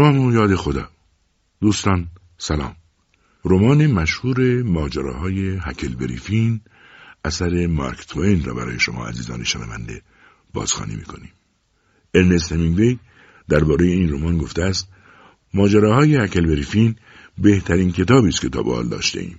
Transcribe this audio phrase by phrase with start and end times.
[0.00, 0.88] و یاد خدا
[1.60, 2.08] دوستان
[2.38, 2.76] سلام.
[3.44, 6.60] رمان مشهور ماجراهای هکل بریفین
[7.24, 10.02] اثر مارک توین را برای شما عزیزان شنونده
[10.52, 11.32] بازخوانی می‌کنیم.
[12.14, 12.98] ارنست همینگوی
[13.48, 14.88] درباره این رمان گفته است
[15.54, 16.96] ماجراهای هکل بریفین
[17.38, 19.38] بهترین کتابی است که تا به حال داشته ایم.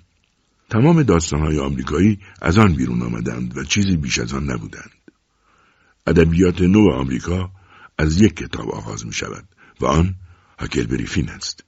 [0.69, 4.91] تمام داستانهای آمریکایی از آن بیرون آمدند و چیزی بیش از آن نبودند.
[6.07, 7.51] ادبیات نو آمریکا
[7.97, 9.47] از یک کتاب آغاز می شود
[9.81, 10.16] و آن
[10.59, 11.63] هکل بریفین است.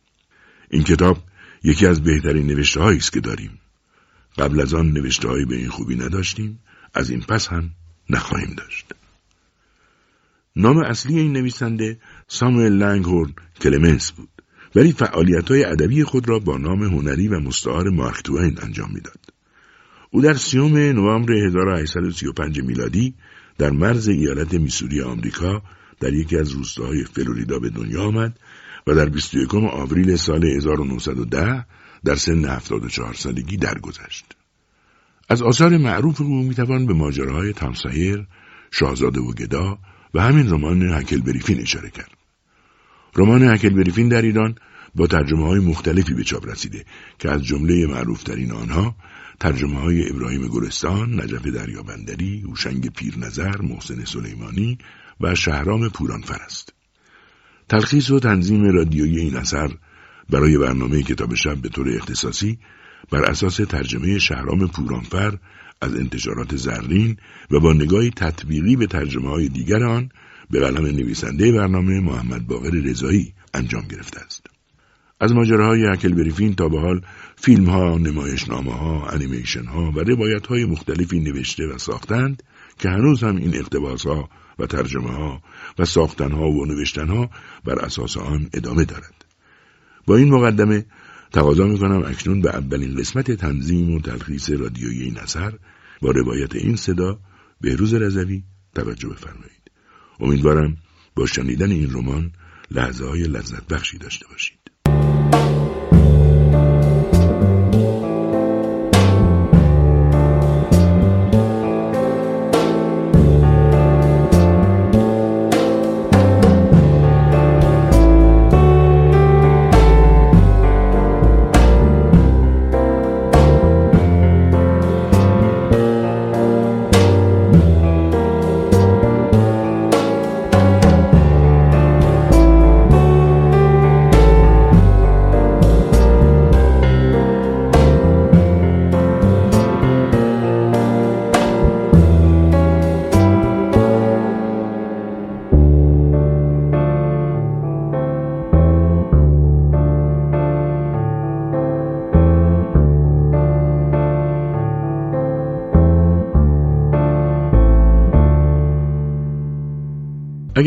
[0.69, 1.23] این کتاب
[1.63, 3.59] یکی از بهترین نوشته است که داریم.
[4.37, 6.59] قبل از آن نوشته به این خوبی نداشتیم
[6.93, 7.69] از این پس هم
[8.09, 8.85] نخواهیم داشت.
[10.55, 14.29] نام اصلی این نویسنده ساموئل لنگهورن کلمنس بود
[14.75, 19.19] ولی فعالیت های ادبی خود را با نام هنری و مستعار مارک توین انجام می‌داد.
[20.11, 23.13] او در سیوم نوامبر 1835 میلادی
[23.57, 25.61] در مرز ایالت میسوری آمریکا
[25.99, 28.39] در یکی از روستاهای فلوریدا به دنیا آمد
[28.87, 31.65] و در 21 آوریل سال 1910
[32.05, 34.25] در سن 74 سالگی درگذشت.
[35.29, 38.27] از آثار معروف او می‌توان به ماجراهای تامسایر،
[38.71, 39.79] شاهزاده و گدا
[40.13, 42.11] و همین رمان هکل بریفین اشاره کرد.
[43.15, 44.55] رمان هکل بریفین در ایران
[44.95, 46.85] با ترجمه های مختلفی به چاپ رسیده
[47.19, 48.95] که از جمله معروفترین آنها
[49.39, 54.77] ترجمه های ابراهیم گلستان، نجف دریابندری، اوشنگ پیرنظر، محسن سلیمانی
[55.21, 56.76] و شهرام پورانفر است.
[57.69, 59.69] تلخیص و تنظیم رادیویی این اثر
[60.29, 62.57] برای برنامه کتاب شب به طور اختصاصی
[63.11, 65.37] بر اساس ترجمه شهرام پورانفر
[65.81, 67.17] از انتشارات زرین
[67.51, 70.09] و با نگاهی تطبیقی به ترجمه های دیگر آن
[70.49, 74.47] به قلم نویسنده برنامه محمد باقر رضایی انجام گرفته است.
[75.19, 77.01] از ماجراهای اکل بریفین تا به حال
[77.35, 79.09] فیلم ها، نمایشنامه ها،
[79.67, 82.43] ها و روایت های مختلفی نوشته و ساختند
[82.79, 84.29] که هنوز هم این اقتباس ها
[84.59, 85.41] و ترجمه ها
[85.79, 87.29] و ساختن ها و نوشتن ها
[87.65, 89.25] بر اساس آن ادامه دارد.
[90.07, 90.85] با این مقدمه
[91.31, 95.53] تقاضا می کنم اکنون به اولین قسمت تنظیم و تلخیص رادیویی این اثر
[96.01, 97.19] با روایت این صدا
[97.61, 98.43] بهروز رضوی
[98.75, 99.71] توجه بفرمایید.
[100.19, 100.77] امیدوارم
[101.15, 102.31] با شنیدن این رمان
[102.71, 104.59] لحظه های لذت بخشی داشته باشید.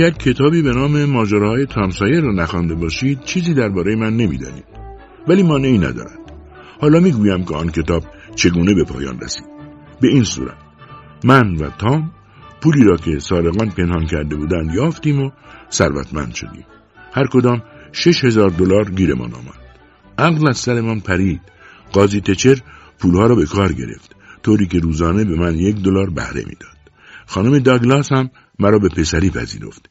[0.00, 4.64] اگر کتابی به نام ماجراهای تامسایر را نخوانده باشید چیزی درباره من نمی‌دانید.
[5.28, 6.18] ولی مانعی ندارد.
[6.80, 8.04] حالا می‌گویم که آن کتاب
[8.34, 9.44] چگونه به پایان رسید.
[10.00, 10.56] به این صورت
[11.24, 12.12] من و تام
[12.60, 15.30] پولی را که سارقان پنهان کرده بودند یافتیم و
[15.72, 16.64] ثروتمند شدیم.
[17.12, 19.60] هر کدام شش هزار دلار گیرمان آمد.
[20.18, 21.40] عقل از سرمان پرید.
[21.92, 22.58] قاضی تچر
[22.98, 24.16] پولها را به کار گرفت.
[24.42, 26.80] طوری که روزانه به من یک دلار بهره می‌داد.
[27.26, 29.90] خانم داگلاس هم مرا به پسری پذیرفت.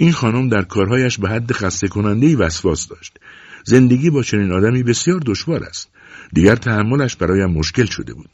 [0.00, 3.18] این خانم در کارهایش به حد خسته کننده وسواس داشت.
[3.64, 5.88] زندگی با چنین آدمی بسیار دشوار است.
[6.32, 8.28] دیگر تحملش برایم مشکل شده بود.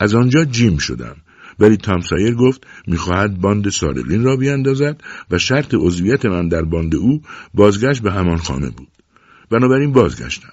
[0.00, 1.16] از آنجا جیم شدم.
[1.58, 5.00] ولی تامسایر گفت می‌خواهد باند سارقین را بیاندازد
[5.30, 7.22] و شرط عضویت من در باند او
[7.54, 8.88] بازگشت به همان خانه بود.
[9.50, 10.52] بنابراین بازگشتم.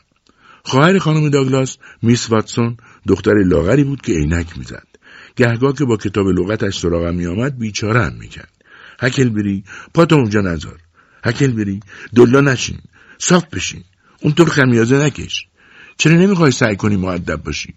[0.64, 2.78] خواهر خانم داگلاس میس واتسون
[3.08, 4.88] دختر لاغری بود که عینک می‌زد.
[5.36, 8.53] گهگاه که با کتاب لغتش سراغم میآمد بیچارهام می‌کرد.
[9.04, 9.64] هکل بری
[9.94, 10.80] پاتو اونجا نذار.
[11.24, 11.80] هکل بری
[12.16, 12.80] دلا نشین
[13.18, 13.84] صاف بشین.
[14.22, 15.48] اونطور خمیازه نکش.
[15.98, 17.74] چرا نمی‌خوای سعی کنی معدب باشی؟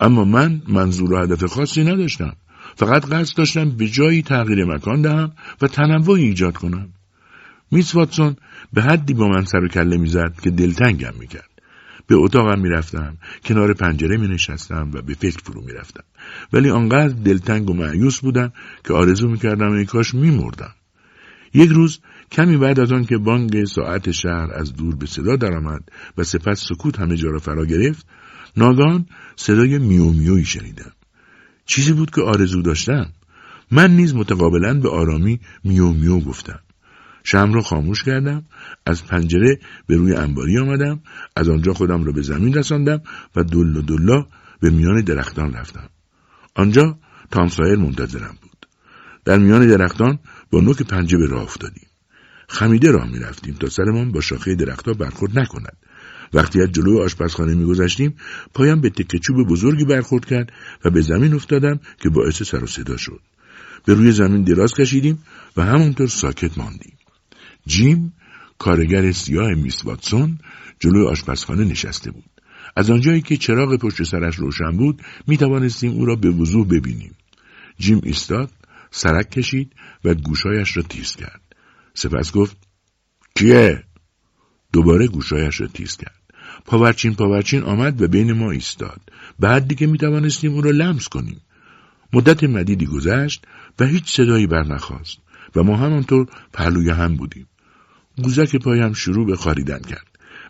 [0.00, 2.36] اما من منظور و هدف خاصی نداشتم.
[2.76, 5.32] فقط قصد داشتم به جایی تغییر مکان دهم
[5.62, 6.88] و تنوعی ایجاد کنم.
[7.70, 8.36] میس واتسون
[8.72, 11.53] به حدی با من سر و کله می‌زد که دلتنگم می‌کرد.
[12.06, 16.04] به اتاقم می‌رفتم کنار پنجره می نشستم و به فکر فرو می‌رفتم.
[16.52, 18.52] ولی آنقدر دلتنگ و معیوس بودم
[18.84, 20.74] که آرزو می‌کردم ای کاش میمردم.
[21.54, 22.00] یک روز
[22.32, 25.82] کمی بعد از آن که بانگ ساعت شهر از دور به صدا درآمد
[26.18, 28.06] و سپس سکوت همه جا را فرا گرفت
[28.56, 29.06] ناگان
[29.36, 30.92] صدای میو میوی شنیدم.
[31.66, 33.12] چیزی بود که آرزو داشتم.
[33.70, 36.60] من نیز متقابلا به آرامی میو میو گفتم.
[37.24, 38.44] شم را خاموش کردم
[38.86, 41.00] از پنجره به روی انباری آمدم
[41.36, 43.02] از آنجا خودم را به زمین رساندم
[43.36, 44.26] و دل و دلا
[44.60, 45.88] به میان درختان رفتم.
[46.54, 46.98] آنجا
[47.30, 48.66] تامسایر منتظرم بود.
[49.24, 50.18] در میان درختان
[50.50, 51.86] با نوک پنجه به راه افتادیم.
[52.48, 55.76] خمیده راه می رفتیم تا سرمان با شاخه درختها برخورد نکند.
[56.34, 58.14] وقتی از جلوی آشپزخانه میگذشتیم
[58.54, 60.52] پایم به تکه چوب بزرگی برخورد کرد
[60.84, 63.20] و به زمین افتادم که باعث سر و صدا شد.
[63.84, 65.18] به روی زمین دراز کشیدیم
[65.56, 66.96] و همونطور ساکت ماندیم.
[67.66, 68.12] جیم
[68.58, 70.38] کارگر سیاه میس واتسون
[70.80, 72.30] جلوی آشپزخانه نشسته بود.
[72.76, 77.14] از آنجایی که چراغ پشت سرش روشن بود می توانستیم او را به وضوح ببینیم.
[77.78, 78.50] جیم ایستاد
[78.90, 79.72] سرک کشید
[80.04, 81.40] و گوشایش را تیز کرد.
[81.94, 82.56] سپس گفت
[83.34, 83.84] کیه؟
[84.72, 86.20] دوباره گوشایش را تیز کرد.
[86.64, 89.00] پاورچین پاورچین آمد و بین ما ایستاد.
[89.38, 91.40] بعد دیگه می توانستیم او را لمس کنیم.
[92.12, 93.46] مدت مدیدی گذشت
[93.78, 95.18] و هیچ صدایی برنخواست
[95.56, 97.46] و ما همانطور پهلوی هم بودیم.
[98.22, 100.06] گوزک پایم شروع به خاریدن کرد.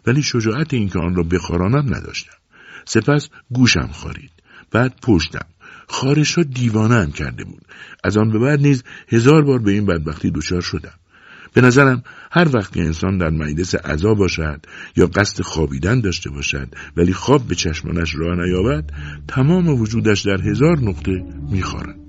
[0.07, 2.37] ولی شجاعت اینکه آن را بخارانم نداشتم.
[2.85, 4.31] سپس گوشم خارید
[4.71, 5.47] بعد پشتم.
[5.89, 7.63] خارش را دیوانه کرده بود.
[8.05, 10.95] از آن به بعد نیز هزار بار به این بدبختی دچار شدم.
[11.55, 14.67] به نظرم هر وقت که انسان در مجلس عذا باشد
[14.97, 18.91] یا قصد خوابیدن داشته باشد ولی خواب به چشمانش راه نیابد
[19.29, 22.04] تمام وجودش در هزار نقطه میخوارد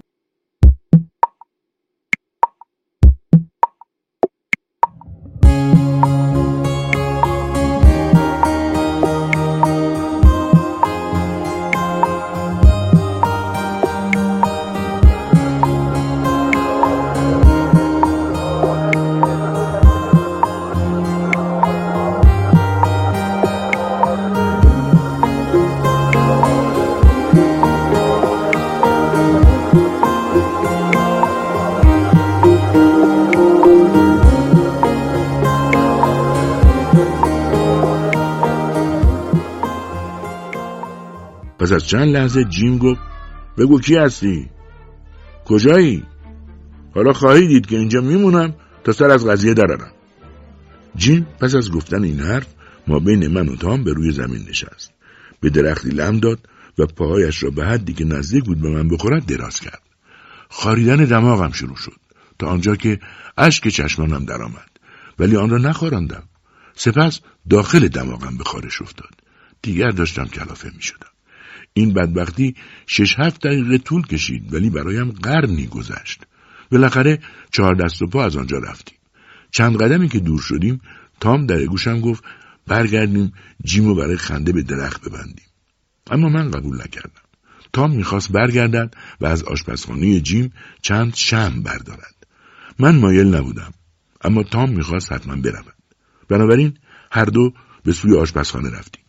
[41.65, 43.01] پس از چند لحظه جیم گفت
[43.57, 44.49] بگو کی هستی؟
[45.45, 46.03] کجایی؟
[46.95, 48.53] حالا خواهی دید که اینجا میمونم
[48.83, 49.91] تا سر از قضیه درارم
[50.95, 52.47] جیم پس از گفتن این حرف
[52.87, 54.91] ما بین من و تام به روی زمین نشست.
[55.39, 56.39] به درختی لم داد
[56.77, 59.81] و پاهایش را به حدی که نزدیک بود به من بخورد دراز کرد.
[60.49, 61.99] خاریدن دماغم شروع شد
[62.39, 62.99] تا آنجا که
[63.37, 64.69] اشک چشمانم درآمد.
[65.19, 66.23] ولی آن را نخوراندم
[66.75, 67.19] سپس
[67.49, 69.15] داخل دماغم به خارش افتاد.
[69.61, 71.14] دیگر داشتم کلافه می شدم
[71.77, 72.55] این بدبختی
[72.87, 76.23] شش هفت دقیقه طول کشید ولی برایم قرنی گذشت.
[76.71, 77.19] بالاخره
[77.51, 78.97] چهار دست و پا از آنجا رفتیم.
[79.51, 80.81] چند قدمی که دور شدیم
[81.19, 82.23] تام در گوشم گفت
[82.67, 83.33] برگردیم
[83.65, 85.45] جیمو برای خنده به درخت ببندیم.
[86.11, 87.21] اما من قبول نکردم.
[87.73, 92.27] تام می‌خواست برگردد و از آشپزخانه جیم چند شم بردارد.
[92.79, 93.73] من مایل نبودم
[94.21, 95.75] اما تام می‌خواست حتما برود.
[96.29, 96.77] بنابراین
[97.11, 99.04] هر دو به سوی آشپزخانه رفتیم.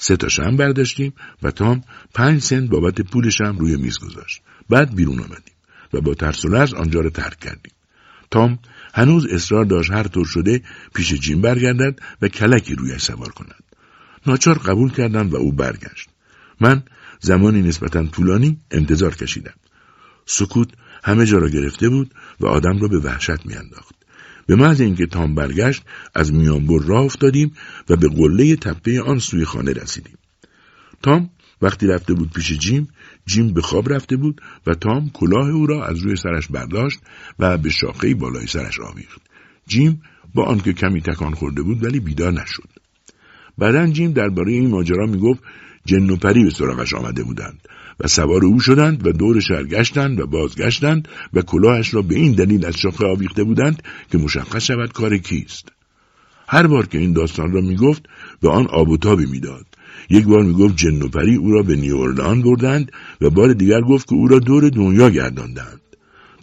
[0.00, 4.42] سه تا شم برداشتیم و تام پنج سنت بابت پولشم روی میز گذاشت.
[4.68, 5.54] بعد بیرون آمدیم
[5.92, 7.72] و با ترس و آنجا را ترک کردیم.
[8.30, 8.58] تام
[8.94, 10.62] هنوز اصرار داشت هر طور شده
[10.94, 13.64] پیش جیم برگردد و کلکی رویش سوار کند.
[14.26, 16.08] ناچار قبول کردم و او برگشت.
[16.60, 16.82] من
[17.20, 19.54] زمانی نسبتا طولانی انتظار کشیدم.
[20.26, 20.68] سکوت
[21.04, 23.99] همه جا را گرفته بود و آدم را به وحشت میانداخت.
[24.50, 25.82] به محض اینکه تام برگشت
[26.14, 27.52] از میانبر راه افتادیم
[27.88, 30.18] و به قله تپه آن سوی خانه رسیدیم.
[31.02, 31.30] تام
[31.62, 32.88] وقتی رفته بود پیش جیم
[33.26, 36.98] جیم به خواب رفته بود و تام کلاه او را از روی سرش برداشت
[37.38, 39.20] و به شاخه بالای سرش آویخت.
[39.66, 40.02] جیم
[40.34, 42.68] با آنکه کمی تکان خورده بود ولی بیدار نشد.
[43.58, 45.42] بعدا جیم درباره این ماجرا می‌گفت
[45.84, 47.68] جن و پری به سراغش آمده بودند.
[48.00, 52.32] و سوار او شدند و دور شهر گشتند و بازگشتند و کلاهش را به این
[52.32, 55.68] دلیل از شاخه آویخته بودند که مشخص شود کار کیست.
[56.48, 58.02] هر بار که این داستان را می‌گفت
[58.40, 59.66] به آن آب و تابی می‌داد.
[60.10, 64.08] یک بار می‌گفت جن و پری او را به نیورلان بردند و بار دیگر گفت
[64.08, 65.80] که او را دور دنیا گرداندند.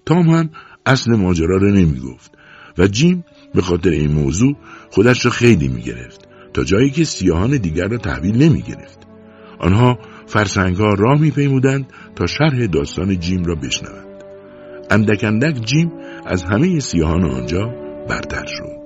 [0.05, 0.49] تام هم
[0.85, 2.31] اصل ماجرا را نمی‌گفت
[2.77, 4.55] و جیم به خاطر این موضوع
[4.89, 8.99] خودش را خیلی می‌گرفت تا جایی که سیاهان دیگر را تحویل نمی‌گرفت.
[9.59, 14.07] آنها فرسنگ ها راه میپیمودند تا شرح داستان جیم را بشنوند.
[14.91, 15.91] اندک اندک جیم
[16.25, 17.73] از همه سیاهان آنجا
[18.09, 18.77] برتر شد.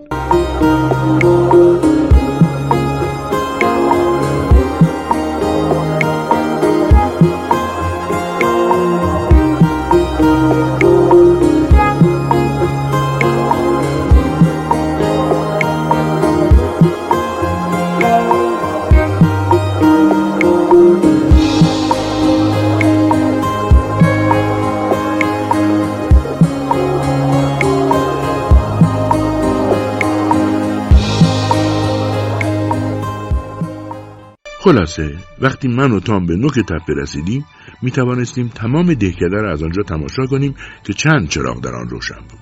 [34.64, 37.46] خلاصه وقتی من و تام به نوک تپه رسیدیم
[37.82, 42.20] می توانستیم تمام دهکده را از آنجا تماشا کنیم که چند چراغ در آن روشن
[42.30, 42.40] بود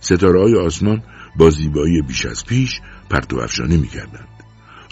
[0.00, 1.02] ستاره های آسمان
[1.36, 2.80] با زیبایی بیش از پیش
[3.10, 4.28] پرتو افشانی می کردند.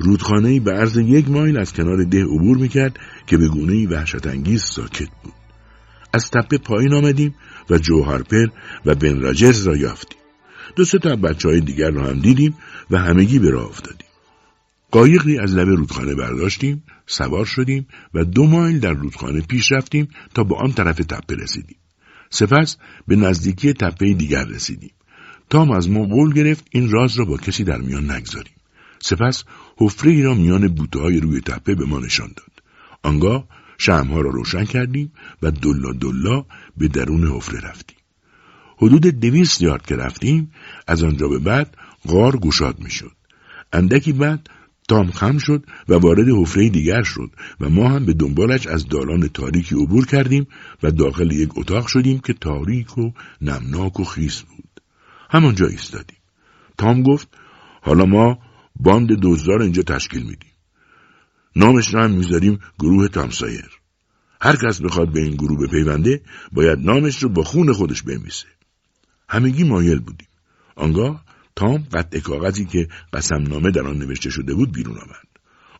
[0.00, 4.26] رودخانه به عرض یک مایل از کنار ده عبور می کرد که به گونه وحشت
[4.26, 5.32] انگیز ساکت بود.
[6.12, 7.34] از تپه پایین آمدیم
[7.70, 8.46] و جوهرپر
[8.86, 10.18] و بن راجرز را یافتیم.
[10.76, 12.54] دو سه تا بچه های دیگر را هم دیدیم
[12.90, 14.05] و همگی به راه افتادیم.
[14.96, 20.44] قایقی از لبه رودخانه برداشتیم، سوار شدیم و دو مایل در رودخانه پیش رفتیم تا
[20.44, 21.76] به آن طرف تپه رسیدیم.
[22.30, 22.76] سپس
[23.08, 24.90] به نزدیکی تپه دیگر رسیدیم.
[25.50, 28.52] تام از ما قول گرفت این راز را با کسی در میان نگذاریم.
[28.98, 29.44] سپس
[29.76, 32.62] حفره ای را میان بوته های روی تپه به ما نشان داد.
[33.02, 33.48] آنگاه
[33.78, 35.12] شمها را روشن کردیم
[35.42, 36.44] و دلا دلا
[36.76, 37.98] به درون حفره رفتیم.
[38.76, 40.52] حدود دویست یارد که رفتیم
[40.86, 41.76] از آنجا به بعد
[42.06, 43.12] غار گشاد می‌شد.
[43.72, 44.50] اندکی بعد
[44.88, 49.28] تام خم شد و وارد حفره دیگر شد و ما هم به دنبالش از دالان
[49.28, 50.46] تاریکی عبور کردیم
[50.82, 53.10] و داخل یک اتاق شدیم که تاریک و
[53.42, 54.80] نمناک و خیس بود.
[55.30, 56.18] همانجا ایستادیم.
[56.78, 57.28] تام گفت
[57.82, 58.38] حالا ما
[58.76, 60.52] باند دزدار اینجا تشکیل میدیم.
[61.56, 63.70] نامش را هم می‌ذاریم گروه تامسایر.
[64.40, 66.20] هر کس بخواد به این گروه بپیونده
[66.52, 68.46] باید نامش رو با خون خودش بنویسه.
[69.28, 70.28] همگی مایل بودیم.
[70.76, 71.24] آنگاه
[71.56, 75.28] تام قطع کاغذی که قسم نامه در آن نوشته شده بود بیرون آورد.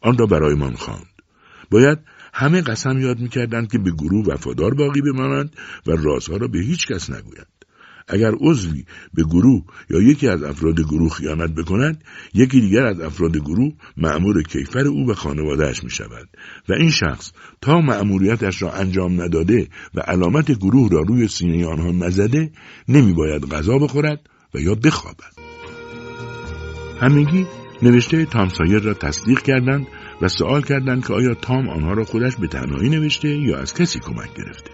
[0.03, 1.07] آن را برایمان خواند.
[1.71, 1.99] باید
[2.35, 5.57] همه قسم یاد می‌کردند که به گروه وفادار باقی بمانند
[5.87, 7.47] و رازها را به هیچ کس نگویند.
[8.09, 12.05] اگر عضوی به گروه یا یکی از افراد گروه خیانت بکند
[12.35, 16.29] یکی دیگر از افراد گروه معمور کیفر او و خانوادهش می شود
[16.69, 21.91] و این شخص تا معموریتش را انجام نداده و علامت گروه را روی سینه آنها
[21.91, 22.51] نزده
[22.89, 24.21] نمی باید غذا بخورد
[24.55, 25.46] و یا بخوابد
[27.01, 27.47] همگی
[27.83, 29.87] نوشته تام سایر را تصدیق کردند
[30.23, 34.01] و سوال کردند که آیا تام آنها را خودش به تنهایی نوشته یا از کسی
[34.01, 34.71] کمک گرفته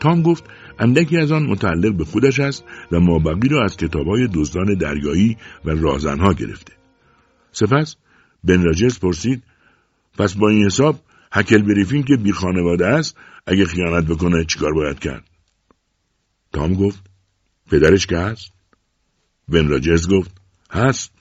[0.00, 0.44] تام گفت
[0.78, 5.70] اندکی از آن متعلق به خودش است و مابقی را از کتابهای دزدان دریایی و
[5.70, 6.72] رازنها گرفته.
[7.52, 7.96] سپس
[8.44, 9.42] بن راجرز پرسید
[10.18, 11.00] پس با این حساب
[11.32, 13.16] هکل بریفین که بی خانواده است
[13.46, 15.24] اگه خیانت بکنه چیکار باید کرد؟
[16.52, 17.10] تام گفت
[17.70, 18.52] پدرش که هست؟
[19.48, 20.40] بن راجرز گفت
[20.70, 21.19] هست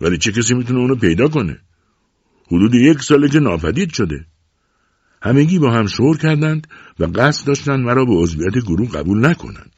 [0.00, 1.58] ولی چه کسی می‌تونه اونو پیدا کنه؟
[2.46, 4.26] حدود یک ساله که ناپدید شده.
[5.22, 6.66] همگی با هم شور کردند
[6.98, 9.72] و قصد داشتند مرا به عضویت گروه قبول نکنند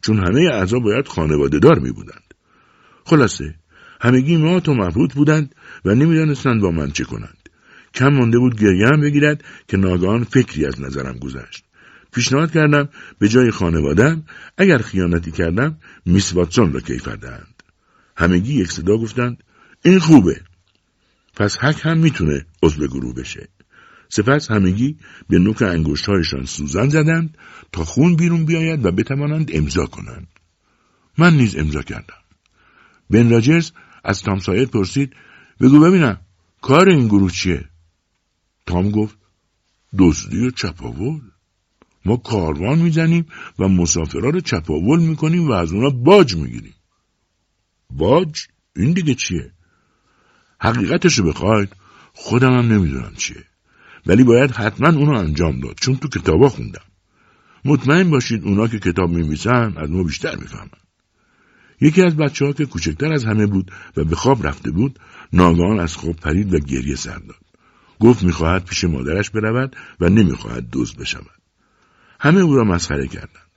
[0.00, 2.34] چون همه اعضا باید خانواده دار می بودند.
[3.04, 3.54] خلاصه
[4.00, 5.54] همگی ما تو مبهوت بودند
[5.84, 7.48] و نمی‌دانستند با من چه کنند
[7.94, 11.64] کم مانده بود گریه بگیرد که ناگهان فکری از نظرم گذشت
[12.12, 12.88] پیشنهاد کردم
[13.18, 14.24] به جای خانوادم
[14.58, 17.62] اگر خیانتی کردم میس واتسون را کیفر دهند
[18.16, 19.44] همگی یک صدا گفتند
[19.84, 20.40] این خوبه.
[21.36, 23.48] پس حک هم می‌تونه عضو گروه بشه.
[24.08, 24.98] سپس همگی
[25.28, 27.38] به نوک انگشتهایشان سوزن زدند
[27.72, 30.28] تا خون بیرون بیاید و بتوانند امضا کنند.
[31.18, 32.22] من نیز امضا کردم.
[33.10, 33.72] بن راجرز
[34.04, 35.12] از تام سایر پرسید
[35.60, 36.20] بگو ببینم
[36.60, 37.68] کار این گروه چیه؟
[38.66, 39.18] تام گفت
[39.98, 41.20] دزدی و چپاول.
[42.04, 43.26] ما کاروان می‌زنیم
[43.58, 46.74] و مسافرها رو چپاول می‌کنیم و از اونا باج می‌گیریم.
[47.90, 49.53] باج؟ این دیگه چیه؟
[50.64, 51.68] حقیقتشو بخواید
[52.12, 53.44] خودم هم نمی‌دونم چیه.
[54.06, 56.84] ولی باید حتما اونو انجام داد چون تو کتابا خوندم.
[57.64, 60.68] مطمئن باشید اونا که کتاب میمیسن از ما بیشتر می‌فهمن.
[61.80, 64.98] یکی از بچه ها که کوچکتر از همه بود و به خواب رفته بود
[65.32, 67.44] ناگهان از خواب پرید و گریه سر داد.
[68.00, 71.40] گفت می‌خواهد پیش مادرش برود و نمی‌خواهد دوز بشود.
[72.20, 73.50] همه او را مسخره کردند.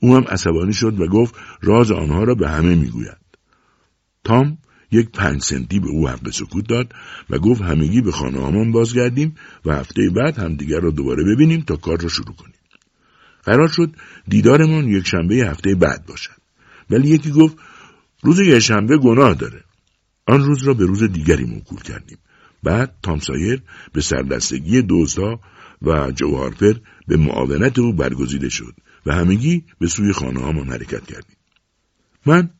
[0.00, 3.18] او هم عصبانی شد و گفت راز آنها را به همه می‌گوید.
[4.24, 4.58] تام
[4.92, 6.92] یک پنج سنتی به او حق سکوت داد
[7.30, 9.34] و گفت همگی به خانه بازگردیم
[9.64, 12.54] و هفته بعد همدیگر را دوباره ببینیم تا کار را شروع کنیم.
[13.42, 13.96] قرار شد
[14.28, 16.42] دیدارمان یک شنبه هفته بعد باشد.
[16.90, 17.56] ولی یکی گفت
[18.22, 19.64] روز یک شنبه گناه داره.
[20.26, 22.18] آن روز را به روز دیگری موکول کردیم.
[22.62, 25.40] بعد تامسایر به سردستگی دوزها
[25.82, 26.74] و جوهارپر
[27.08, 28.74] به معاونت او برگزیده شد
[29.06, 31.36] و همگی به سوی خانه حرکت کردیم.
[32.26, 32.50] من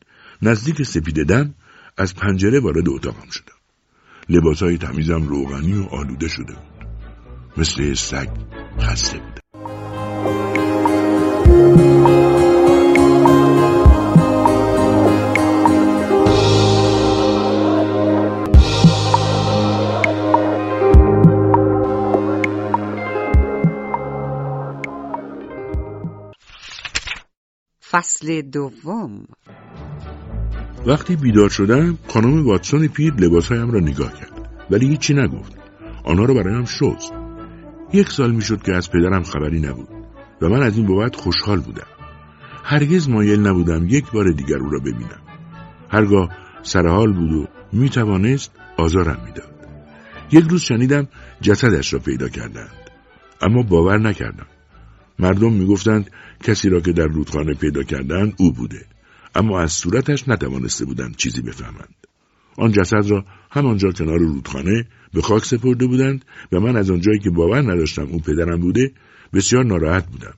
[0.41, 1.55] نزدیک سپیددم
[1.97, 3.53] از پنجره وارد اتاقم شدم.
[4.29, 6.87] لباسهای تمیزم روغنی و آلوده شده بود.
[7.57, 8.29] مثل سگ
[8.79, 9.43] خسته بودم.
[27.91, 29.25] فصل دوم.
[30.85, 35.57] وقتی بیدار شدم خانم واتسون پیر لباسهایم را نگاه کرد ولی هیچی نگفت.
[36.03, 37.13] آنها را برایم شست.
[37.93, 39.87] یک سال می‌شد که از پدرم خبری نبود
[40.41, 41.87] و من از این بابت خوشحال بودم.
[42.63, 45.21] هرگز مایل نبودم یک بار دیگر او را ببینم.
[45.89, 46.29] هرگاه
[46.61, 49.53] سرحال بود و می توانست آزارم می‌داد.
[50.31, 51.07] یک روز شنیدم
[51.41, 52.71] جسدش را پیدا کردند.
[53.41, 54.47] اما باور نکردم.
[55.19, 56.09] مردم می‌گفتند
[56.43, 58.85] کسی را که در رودخانه پیدا کردند او بوده.
[59.35, 61.95] اما از صورتش نتوانسته بودند چیزی بفهمند.
[62.57, 67.29] آن جسد را همانجا کنار رودخانه به خاک سپرده بودند و من از آنجایی که
[67.29, 68.91] باور نداشتم او پدرم بوده
[69.33, 70.33] بسیار ناراحت بودم.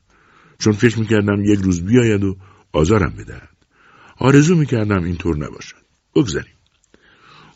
[0.59, 2.37] چون فکر می‌کردم یک روز بیاید و
[2.71, 3.55] آزارم بدهد.
[4.17, 5.77] آرزو می‌کردم اینطور نباشد.
[6.15, 6.55] بگذریم.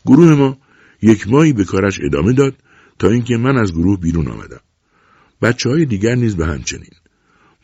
[0.06, 0.58] گروه ما
[1.02, 2.54] یک ماهی به کارش ادامه داد
[2.98, 4.60] تا اینکه من از گروه بیرون آمدم.
[5.42, 6.90] بچه های دیگر نیز به همچنین.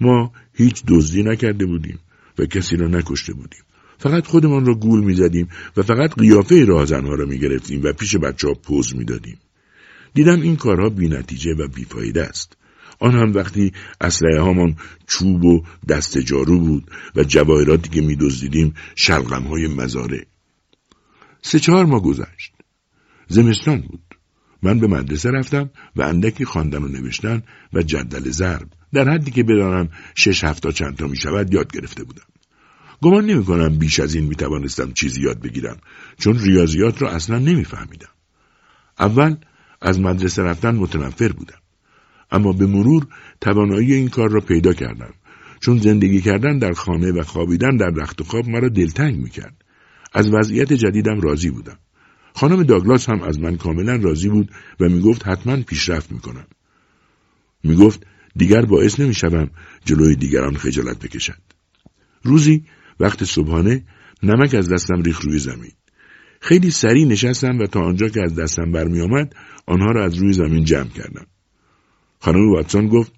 [0.01, 1.99] ما هیچ دزدی نکرده بودیم
[2.39, 3.63] و کسی را نکشته بودیم.
[3.99, 8.55] فقط خودمان را گول می‌زدیم و فقط قیافه راهزنها را می‌گرفتیم و پیش بچه ها
[8.55, 9.39] پوز می‌دادیم.
[10.15, 12.57] دیدم این کارها بینتیجه و بیفایده است.
[13.01, 14.77] آن هم وقتی اسلحه هامان
[15.07, 20.27] چوب و دست جارو بود و جواهراتی که میدزدیدیم شلغم های مزاره
[21.43, 22.53] سه چهار ماه گذشت.
[23.29, 24.01] زمستان بود.
[24.63, 27.43] من به مدرسه رفتم و اندکی خواندن و نوشتن
[27.73, 28.69] و جدل ضرب.
[28.93, 32.23] در حدی که بدانم شش هفتا چند تا می شود یاد گرفته بودم.
[33.03, 35.77] گمان نمی کنم بیش از این می توانستم چیزی یاد بگیرم
[36.19, 38.09] چون ریاضیات را اصلا نمی فهمیدم.
[38.99, 39.37] اول
[39.81, 41.59] از مدرسه رفتن متنفر بودم.
[42.31, 43.07] اما به مرور
[43.41, 45.15] توانایی این کار را پیدا کردم
[45.61, 49.65] چون زندگی کردن در خانه و خوابیدن در رخت خواب مرا دلتنگ می کرد.
[50.13, 51.79] از وضعیت جدیدم راضی بودم.
[52.35, 56.47] خانم داگلاس هم از من کاملا راضی بود و می گفت حتما پیشرفت می کنم.
[58.37, 59.51] دیگر باعث نمی شدم
[59.85, 61.43] جلوی دیگران خجالت بکشد.
[62.23, 62.65] روزی
[63.01, 63.85] وقت صبحانه
[64.23, 65.73] نمک از دستم ریخ روی زمین.
[66.41, 70.33] خیلی سریع نشستم و تا آنجا که از دستم برمی آمد آنها را از روی
[70.33, 71.27] زمین جمع کردم.
[72.21, 73.13] خانم واتسون گفت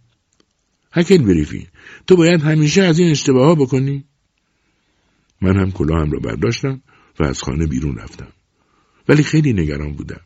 [0.93, 1.67] هکل بریفی
[2.07, 4.05] تو باید همیشه از این اشتباه بکنی؟
[5.41, 6.83] من هم کلاهم را برداشتم
[7.21, 8.29] و از خانه بیرون رفتم.
[9.09, 10.21] ولی خیلی نگران بودم.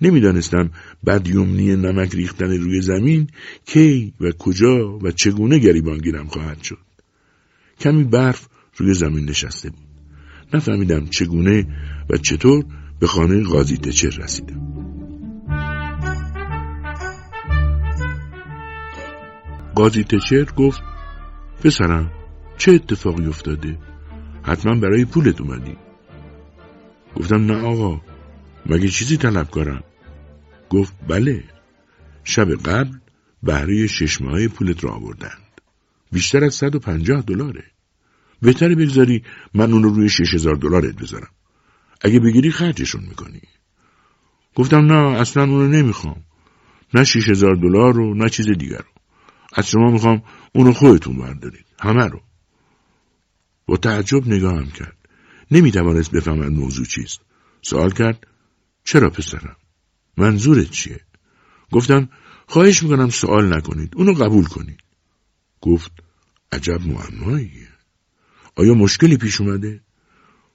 [0.00, 0.70] نمی‌دانستم
[1.06, 3.30] بدیومنی نمک ریختن روی زمین
[3.66, 6.78] کی و کجا و چگونه گریبانگیرم خواهد شد.
[7.80, 9.90] کمی برف روی زمین نشسته بود.
[10.54, 11.66] نفهمیدم چگونه
[12.10, 12.64] و چطور
[12.98, 14.60] به خانه قاضی تچر رسیدم.
[19.74, 20.82] قاضی تچر گفت
[21.64, 22.10] پسرم
[22.58, 23.78] چه اتفاقی افتاده؟
[24.42, 25.76] حتما برای پولت اومدی.
[27.16, 28.00] گفتم نه آقا
[28.66, 29.84] مگه چیزی طلب کارم؟
[30.70, 31.44] گفت بله
[32.24, 32.98] شب قبل
[33.42, 35.60] بهره شش ماهه پولت را آوردند.
[36.12, 37.64] بیشتر از 150 دلاره.
[38.42, 39.24] بهتره بگذاری
[39.54, 41.30] من اون رو روی شش هزار دلارت بذارم.
[42.00, 43.40] اگه بگیری خرجشون می‌کنی.
[44.54, 46.24] گفتم نه اصلا اونو نمی‌خوام.
[46.94, 48.92] نه شش هزار دلار رو نه چیز دیگر رو.
[49.52, 50.22] از شما می‌خوام
[50.54, 51.66] اونو خودتون بردارید.
[51.80, 52.20] همه رو.
[53.66, 54.96] با تعجب نگاهم کرد.
[55.50, 57.20] نمی‌توانست بفهمد موضوع چیست.
[57.62, 58.26] سوال کرد
[58.84, 59.56] چرا پسرم؟
[60.16, 61.00] منظورت چیه؟
[61.72, 62.08] گفتم
[62.46, 63.92] خواهش می‌کنم سوال نکنید.
[63.96, 64.80] اونو قبول کنید.
[65.60, 65.92] گفت
[66.52, 67.68] عجب معماییه.
[68.60, 69.80] آیا مشکلی پیش اومده؟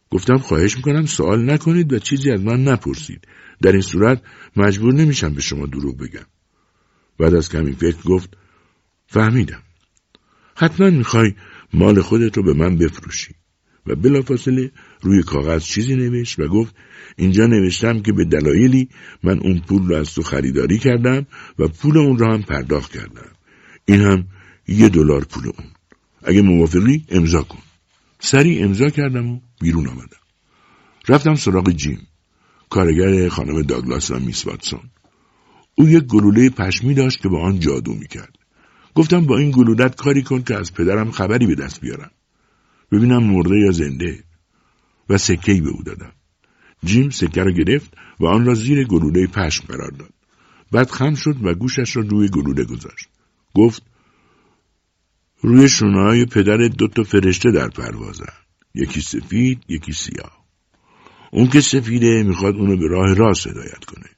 [0.10, 3.28] گفتم خواهش می‌کنم سوال نکنید و چیزی از من نپرسید.
[3.62, 4.22] در این صورت
[4.56, 6.26] مجبور نمیشم به شما دروغ بگم.
[7.20, 8.38] بعد از کمی فکر گفت
[9.08, 9.62] فهمیدم.
[10.56, 11.34] حتما می‌خوای
[11.74, 13.34] مال خودت رو به من بفروشی.
[13.88, 16.76] و بلافاصله روی کاغذ چیزی نوشت و گفت
[17.16, 18.90] اینجا نوشتم که به دلایلی
[19.24, 21.26] من اون پول رو از تو خریداری کردم
[21.60, 23.32] و پول اون رو هم پرداخت کردم.
[23.86, 24.28] این هم
[24.68, 25.68] یه دلار پول اون.
[26.24, 27.65] اگه موافقی امضا کن.
[28.26, 30.18] سریع امضا کردم و بیرون آمدم.
[31.08, 32.08] رفتم سراغ جیم.
[32.70, 34.90] کارگر خانم داگلاس و میس واتسون.
[35.76, 38.36] او یک گلوله پشمی داشت که با آن جادو می‌کرد.
[38.96, 42.12] گفتم با این گلولت کاری کن که از پدرم خبری به دست بیارم.
[42.92, 44.24] ببینم مرده یا زنده.
[45.10, 46.12] و سکهی به او دادم.
[46.84, 50.14] جیم سکه را گرفت و آن را زیر گلوله پشم قرار داد.
[50.72, 53.08] بعد خم شد و گوشش را روی گلوله گذاشت.
[53.54, 53.84] گفت
[55.46, 58.34] روی شونه های پدر دو تا فرشته در پروازن.
[58.76, 60.46] یکی سفید، یکی سیاه.
[61.32, 64.10] اون که سفیده می‌خواد اونو به راه راست هدایت کنه.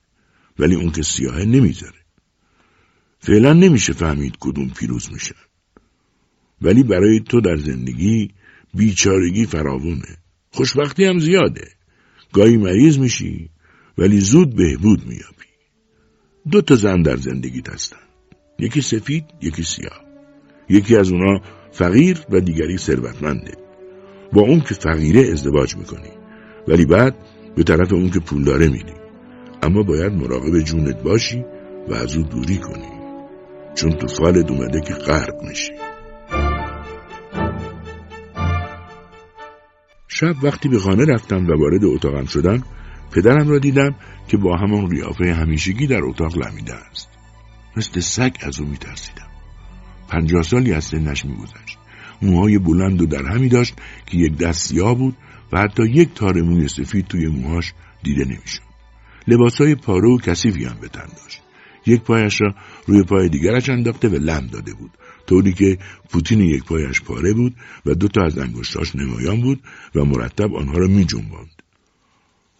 [0.59, 1.99] ولی اون که سیاهه نمی‌ذاره.
[3.19, 5.35] فعلا نمیشه فهمید کدوم پیروز میشن.
[6.61, 8.31] ولی برای تو در زندگی
[8.73, 10.17] بیچارگی فراوونه.
[10.51, 11.67] خوشبختی هم زیاده.
[12.33, 13.49] گاهی مریض میشی
[13.97, 15.47] ولی زود بهبود میابی.
[16.51, 17.97] دو تا زن در زندگیت هستن.
[18.59, 20.06] یکی سفید، یکی سیاه.
[20.69, 21.39] یکی از اونا
[21.71, 23.51] فقیر و دیگری ثروتمنده.
[24.33, 26.11] با اون که فقیره ازدواج می‌کنی.
[26.67, 27.15] ولی بعد
[27.55, 28.93] به طرف اون که پول داره میدی.
[29.63, 31.45] اما باید مراقب جونت باشی
[31.89, 32.89] و از او دوری کنی.
[33.75, 35.71] چون تو فال اومده که غرق میشی.
[40.07, 42.63] شب وقتی به خانه رفتم و وارد اتاقم شدم
[43.11, 43.95] پدرم را دیدم
[44.27, 47.09] که با همان قیافه همیشگی در اتاق لمیده است.
[47.77, 49.26] مثل سگ از او میترسیدم.
[50.07, 51.77] پنجاه سالی از سنش میگذشت
[52.21, 53.73] موهای بلند و در همی داشت
[54.05, 55.15] که یک دست سیاه بود
[55.51, 58.61] و حتی یک تار موی سفید توی موهاش دیده نمی‌شد
[59.27, 61.41] لباسهای پاره و کثیفی هم به تن داشت
[61.85, 62.55] یک پایش را
[62.87, 64.91] روی پای دیگرش انداخته و لم داده بود
[65.27, 65.77] طوری که
[66.09, 69.63] پوتین یک پایش پاره بود و دو تا از انگشتاش نمایان بود
[69.95, 71.63] و مرتب آنها را می جنباند.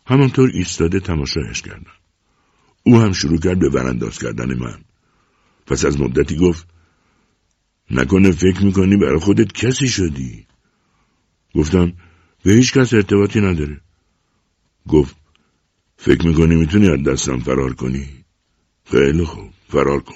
[0.07, 1.91] همانطور ایستاده تماشایش کردم.
[2.83, 4.79] او هم شروع کرد به ورانداز کردن من.
[5.65, 6.67] پس از مدتی گفت
[7.91, 10.45] نکنه فکر می‌کنی برای خودت کسی شدی؟
[11.55, 11.93] گفتم
[12.43, 13.81] به هیچ کس ارتباطی نداره.
[14.87, 15.15] گفت
[15.97, 18.07] فکر می‌کنی می‌تونی از دستم فرار کنی؟
[18.85, 20.15] خیلی خوب فرار کن.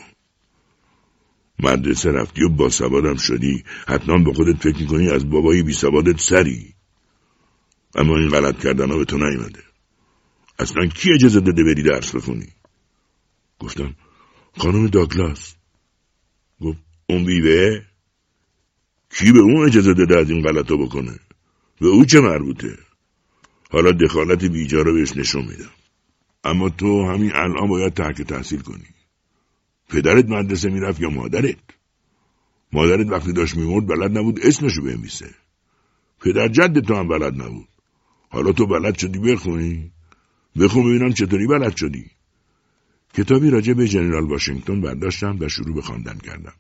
[1.60, 6.20] مدرسه رفتی و با سوادم شدی حتما به خودت فکر می‌کنی از بابایی بی سوادت
[6.20, 6.74] سری
[7.96, 9.64] اما این غلط کردن ها به تو نیمده
[10.60, 12.48] اصلا کی اجازه داده بری درس بخونی
[13.60, 13.96] گفتم
[14.58, 15.56] خانم داگلاس
[16.62, 17.82] گفت اون بیوه
[19.10, 21.20] کی به اون اجازه داده از این غلط بکنه؟
[21.82, 22.78] به او چه مربوطه؟
[23.72, 25.72] حالا دخالت بیجا رو بهش نشون میدم.
[26.44, 28.88] اما تو همین الان باید ترک تحصیل کنی.
[29.90, 31.58] پدرت مدرسه می‌رفت یا مادرت؟
[32.74, 35.30] مادرت وقتی داشت میمرد بلد نبود اسمشو بنویسه.
[36.22, 37.68] پدر جد تو هم بلد نبود.
[38.30, 39.92] حالا تو بلد شدی بخونی؟
[40.60, 42.06] بخون ببینم چطوری بلد شدی.
[43.14, 46.54] کتابی راجع به جنرال واشنگتن برداشتم و شروع به خواندن کردم.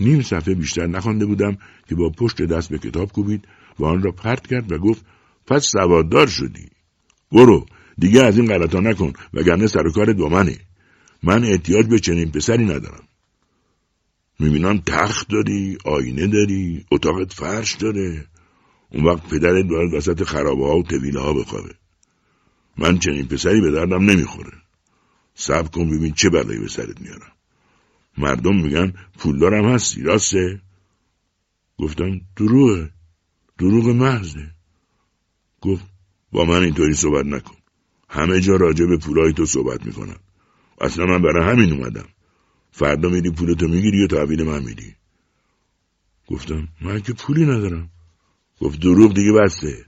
[0.00, 4.12] نیم صفحه بیشتر نخوانده بودم که با پشت دست به کتاب کوبید و آن را
[4.12, 5.04] پرت کرد و گفت
[5.46, 6.68] پس سواددار شدی.
[7.32, 7.66] برو
[7.98, 10.58] دیگه از این غلطا نکن وگرنه سر و کار دو منه.
[11.22, 13.04] من احتیاج به چنین پسری ندارم.
[14.38, 18.26] می‌بینم تخت داری آینه داری اتاقت فرش داره.
[18.90, 21.74] اون وقت پدرت باید وسط خرابه ها و طویله ها بخوابه.
[22.78, 24.52] من چنین پسری به دردم نمی‌خوره.
[25.34, 27.35] صبر کن ببین چه بلایی به سرت میارم.
[28.18, 30.60] مردم میگن پولدارم هستی راسته
[31.78, 32.90] گفتم دروغه
[33.58, 34.50] دروغ محضه
[35.60, 35.84] گفت
[36.32, 37.54] با من اینطوری صحبت نکن.
[38.08, 40.16] همه جا راجع به پولای تو صحبت می‌کنم
[40.80, 42.08] اصلا من برای همین اومدم.
[42.70, 44.94] فردا میری پولتو می‌گیری و تحویل من میدی.
[46.26, 47.90] گفتم من که پولی ندارم.
[48.60, 49.84] گفت دروغ دیگه بسته.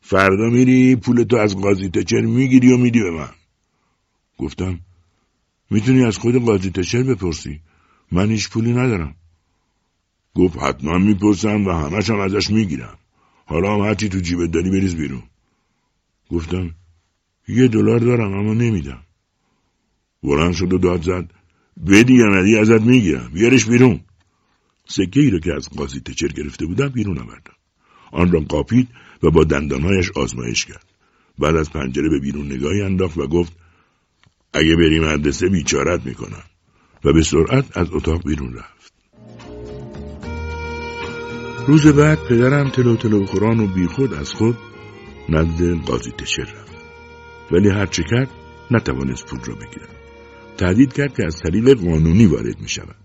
[0.00, 3.30] فردا میری پولتو از قاضی تچر می‌گیری و میدی به من.
[4.38, 4.80] گفتم
[5.70, 7.60] می‌تونی از خود قاضی تچر بپرسی؟
[8.12, 9.14] من هیچ پولی ندارم.
[10.34, 12.98] گفت حتما می‌پرسم و همش هم ازش می‌گیرم.
[13.46, 15.22] حالا هم هرچی تو جیبت داری بریز بیرون.
[16.30, 16.74] گفتم
[17.48, 19.02] یه دلار دارم اما نمیدم.
[20.22, 21.30] بلند شد و داد زد.
[21.86, 23.30] بدی یا ندی ازت می‌گیرم.
[23.34, 24.00] بیارش بیرون.
[24.86, 27.54] سکه ای رو که از قاضی تچر گرفته بودم بیرون آوردم.
[28.12, 28.88] آن را قاپید
[29.22, 30.86] و با دندانهایش آزمایش کرد.
[31.38, 33.52] بعد از پنجره به بیرون نگاهی انداخت و گفت
[34.54, 36.42] اگه بری مدرسه بیچارت می‌کنم
[37.04, 38.94] و به سرعت از اتاق بیرون رفت.
[41.66, 44.56] روز بعد پدرم تلو تلو خوران و بیخود از خود
[45.28, 46.74] نزد قاضی تچر رفت.
[47.52, 48.30] ولی هرچه کرد
[48.70, 49.88] نتوانست پول را بگیرد.
[50.58, 52.96] تهدید کرد که از طریق قانونی وارد می شود.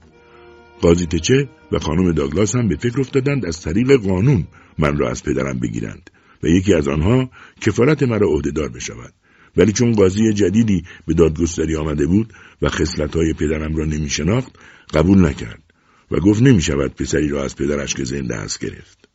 [0.82, 5.24] قاضی تچه و خانم داگلاس هم به فکر افتادند از طریق قانون من را از
[5.24, 6.10] پدرم بگیرند
[6.44, 7.30] و یکی از آنها
[7.62, 9.14] کفارت مرا عهدهدار بشود.
[9.58, 14.52] ولی چون قاضی جدیدی به دادگستری آمده بود و خصلت‌های پدرم را نمی شناخت
[14.94, 15.64] قبول نکرد
[16.12, 19.10] و گفت نمی شود پسری را از پدرش که زنده است گرفت.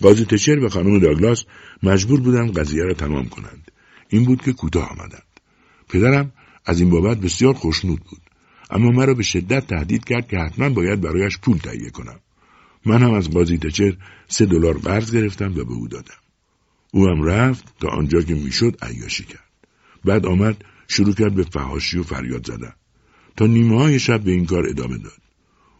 [0.00, 1.44] قاضی تچر و خانم داگلاس
[1.82, 3.70] مجبور بودند قضیه را تمام کنند.
[4.08, 5.26] این بود که کوتاه آمدند.
[5.88, 6.32] پدرم
[6.66, 8.20] از این بابت بسیار خوشنود بود.
[8.70, 12.20] اما مرا به شدت تهدید کرد که حتما باید برایش پول تهیه کنم.
[12.86, 13.96] من هم از قاضی تچر
[14.28, 16.20] سه دلار قرض گرفتم و به او دادم.
[16.92, 19.49] او هم رفت تا آنجا که می‌شد عیاشی کرد.
[20.04, 22.72] بعد آمد شروع کرد به فهاشی و فریاد زدن
[23.36, 25.20] تا نیمه های شب به این کار ادامه داد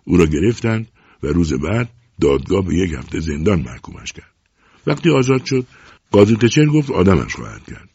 [0.05, 0.89] او را گرفتند
[1.23, 1.89] و روز بعد
[2.21, 4.33] دادگاه به یک هفته زندان محکومش کرد
[4.87, 5.67] وقتی آزاد شد
[6.11, 7.89] قاضی تچر گفت آدمش خواهد کرد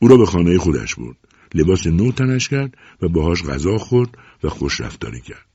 [0.00, 1.16] او را به خانه خودش برد
[1.54, 5.46] لباس نو تنش کرد و باهاش غذا خورد و خوش رفتاری کرد.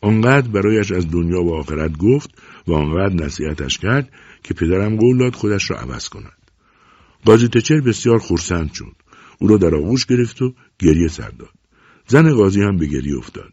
[0.00, 2.30] آنقدر برایش از دنیا و آخرت گفت
[2.66, 4.12] و آنقدر نصیحتش کرد
[4.42, 6.32] که پدرم قول داد خودش را عوض کند.
[7.24, 8.96] قاضی تچر بسیار خورسند شد.
[9.38, 11.54] او را در آغوش گرفت و گریه سر داد.
[12.06, 13.52] زن قاضی هم به گریه افتاد.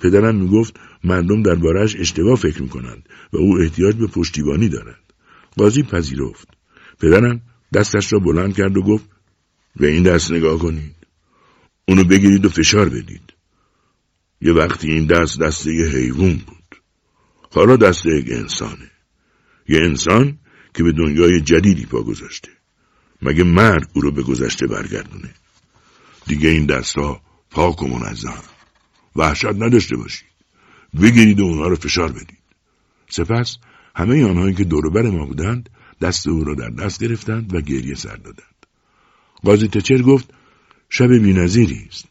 [0.00, 5.02] پدرم می‌گفت مردم دربارهش اشتباه فکر می‌کنند و او احتیاج به پشتیبانی دارد.
[5.56, 6.48] قاضی پذیرفت.
[7.00, 7.40] پدرم
[7.74, 9.04] دستش را بلند کرد و گفت
[9.76, 10.94] به این دست نگاه کنید.
[11.88, 13.32] اونو بگیرید و فشار بدید.
[14.40, 16.58] یه وقتی این دست دسته یه حیوان بود
[17.50, 18.90] حالا دسته یک انسانه
[19.68, 20.38] یه انسان
[20.74, 22.50] که به دنیای جدیدی پا گذاشته
[23.22, 23.44] مگه
[23.92, 25.34] او رو به گذشته برگردونه؟
[26.26, 28.42] دیگه این دستها پاک و منظم.
[29.16, 30.28] وحشت نداشته باشید
[31.02, 32.38] بگیرید و اونها رو فشار بدید.
[33.08, 33.58] سپس
[33.94, 38.16] همه آنهایی که دوروبر ما بودند دست او را در دست گرفتند و گریه سر
[38.16, 38.66] دادند.
[39.44, 40.30] قاضی تچر گفت
[40.90, 42.04] شب بینظیری است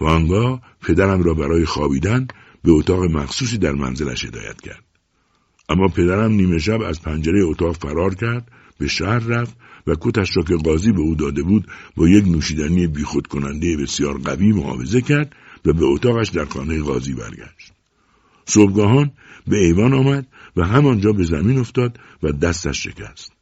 [0.00, 2.26] و آنگاه پدرم را برای خوابیدن
[2.64, 4.84] به اتاق مخصوصی در منزلش هدایت کرد.
[5.68, 10.42] اما پدرم نیمه شب از پنجره اتاق فرار کرد به شهر رفت و کتش را
[10.42, 15.36] که قاضی به او داده بود با یک نوشیدنی بیخود کننده بسیار قوی معاوضه کرد
[15.64, 17.72] و به اتاقش در خانه قاضی برگشت.
[18.46, 19.10] صبحگاهان
[19.46, 23.32] به ایوان آمد و همانجا به زمین افتاد و دستش شکست.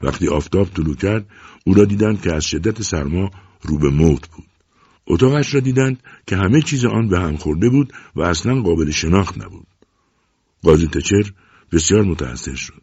[0.00, 1.26] وقتی آفتاب طلوع کرد
[1.66, 3.30] او را دیدند که از شدت سرما
[3.62, 4.46] رو به موت بود.
[5.06, 9.38] اتاقش را دیدند که همه چیز آن به هم خورده بود و اصلا قابل شناخت
[9.38, 9.66] نبود.
[10.62, 11.32] قاضی تچر
[11.72, 12.82] بسیار متأثر شد.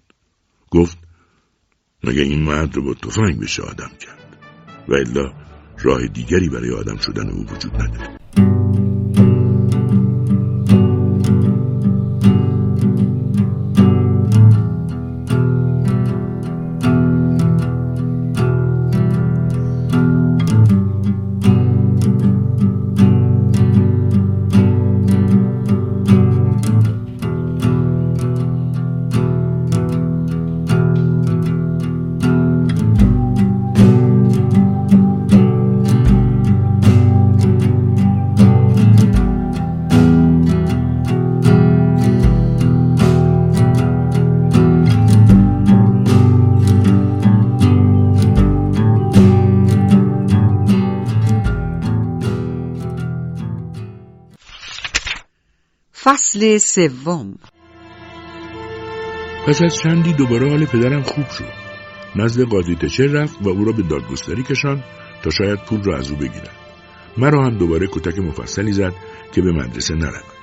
[0.71, 0.97] گفت
[2.03, 4.38] مگه این مرد رو با تفنگ بشه آدم کرد
[4.88, 5.33] و الا
[5.83, 8.17] راه دیگری برای آدم شدن او وجود نداره.
[56.57, 57.36] سوم.
[59.47, 61.53] پس از چندی دوباره حال پدرم خوب شد.
[62.15, 64.83] نزد قاضی تچر رفت و او را به دادگستری کشان
[65.23, 66.55] تا شاید پول را از او بگیرد.
[67.17, 68.93] مرا هم دوباره کتک مفصلی زد
[69.31, 70.38] که به مدرسه نروم.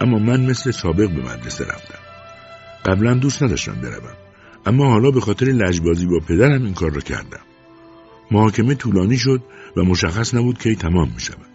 [0.00, 1.98] اما من مثل سابق به مدرسه رفتم.
[2.86, 4.16] قبلا دوست نداشتم بروم.
[4.66, 7.40] اما حالا به خاطر لجبازی با پدرم این کار را کردم.
[8.30, 9.42] محاکمه طولانی شد
[9.76, 11.46] و مشخص نبود کی تمام می شود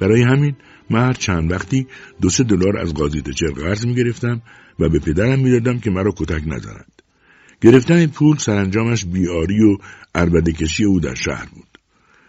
[0.00, 0.56] برای همین
[0.90, 1.86] من هر چند وقتی
[2.20, 4.42] دو سه دلار از قاضی تچر قرض می گرفتم
[4.78, 7.02] و به پدرم می‌دادم که مرا کتک نزند.
[7.60, 9.78] گرفتن این پول سرانجامش بیاری و
[10.14, 11.78] عربده کشی او در شهر بود.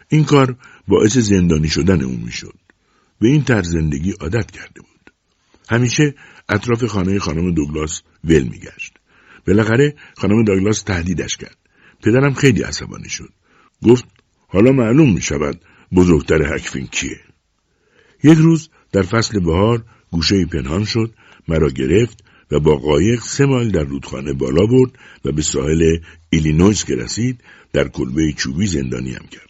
[0.10, 0.56] این کار
[0.88, 2.56] باعث زندانی شدن او می‌شد.
[3.20, 5.12] به این طرز زندگی عادت کرده بود.
[5.70, 6.16] همیشه
[6.50, 8.94] اطراف خانه خانم دوگلاس ول میگشت.
[9.48, 11.58] بالاخره خانم دوگلاس تهدیدش کرد.
[12.04, 13.30] پدرم خیلی عصبانی شد.
[13.84, 14.06] گفت
[14.48, 15.62] حالا معلوم می شود
[15.96, 17.20] بزرگتر حکفین کیه.
[18.26, 21.14] یک روز در فصل بهار گوشه پنهان شد
[21.48, 24.92] مرا گرفت و با قایق سه مایل در رودخانه بالا برد
[25.26, 25.98] و به ساحل
[26.30, 27.42] ایلینویس که رسید
[27.74, 29.50] در کلبه چوبی زندانیم کرد.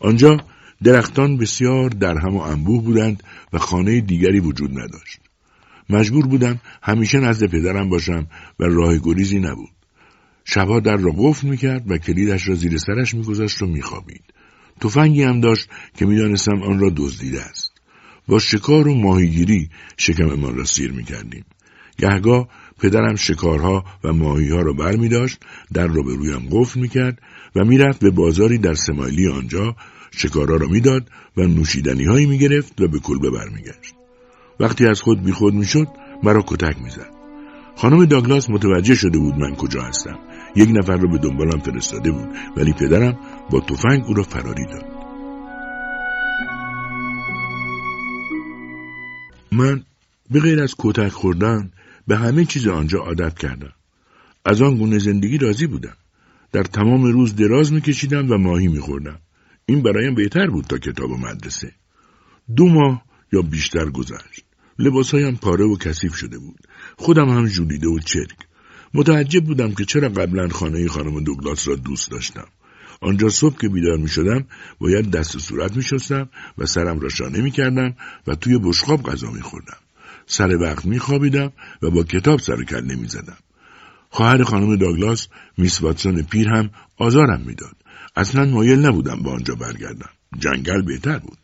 [0.00, 0.36] آنجا
[0.82, 5.20] درختان بسیار در هم و انبوه بودند و خانه دیگری وجود نداشت.
[5.90, 8.26] مجبور بودم همیشه نزد پدرم باشم
[8.60, 9.70] و راه گریزی نبود.
[10.44, 14.24] شبها در را قفل می‌کرد و کلیدش را زیر سرش میگذاشت و میخوابید.
[14.80, 17.71] تفنگی هم داشت که می‌دانستم آن را دزدیده است.
[18.28, 21.44] با شکار و ماهیگیری شکممان را سیر می‌کردیم.
[21.98, 25.38] گهگاه پدرم شکارها و ماهیها را بر می داشت،
[25.72, 27.18] در را به رویم قفل می کرد
[27.56, 29.76] و می‌رفت به بازاری در سمایلی آنجا
[30.10, 33.94] شکارها را می‌داد و نوشیدنی هایی می گرفت و به کلبه برمیگشت.
[34.60, 35.88] وقتی از خود بیخود می شد
[36.22, 37.10] مرا کتک می‌زد.
[37.76, 40.18] خانم داگلاس متوجه شده بود من کجا هستم.
[40.56, 43.18] یک نفر را به دنبالم فرستاده بود ولی پدرم
[43.50, 44.91] با تفنگ او را فراری داد.
[49.52, 49.84] من
[50.30, 51.70] به غیر از کتک خوردن
[52.06, 53.72] به همه چیز آنجا عادت کردم.
[54.44, 55.96] از آن گونه زندگی راضی بودم.
[56.52, 59.18] در تمام روز دراز میکشیدم و ماهی میخوردم.
[59.66, 61.72] این برایم بهتر بود تا کتاب و مدرسه.
[62.56, 64.44] دو ماه یا بیشتر گذشت.
[64.78, 66.58] لباسهایم پاره و کثیف شده بود.
[66.96, 68.36] خودم هم جولیده و چرک.
[68.94, 72.46] متعجب بودم که چرا قبلا خانه خانم دوگلاس را دوست داشتم.
[73.02, 74.44] آنجا صبح که بیدار می شدم
[74.78, 77.94] باید دست و صورت می شستم و سرم را شانه می کردم
[78.26, 79.76] و توی بشخاب غذا می خوردم.
[80.26, 83.36] سر وقت می خوابیدم و با کتاب سر کله می زدم.
[84.10, 87.76] خواهر خانم داگلاس میس واتسون پیر هم آزارم می‌داد.
[88.16, 90.10] اصلا مایل نبودم به آنجا برگردم.
[90.38, 91.38] جنگل بهتر بود.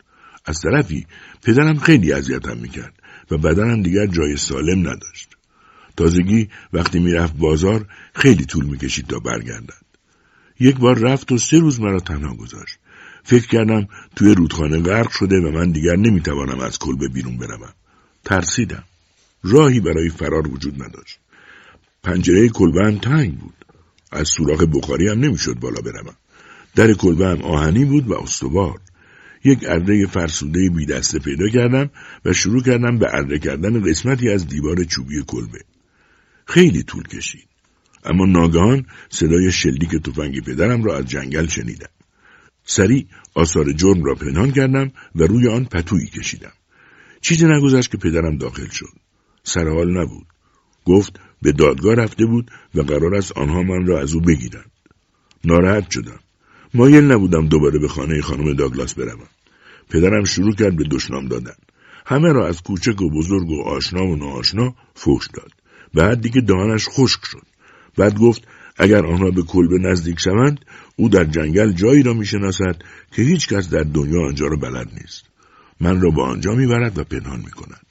[0.45, 1.07] از طرفی
[1.43, 2.93] پدرم خیلی اذیتم می‌کرد
[3.31, 5.35] و بدنم دیگر جای سالم نداشت.
[5.97, 9.88] تازگی وقتی می‌رفت بازار خیلی طول می‌کشید تا برگردد.
[10.59, 12.77] یک بار رفت و سه روز مرا تنها گذاشت.
[13.23, 17.73] فکر کردم توی رودخانه غرق شده و من دیگر نمی‌توانم از کلبه بیرون بروم.
[18.25, 18.83] ترسیدم.
[19.43, 21.19] راهی برای فرار وجود نداشت.
[22.03, 23.65] پنجره کلبه هم تنگ بود.
[24.11, 26.15] از سوراخ بخاری هم نمی‌شد بالا بروم.
[26.75, 28.79] در کلبه هم آهنی بود و استوار.
[29.43, 31.89] یک ارده فرسوده بی دسته پیدا کردم
[32.25, 35.59] و شروع کردم به ارده کردن قسمتی از دیوار چوبی کلبه.
[36.45, 37.48] خیلی طول کشید.
[38.03, 41.89] اما ناگهان صدای شلیک تفنگ پدرم را از جنگل شنیدم.
[42.65, 46.51] سریع آثار جرم را پنهان کردم و روی آن پتویی کشیدم.
[47.21, 48.93] چیزی نگذشت که پدرم داخل شد.
[49.43, 50.25] سرحال نبود.
[50.85, 54.71] گفت به دادگاه رفته بود و قرار است آنها من را از او بگیرند.
[55.43, 56.19] ناراحت شدم.
[56.73, 59.27] مایل نبودم دوباره به خانه خانم داگلاس بروم.
[59.89, 61.55] پدرم شروع کرد به دشنام دادن.
[62.05, 65.51] همه را از کوچک و بزرگ و آشنا و ناآشنا فوش داد.
[65.93, 67.48] بعد دیگه دهانش خشک شد.
[67.97, 68.47] بعد گفت
[68.77, 72.75] اگر آنها به کلبه نزدیک شوند او در جنگل جایی را می‌شناسد
[73.11, 75.23] که هیچ کس در دنیا آنجا را بلد نیست.
[75.79, 77.85] من را به آنجا می‌برد و پنهان می‌کند.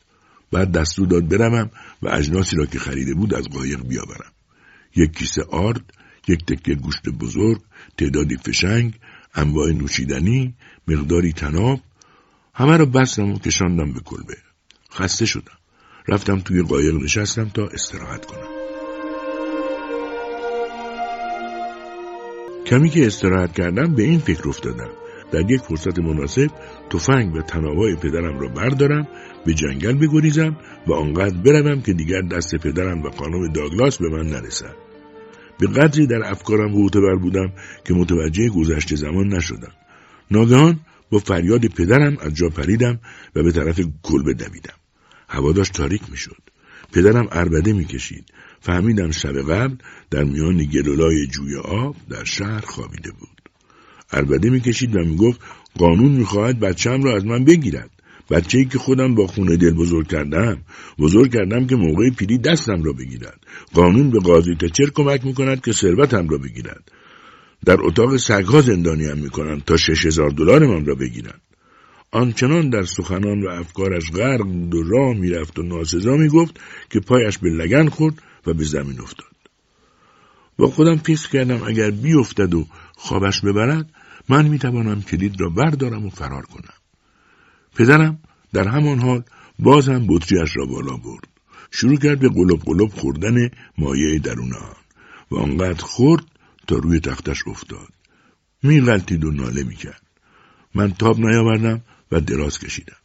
[0.52, 1.70] بعد دستور داد بروم
[2.02, 4.32] و اجناسی را که خریده بود از قایق بیاورم.
[4.96, 5.92] یک کیسه آرد،
[6.28, 7.60] یک تکه گوشت بزرگ،
[7.98, 8.94] تعدادی فشنگ،
[9.34, 10.54] انواع نوشیدنی،
[10.88, 11.80] مقداری تناب،
[12.54, 14.36] همه را بستم و کشاندم به کلبه.
[14.92, 15.58] خسته شدم.
[16.08, 18.57] رفتم توی قایق نشستم تا استراحت کنم.
[22.68, 24.88] کمی که استراحت کردم به این فکر افتادم.
[25.32, 26.50] در یک فرصت مناسب
[26.90, 29.08] تفنگ و تنابای پدرم را بردارم
[29.46, 34.26] به جنگل بگریزم و آنقدر بروم که دیگر دست پدرم و خانم داگلاس به من
[34.26, 34.74] نرسد.
[35.58, 37.52] به قدری در افکارم معتبر بودم
[37.84, 39.72] که متوجه گذشته زمان نشدم.
[40.30, 43.00] ناگهان با فریاد پدرم از جا پریدم
[43.34, 44.76] و به طرف کلبه دویدم.
[45.28, 46.42] هوا داشت تاریک می‌شد.
[46.92, 48.24] پدرم اربده می‌کشید.
[48.60, 49.76] فهمیدم شب قبل
[50.10, 53.42] در میان گلولای جوی آب در شهر خوابیده بود.
[54.12, 55.40] اربده می‌کشید و می‌گفت
[55.78, 57.90] قانون می‌خواهد بچم را از من بگیرد.
[58.30, 60.58] بچه ای که خودم با خونه دل بزرگ کردم
[60.98, 63.40] بزرگ کردم که موقع پیری دستم را بگیرد.
[63.74, 66.92] قانون به قاضی تچر کمک می‌کند که ثروتم را بگیرد.
[67.64, 71.40] در اتاق سگها زندانیم می‌کنند تا شش هزار دلار من را بگیرند.
[72.10, 77.50] آنچنان در سخنان و افکارش غرق و راه می‌رفت و ناسزا می‌گفت که پایش به
[77.50, 79.28] لگن خورد و به زمین افتاد.
[80.58, 82.66] با خودم فکر کردم اگر بیفتد و
[82.96, 83.90] خوابش ببرد
[84.28, 86.74] من می‌توانم کلید را بردارم و فرار کنم.
[87.74, 88.18] پدرم
[88.52, 89.22] در همان حال
[89.58, 91.28] باز هم بطریش را بالا برد.
[91.70, 94.76] شروع کرد به قلب قلب خوردن مایه درون آن
[95.30, 96.24] و آنقدر خورد
[96.66, 97.88] تا روی تختش افتاد.
[98.62, 100.02] میغلطید و ناله می‌کرد.
[100.74, 101.80] من تاب نیاوردم
[102.12, 102.96] و دراز کشیدم.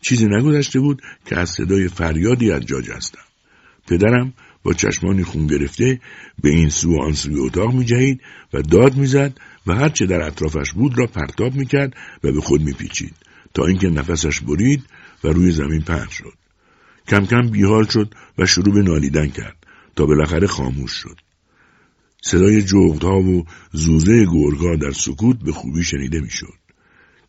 [0.00, 3.24] چیزی نگذشته بود که از صدای فریادی از جا جستم.
[3.86, 6.00] پدرم با چشمانی خون گرفته
[6.42, 8.20] به این سو و آن سوی اتاق میجهید
[8.52, 13.14] و داد می‌زد و هرچه در اطرافش بود را پرتاب می‌کرد و به خود میپیچید
[13.54, 14.84] تا اینکه نفسش برید
[15.24, 16.32] و روی زمین پهن شد.
[17.08, 19.56] کم کم بیحال شد و شروع به نالیدن کرد
[19.96, 21.16] تا بالاخره خاموش شد.
[22.22, 26.58] صدای جغدها و زوزه گرگها در سکوت به خوبی شنیده می‌شد.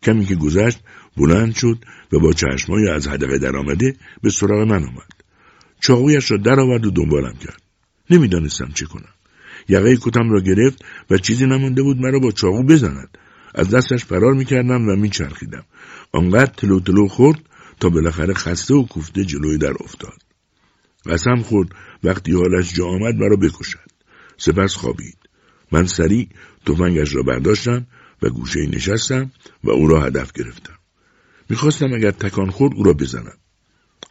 [0.03, 0.79] کمی که گذشت
[1.17, 1.77] بلند شد
[2.11, 5.11] و با چشمای از هدقه درآمده به سراغ من آمد.
[5.79, 7.61] چاقویش را درآورد و دنبالم کرد.
[8.09, 9.13] نمی‌دانستم چه کنم.
[9.69, 13.17] یقه کتم را گرفت و چیزی نمانده بود مرا با چاقو بزند.
[13.55, 15.63] از دستش فرار می‌کردم و میچرخیدم.
[16.11, 17.39] آنقدر تلو تلو خورد
[17.79, 20.17] تا بالاخره خسته و کوفته جلوی در افتاد.
[21.05, 21.69] قسم خورد
[22.03, 23.89] وقتی حالش جا آمد مرا بکشد.
[24.37, 25.17] سپس خوابید.
[25.71, 26.29] من سریع
[26.65, 27.87] تفنگش را برداشتم
[28.21, 29.31] و گوشه نشستم
[29.63, 30.75] و او را هدف گرفتم.
[31.49, 33.37] می‌خواستم اگر تکان خورد او را بزنم.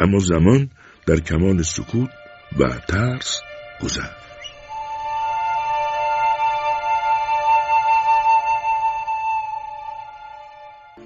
[0.01, 0.71] اما زمان
[1.07, 2.11] در کمال سکوت
[2.59, 3.41] و ترس
[3.83, 4.25] گذشت.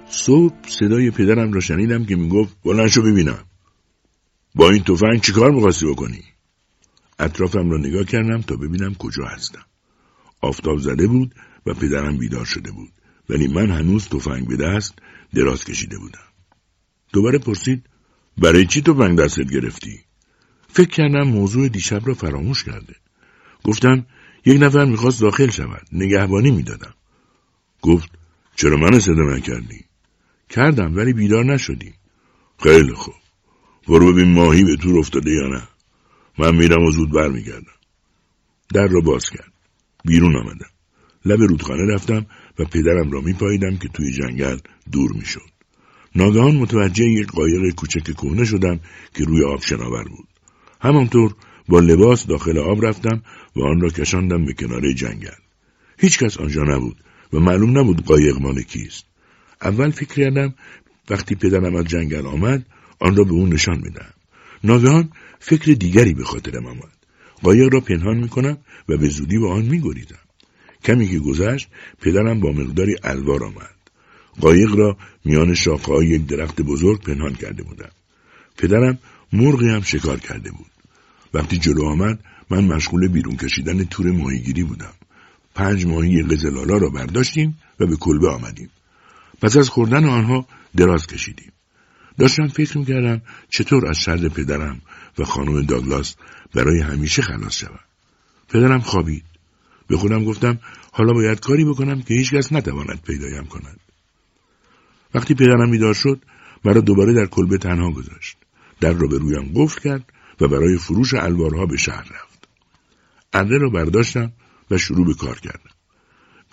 [0.09, 3.45] صبح صدای پدرم را شنیدم که می‌گفت بلند شو ببینم.
[4.55, 6.23] با این تفنگ چیکار می‌خواستی بکنی?
[7.19, 9.65] اطرافم را نگاه کردم تا ببینم کجا هستم.
[10.41, 12.89] آفتاب زده بود و پدرم بیدار شده بود.
[13.29, 14.93] ولی من هنوز تفنگ به دست
[15.33, 16.27] دراز کشیده بودم.
[17.13, 17.85] دوباره پرسید
[18.37, 19.99] برای چی تفنگ دستت گرفتی؟
[20.67, 22.95] فکر کردم موضوع دیشب را فراموش کرده.
[23.63, 24.05] گفتم
[24.45, 26.93] یک نفر می‌خواست داخل شود نگهبانی می‌دادم.
[27.81, 28.09] گفت
[28.55, 29.85] چرا من صدا نکردی؟
[30.49, 31.93] کردم ولی بیدار نشدی.
[32.63, 33.13] خیلی خوب.
[33.87, 35.67] برو ببین ماهی به تور افتاده یا نه.
[36.37, 37.79] من میرم و زود برمیگردم.
[38.73, 39.53] در را باز کرد.
[40.05, 40.69] بیرون آمدم.
[41.25, 42.25] لب رودخانه رفتم
[42.59, 44.57] و پدرم را میپاییدم که توی جنگل
[44.91, 45.49] دور می‌شد.
[46.15, 48.79] ناگهان متوجه یک قایق کوچک کهنه شدم
[49.13, 50.27] که روی آب شناور بود.
[50.81, 51.35] همانطور
[51.67, 53.21] با لباس داخل آب رفتم
[53.55, 55.39] و آن را کشاندم به کنار جنگل.
[55.97, 56.97] هیچ کس آنجا نبود
[57.33, 59.05] و معلوم نبود قایق مال کیست.
[59.61, 60.53] اول فکر کردم
[61.09, 62.65] وقتی پدرم از جنگل آمد
[62.99, 64.13] آن را به او نشان بدم
[64.63, 66.97] ناگهان فکر دیگری به خاطرم آمد.
[67.43, 68.57] قایق را پنهان می‌کنم
[68.89, 70.28] و به زودی به آن میگریزم.
[70.83, 71.67] کمی که گذشت
[72.01, 73.75] پدرم با مقداری الوار آمد.
[74.39, 77.89] قایق را میان شاخه های یک درخت بزرگ پنهان کرده بودم.
[78.57, 78.99] پدرم
[79.33, 80.71] مرغی هم شکار کرده بود.
[81.33, 82.19] وقتی جلو آمد
[82.49, 84.93] من مشغول بیرون کشیدن تور ماهیگیری بودم.
[85.55, 88.69] پنج ماهی قزلالا را برداشتیم و به کلبه آمدیم.
[89.41, 91.51] پس از خوردن آنها دراز کشیدیم.
[92.17, 94.81] داشتم فکر می‌کردم چطور از شر پدرم
[95.17, 96.15] و خانم داگلاس
[96.55, 97.79] برای همیشه خلاص شوم.
[98.49, 99.23] پدرم خوابید.
[99.89, 100.59] به خودم گفتم
[100.91, 103.79] حالا باید کاری بکنم که هیچکس نتواند پیدایم کند.
[105.13, 106.21] وقتی پدرم بیدار شد
[106.65, 108.37] مرا دوباره در کلبه تنها گذاشت.
[108.79, 112.47] در را به رویم قفل کرد و برای فروش الوارها به شهر رفت.
[113.33, 114.31] اره را برداشتم
[114.71, 115.71] و شروع به کار کردم.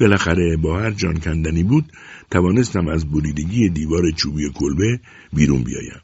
[0.00, 1.92] بالاخره با هر جان کندنی بود
[2.30, 5.00] توانستم از بریدگی دیوار چوبی کلبه
[5.32, 6.00] بیرون بیایم.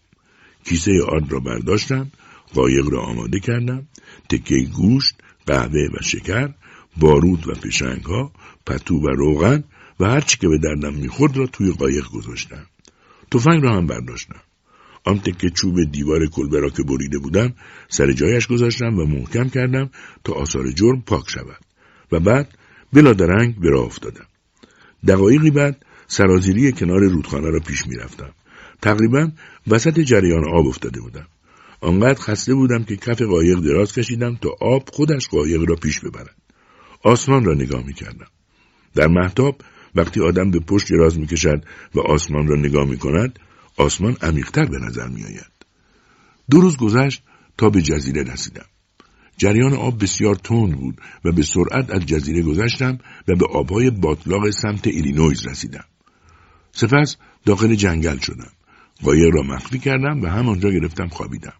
[0.64, 2.10] کیسه آرد را برداشتم
[2.54, 3.88] قایق را آماده کردم
[4.28, 5.14] تکه گوشت
[5.46, 6.54] قهوه و شکر
[6.96, 8.32] بارود و پشنگ ها
[8.66, 9.64] پتو و روغن
[10.00, 12.66] و هرچی که به دردم می‌خورد را توی قایق گذاشتم.
[13.30, 14.40] تفنگ را هم برداشتم.
[15.04, 17.54] آن تکه چوب دیوار کلبه را که بریده بودم
[17.88, 19.90] سر جایش گذاشتم و محکم کردم
[20.24, 21.60] تا آثار جرم پاک شود
[22.12, 22.58] و بعد
[22.92, 24.26] بلا درنگ به راه افتادم.
[25.06, 28.32] دقایقی بعد سرازیری کنار رودخانه را پیش می‌رفتم.
[28.82, 29.30] تقریبا
[29.66, 31.26] وسط جریان آب افتاده بودم.
[31.80, 36.41] آنقدر خسته بودم که کف قایق دراز کشیدم تا آب خودش قایق را پیش ببرد.
[37.04, 38.26] آسمان را نگاه می کردم.
[38.94, 39.60] در مهتاب
[39.94, 43.38] وقتی آدم به پشت دراز می کشد و آسمان را نگاه می کند
[43.76, 45.52] آسمان عمیقتر به نظر می آید.
[46.50, 47.22] دو روز گذشت
[47.58, 48.64] تا به جزیره رسیدم.
[49.36, 52.98] جریان آب بسیار تند بود و به سرعت از جزیره گذشتم
[53.28, 55.84] و به آبهای باتلاق سمت ایلینویز رسیدم.
[56.72, 58.50] سپس داخل جنگل شدم.
[59.02, 61.52] قایق را مخفی کردم و همانجا گرفتم خوابیدم.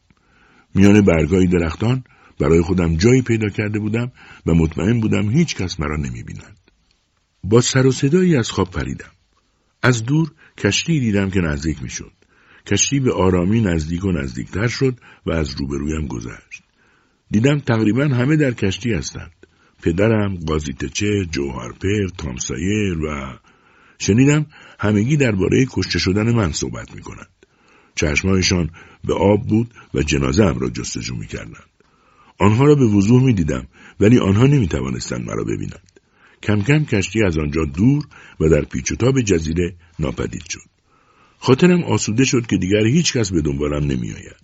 [0.74, 2.05] میان برگای درختان
[2.43, 4.12] برای خودم جایی پیدا کرده بودم
[4.47, 6.59] و مطمئن بودم هیچ کس مرا نمی بیند.
[7.45, 9.11] با سر و صدایی از خواب پریدم.
[9.82, 12.12] از دور کشتی دیدم که نزدیک می شد.
[12.66, 16.62] کشتی به آرامی نزدیک و نزدیکتر شد و از روبرویم گذشت.
[17.30, 19.32] دیدم تقریبا همه در کشتی هستند.
[19.82, 23.38] پدرم، قاضیتچه، جوهرپر، تامسایر و
[23.99, 24.47] شنیدم
[24.80, 27.32] همگی درباره کشته شدن من صحبت می کنند.
[27.95, 28.70] چشمهایشان
[29.05, 31.71] به آب بود و جنازه هم را جستجو می کردند.
[32.39, 33.66] آنها را به وضوح می دیدم
[34.01, 36.01] ولی آنها نمی توانستند مرا ببینند.
[36.43, 38.05] کم کم کشتی از آنجا دور
[38.41, 40.68] و در پیچ و تاب جزیره ناپدید شد.
[41.39, 44.43] خاطرم آسوده شد که دیگر هیچ کس به دنبالم نمی آید.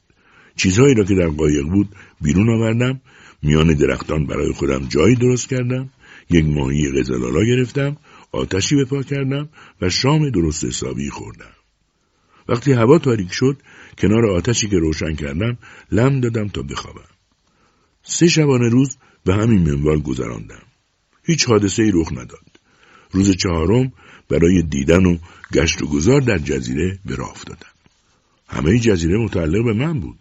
[0.57, 1.89] چیزهایی را که در قایق بود
[2.21, 3.01] بیرون آوردم
[3.43, 5.91] میان درختان برای خودم جایی درست کردم
[6.31, 7.97] یک ماهی قزلالا گرفتم
[8.33, 9.49] آتشی به پا کردم
[9.83, 11.53] و شام درست حسابی خوردم
[12.49, 13.57] وقتی هوا تاریک شد
[13.99, 15.59] کنار آتشی که روشن کردم
[15.93, 17.18] لم دادم تا بخوابم
[18.11, 20.63] سه شبانه روز به همین منوال گذراندم
[21.25, 22.61] هیچ حادثه ای رخ نداد
[23.11, 23.93] روز چهارم
[24.29, 25.19] برای دیدن و
[25.53, 27.73] گشت و گذار در جزیره به راه افتادم
[28.49, 30.19] همه جزیره متعلق به من بود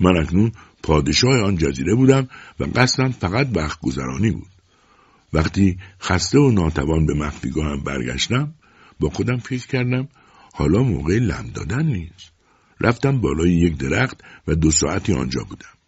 [0.00, 0.52] من اکنون
[0.82, 2.28] پادشاه آن جزیره بودم
[2.60, 4.48] و قصدم فقط وقت گذرانی بود.
[5.32, 8.54] وقتی خسته و ناتوان به مخفیگاهم برگشتم
[9.00, 10.08] با خودم فکر کردم
[10.54, 12.32] حالا موقع لم دادن نیست.
[12.80, 15.79] رفتم بالای یک درخت و دو ساعتی آنجا بودم.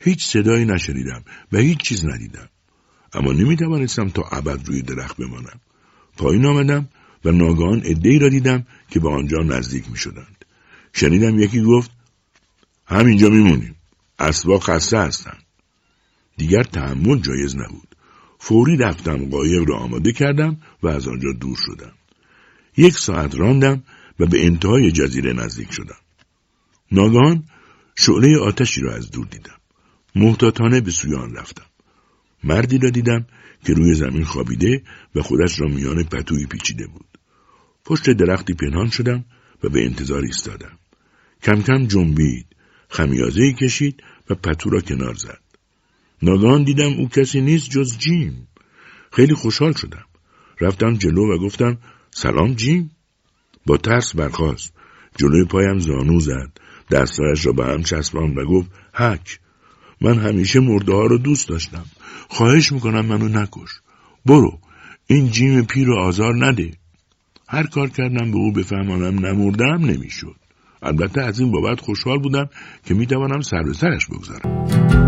[0.00, 2.48] هیچ صدایی نشنیدم و هیچ چیز ندیدم.
[3.12, 5.60] اما نمی توانستم تا ابد روی درخت بمانم.
[6.16, 6.88] پایین آمدم
[7.24, 10.44] و ناگهان عدهای را دیدم که به آنجا نزدیک می شدند.
[10.92, 11.90] شنیدم یکی گفت
[12.86, 13.76] همینجا میمونیم.
[14.18, 15.38] اسبا خسته هستن.
[16.36, 17.96] دیگر تحمل جایز نبود.
[18.38, 21.92] فوری رفتم قایق را آماده کردم و از آنجا دور شدم.
[22.76, 23.82] یک ساعت راندم
[24.20, 25.98] و به انتهای جزیره نزدیک شدم.
[26.92, 27.44] ناگهان
[27.98, 29.55] شعله آتشی را از دور دیدم.
[30.16, 31.66] محتاطانه به سوی آن رفتم.
[32.44, 33.26] مردی را دیدم
[33.64, 34.82] که روی زمین خوابیده
[35.14, 37.18] و خودش را میان پتوی پیچیده بود.
[37.84, 39.24] پشت درختی پنهان شدم
[39.62, 40.78] و به انتظار ایستادم.
[41.42, 42.46] کم کم جنبید
[42.88, 45.40] خمیازه کشید و پتو را کنار زد.
[46.22, 48.48] ناگهان دیدم او کسی نیست جز جیم.
[49.12, 50.04] خیلی خوشحال شدم.
[50.60, 51.78] رفتم جلو و گفتم
[52.10, 52.90] سلام جیم.
[53.66, 54.72] با ترس برخاست.
[55.18, 56.58] جلوی پایم زانو زد.
[56.90, 59.40] دستایش را به هم چسبان و گفت هک.
[60.00, 61.84] من همیشه مرده ها رو دوست داشتم.
[62.28, 63.70] خواهش می‌کنم منو نکش.
[64.26, 64.58] برو.
[65.06, 66.70] این جیم پیر رو آزار نده.
[67.48, 70.36] هر کار کردم به او بفهمانم نمردم نمی‌شد.
[70.82, 72.48] البته از این بابت خوشحال بودم
[72.84, 75.05] که می‌توانم سر به سرش بگذارم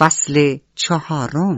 [0.00, 1.56] فصل چهارم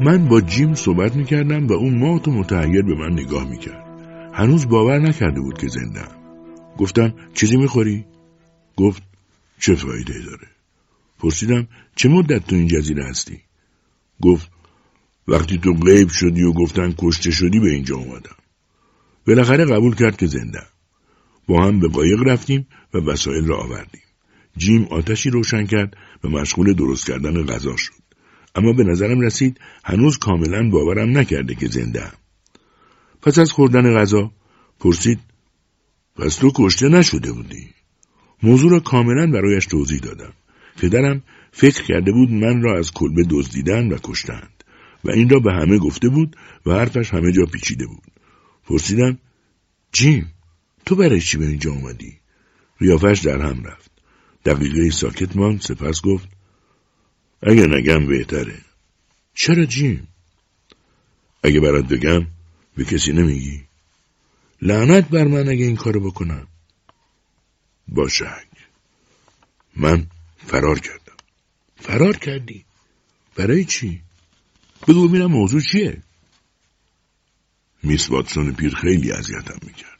[0.00, 3.86] من با جیم صحبت می‌کردم و اون مات و متحیر به من نگاه می‌کرد
[4.34, 6.04] هنوز باور نکرده بود که زنده
[6.78, 8.04] گفتم چیزی می‌خوری؟
[8.76, 9.02] گفت
[9.58, 10.48] چه فایده داره؟
[11.18, 13.40] پرسیدم چه مدت تو این جزیره هستی؟
[14.22, 14.50] گفت
[15.28, 18.36] وقتی تو غیب شدی و گفتن کشته شدی به اینجا اومدم
[19.26, 20.62] بالاخره قبول کرد که زنده
[21.48, 24.05] با هم به قایق رفتیم و وسایل را آوردیم
[24.56, 27.92] جیم آتشی روشن کرد و مشغول درست کردن غذا شد.
[28.54, 32.12] اما به نظرم رسید هنوز کاملا باورم نکرده که زنده هم.
[33.22, 34.32] پس از خوردن غذا
[34.80, 35.18] پرسید
[36.16, 37.68] پس تو کشته نشده بودی؟
[38.42, 40.32] موضوع را کاملا برایش توضیح دادم.
[40.76, 44.64] پدرم فکر کرده بود من را از کلبه دزدیدن و کشتند
[45.04, 46.36] و این را به همه گفته بود
[46.66, 48.12] و حرفش همه جا پیچیده بود.
[48.64, 49.18] پرسیدم
[49.92, 50.32] جیم
[50.86, 52.18] تو برای چی به اینجا اومدی؟
[52.80, 53.85] ریافش در هم رفت.
[54.46, 55.60] دقیقه ساکت ماند.
[55.60, 56.28] سپس گفت
[57.42, 58.58] اگه نگم بهتره.
[59.34, 60.08] چرا جیم؟
[61.42, 62.26] اگه برات بگم
[62.76, 63.64] به کسی نمیگی؟
[64.62, 66.46] لعنت بر من اگه این کارو بکنم.
[67.88, 68.48] باشک
[69.76, 70.06] من
[70.46, 71.16] فرار کردم.
[71.76, 72.64] فرار کردی؟
[73.36, 74.02] برای چی؟
[74.88, 76.02] بگو ببینم موضوع چیه.
[77.82, 79.98] میس واتسون پیر خیلی اذیتم می‌کرد.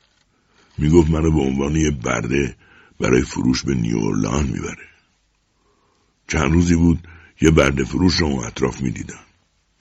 [0.79, 2.57] می‌گفت منو به عنوان یه برده
[3.01, 4.89] برای فروش به نیورلان می‌بره.
[6.29, 7.09] چند روزی بود
[7.41, 9.25] یه برده فروش رو اطراف می‌دیدم.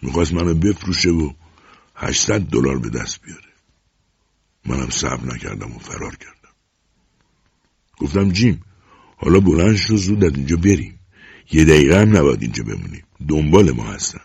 [0.02, 1.34] می‌خواست منو بفروشه و
[1.96, 3.50] هشتصد دلار به دست بیاره.
[4.66, 6.54] منم صبر نکردم و فرار کردم.
[7.98, 8.62] گفتم جیم
[9.18, 11.00] حالا بلند شو زود از اینجا بریم.
[11.52, 13.04] یه دقیقه هم نباید اینجا بمونیم.
[13.28, 14.22] دنبال ما هستن.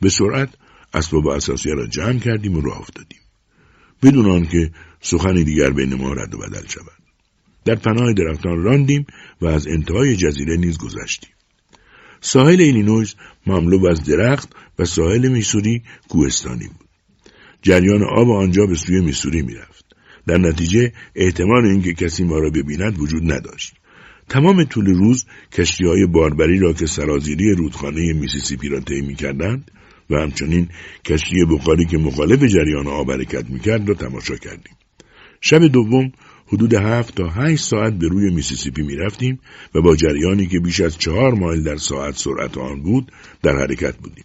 [0.00, 0.48] به سرعت
[0.94, 3.20] اسباب اثاثیه را جمع کردیم و راه افتادیم.
[4.02, 7.07] بدون آنکه سخنی دیگر بین ما رد و بدل شود.
[7.68, 9.06] در پناه درختان راندیم
[9.40, 11.30] و از انتهای جزیره نیز گذشتیم.
[12.20, 13.14] ساحل ایلینویز
[13.46, 16.88] مملو از درخت و ساحل میسوری کوهستانی بود.
[17.62, 19.84] جریان آب آنجا به سوی میسوری می‌رفت.
[20.26, 23.74] در نتیجه احتمال اینکه کسی ما را ببیند وجود نداشت.
[24.28, 29.70] تمام طول روز کشتی های باربری را که سرازیری رودخانه میسیسیپی را طی می‌کردند
[30.10, 30.68] و همچنین
[31.04, 34.76] کشتی بخاری که مخالف جریان آب حرکت می‌کرد را تماشا کردیم.
[35.40, 36.12] شب دوم
[36.48, 39.40] حدود هفت تا هشت ساعت به روی میسیسیپی می‌رفتیم
[39.74, 43.96] و با جریانی که بیش از چهار مایل در ساعت سرعت آن بود در حرکت
[43.96, 44.24] بودیم.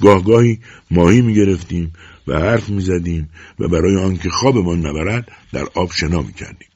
[0.00, 0.58] گاهگاهی
[0.90, 1.92] ماهی می‌گرفتیم
[2.26, 6.68] و حرف می‌زدیم و برای آنکه خوابمان نبرد در آب شنا می‌کردیم.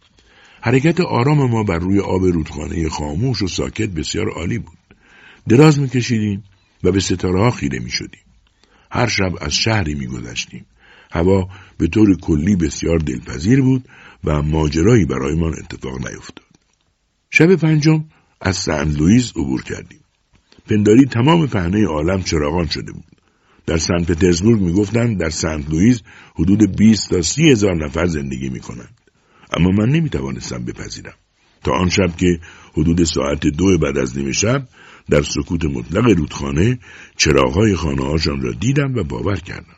[0.60, 4.78] حرکت آرام ما بر روی آب رودخانه خاموش و ساکت بسیار عالی بود.
[5.48, 6.44] دراز میکشیدیم
[6.84, 8.20] و به ستاره ها خیره می‌شدیم.
[8.90, 10.66] هر شب از شهری میگذشتیم.
[11.10, 13.84] هوا به طور کلی بسیار دلپذیر بود
[14.24, 16.46] و ماجرایی برایمان اتفاق نیفتاد.
[17.30, 18.04] شب پنجم
[18.40, 20.00] از سن لوئیس عبور کردیم.
[20.70, 23.04] پنداری تمام پهنه عالم چراغان شده بود.
[23.66, 26.02] در سن پترزبورگ می‌گفتند در سنت لوئیس
[26.34, 28.94] حدود 20 تا سی هزار نفر زندگی می‌کنند.
[29.52, 31.14] اما من نمی‌توانستم بپذیرم.
[31.64, 32.40] تا آن شب که
[32.72, 34.68] حدود ساعت دو بعد از نیمه شب
[35.10, 36.78] در سکوت مطلق رودخانه
[37.16, 39.76] چراغهای خانه را دیدم و باور کردم.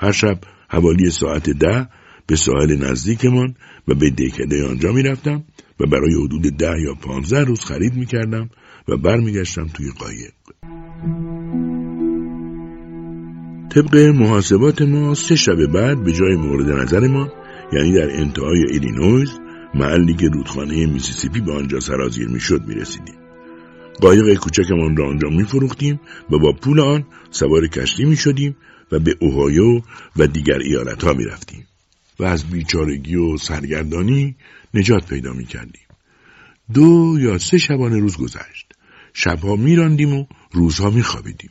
[0.00, 1.88] هر شب حوالی ساعت ده
[2.26, 3.54] به ساحل نزدیکمان
[3.88, 5.44] و به دکده آنجا می‌رفتم
[5.80, 8.50] و برای حدود ده یا پانزده روز خرید می‌کردم
[8.88, 10.32] و برمیگشتم توی قایق.
[13.74, 17.32] طبق محاسبات ما سه شب بعد به جای مورد نظر ما
[17.72, 19.30] یعنی در انتهای ایلینویز
[19.74, 23.14] محلی که رودخانه میسیسیپی به آنجا سرازیر می‌شد می‌رسیدیم.
[24.00, 26.00] قایق کوچکمان را آنجا میفروختیم
[26.30, 28.56] و با پول آن سوار کشتی می‌شدیم
[28.92, 29.80] و به اوهایو
[30.16, 31.66] و دیگر ایالت ها می رفتیم
[32.18, 34.36] و از بیچارگی و سرگردانی
[34.74, 35.82] نجات پیدا می کردیم.
[36.72, 38.72] دو یا سه شبانه روز گذشت.
[39.12, 41.50] شبها می راندیم و روزها می خوابیدیم.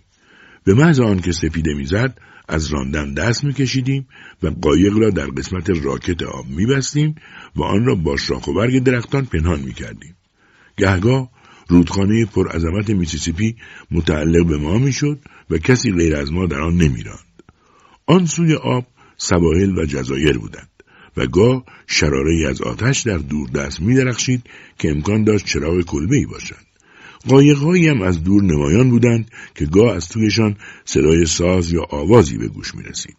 [0.63, 4.07] به محض آن که سپیده می‌زد از راندن دست میکشیدیم
[4.43, 7.15] و قایق را در قسمت راکت آب میبستیم
[7.55, 10.15] و آن را با شاخ و برگ درختان پنهان می‌کردیم
[10.77, 11.29] گهگاه
[11.67, 13.55] رودخانه پر عظمت میسیسیپی
[13.91, 17.43] متعلق به ما می‌شد و کسی غیر از ما در آن نمیراند
[18.05, 18.85] آن سوی آب
[19.23, 20.69] سواحل و جزایر بودند
[21.17, 24.43] و گاه شراره از آتش در دور دست می درخشید
[24.79, 26.65] که امکان داشت چراغ کلبه ای باشند.
[27.27, 30.55] قایقهایی هم از دور نمایان بودند که گاه از تویشان
[30.85, 33.17] صدای ساز یا آوازی به گوش می رسید.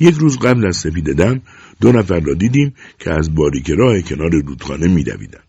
[0.00, 1.42] یک روز قبل از سپید دم
[1.80, 5.48] دو نفر را دیدیم که از باریک راه کنار رودخانه می دویدند.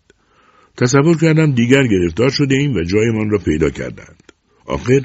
[0.77, 4.23] تصور کردم دیگر گرفتار شده ایم و جایمان را پیدا کردند.
[4.65, 5.01] آخر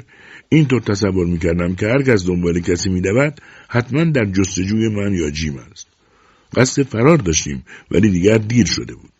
[0.53, 5.57] اینطور تصور می‌کردم که هر کس دنبال کسی میدود حتما در جستجوی من یا جیم
[5.57, 5.87] است
[6.55, 9.11] قصد فرار داشتیم ولی دیگر دیر شده بود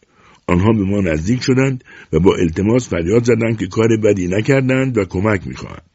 [0.47, 5.05] آنها به ما نزدیک شدند و با التماس فریاد زدند که کار بدی نکردند و
[5.05, 5.91] کمک می‌خواهند.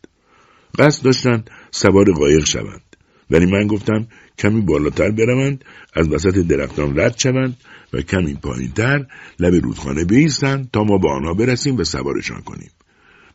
[0.78, 2.96] قصد داشتند سوار قایق شوند.
[3.30, 4.06] ولی من گفتم
[4.38, 5.64] کمی بالاتر بروند
[5.94, 7.56] از وسط درختان رد شوند
[7.92, 9.06] و کمی پایینتر
[9.40, 12.70] لب رودخانه بیستند تا ما به آنها برسیم و سوارشان کنیم.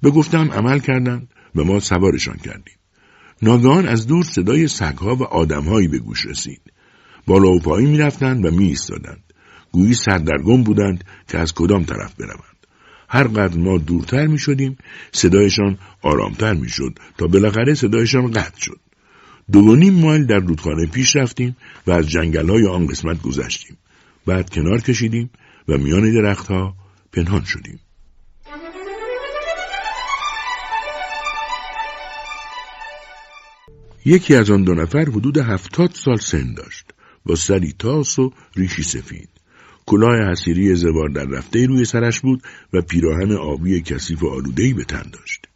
[0.01, 2.75] به گفتم عمل کردند و ما سوارشان کردیم.
[3.41, 6.61] ناگهان از دور صدای سگها و آدمهایی به گوش رسید.
[7.27, 9.23] بالا و پایین می‌رفتند و می ایستادند.
[9.71, 12.67] گویی سردرگم بودند که از کدام طرف بروند.
[13.09, 14.77] هر قدر ما دورتر می شدیم
[15.11, 18.79] صدایشان آرامتر می شد تا بالاخره صدایشان قطع شد.
[19.51, 21.55] دو نیم مایل در رودخانه پیش رفتیم
[21.87, 23.77] و از جنگل های آن قسمت گذشتیم.
[24.25, 25.29] بعد کنار کشیدیم
[25.67, 26.75] و میان درختها
[27.13, 27.79] پنهان شدیم.
[34.05, 36.85] یکی از آن دو نفر حدود هفتاد سال سن داشت
[37.25, 39.29] با سری تاس و ریشی سفید
[39.85, 42.43] کلاه حسیری زوار در رفته روی سرش بود
[42.73, 45.47] و پیراهن آبی کثیف و آلودهای به تن داشت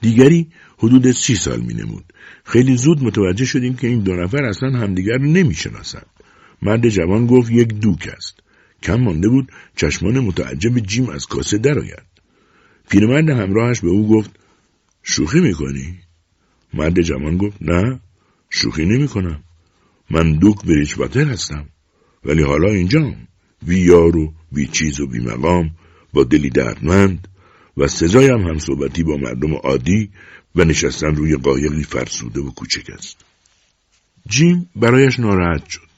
[0.00, 2.12] دیگری حدود سی سال می نمود.
[2.44, 6.06] خیلی زود متوجه شدیم که این دو نفر اصلا همدیگر نمی شناسند.
[6.62, 8.40] مرد جوان گفت یک دوک است.
[8.82, 12.02] کم مانده بود چشمان متعجب جیم از کاسه درآید.
[12.90, 14.30] پیرمرد همراهش به او گفت
[15.02, 15.98] شوخی می‌کنی؟
[16.74, 18.00] مرد جوان گفت نه
[18.50, 19.42] شوخی نمی کنم.
[20.10, 21.66] من دوک بریچ هستم.
[22.24, 23.16] ولی حالا اینجام.
[23.66, 25.70] بی یار و بی چیز و بی مقام
[26.12, 27.28] با دلی دردمند
[27.76, 30.10] و سزایم هم صحبتی با مردم عادی
[30.54, 33.24] و نشستن روی قایقی فرسوده و کوچک است.
[34.28, 35.88] جیم برایش ناراحت شد.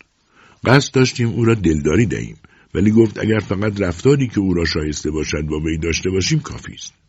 [0.65, 2.37] قصد داشتیم او را دلداری دهیم
[2.75, 6.73] ولی گفت اگر فقط رفتاری که او را شایسته باشد با وی داشته باشیم کافی
[6.73, 7.00] است.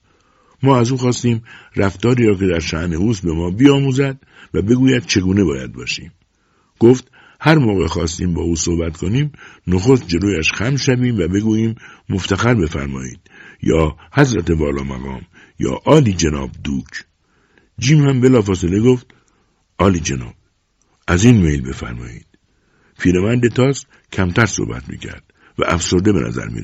[0.63, 1.43] ما از او خواستیم
[1.75, 4.17] رفتاری را که در شعن اوست به ما بیاموزد
[4.53, 6.11] و بگوید چگونه باید باشیم.
[6.79, 9.31] گفت هر موقع خواستیم با او صحبت کنیم
[9.67, 11.75] نخست جلویش خم شویم و بگوییم
[12.09, 13.19] مفتخر بفرمایید.
[13.63, 15.21] یا حضرت والا مقام
[15.59, 17.05] یا عالی جناب دوک.
[17.79, 19.13] جیم هم بلافاصله گفت
[19.79, 20.33] عالی جناب
[21.07, 22.25] از این میل بفرمایید.
[22.99, 25.23] پیرمرد تاس کمتر صحبت می‌کرد
[25.57, 26.61] و افسرده به نظر می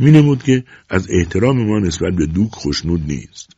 [0.00, 0.14] رسید.
[0.14, 3.50] می نمود که از احترام ما نسبت به دوک خوشنود نیست.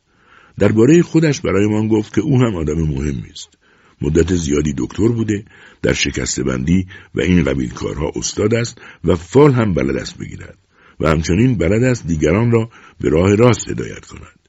[0.59, 3.57] درباره خودش برایمان گفت که او هم آدم مهمی است.
[4.01, 5.45] مدت زیادی دکتر بوده
[5.81, 10.57] در شکست بندی و این قبیل کارها استاد است و فال هم بلد است بگیرد
[10.99, 12.69] و همچنین بلد است دیگران را
[12.99, 14.39] به راه راست هدایت کند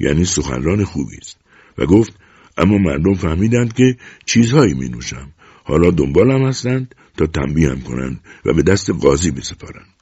[0.00, 1.38] یعنی سخنران خوبی است
[1.78, 2.12] و گفت
[2.56, 3.96] اما مردم فهمیدند که
[4.26, 5.32] چیزهایی می نوشم
[5.64, 9.99] حالا دنبالم هستند تا تنبیه هم کنند و به دست قاضی بسپارند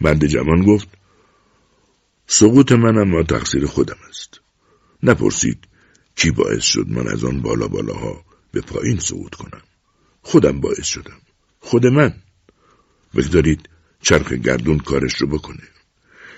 [0.00, 0.88] مرد جوان گفت
[2.26, 4.40] سقوط من اما تقصیر خودم است.
[5.02, 5.58] نپرسید
[6.16, 9.62] کی باعث شد من از آن بالا بالاها به پایین سقوط کنم.
[10.22, 11.20] خودم باعث شدم.
[11.60, 12.14] خود من.
[13.14, 13.68] بگذارید
[14.02, 15.68] چرخ گردون کارش رو بکنه.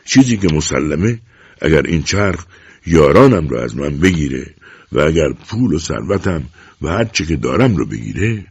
[0.04, 1.20] چیزی که مسلمه
[1.60, 2.46] اگر این چرخ
[2.86, 4.54] یارانم رو از من بگیره
[4.92, 6.44] و اگر پول و ثروتم
[6.82, 8.46] و هر چه که دارم رو بگیره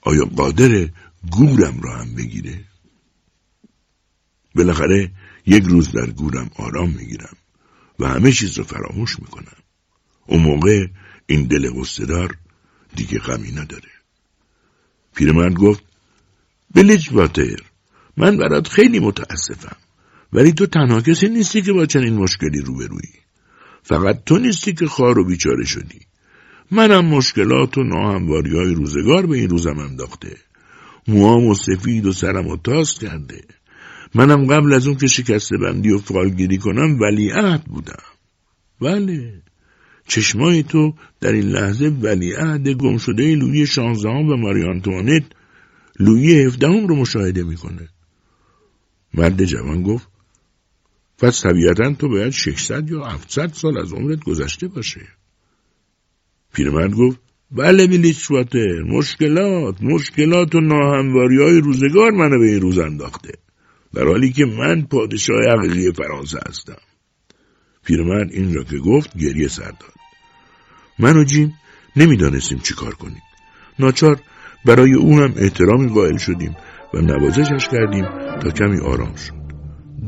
[0.00, 0.88] آیا قادر
[1.30, 2.64] گورم رو هم بگیره؟
[4.54, 5.10] بالاخره
[5.46, 7.36] یک روز در گورم آرام می‌گیرم
[7.98, 9.56] و همه چیز رو فراموش می‌کنم.
[10.26, 10.86] اون موقع
[11.26, 12.36] این دل غصهدار
[12.96, 13.88] دیگه غمی نداره.
[15.14, 15.82] پیرمرد گفت
[16.74, 17.56] بلیج واتر
[18.16, 19.76] من برات خیلی متاسفم
[20.32, 23.12] ولی تو تنها کسی نیستی که با چنین مشکلی روبرویی.
[23.82, 26.00] فقط تو نیستی که خار و بیچاره شدی.
[26.70, 30.36] منم مشکلات و ناهمواری های روزگار به این روزم انداخته.
[31.08, 33.40] موام و سفید و سرم و تاست کرده.
[34.14, 38.02] منم قبل از اون که شکسته بندی و فالگیری کنم ولی عهد بودم.
[38.80, 39.42] بله.
[40.06, 45.24] چشمای تو در این لحظه ولیعهد گم شده لویی شانزدهم و ماری آنتوانت
[46.00, 47.88] لویی هفدهم رو مشاهده می‌کنه.
[49.14, 50.08] مرد جوان گفت
[51.18, 55.06] پس طبیعتا تو باید 600 یا 700 سال از عمرت گذشته باشه.
[56.52, 63.43] پیرمرد گفت بله واتر مشکلات مشکلات و ناهمواری های روزگار منو به این روز انداخته.
[63.94, 66.76] در حالی که من پادشاه حقیقی فرانسه هستم.
[67.84, 69.94] پیرمرد این را که گفت گریه سر داد.
[70.98, 71.54] من و جیم
[71.96, 73.22] نمی‌دانستیم چی کار کنیم.
[73.78, 74.20] ناچار
[74.64, 76.56] برای او هم احترامی قائل شدیم
[76.94, 78.04] و نوازشش کردیم
[78.38, 79.34] تا کمی آرام شد.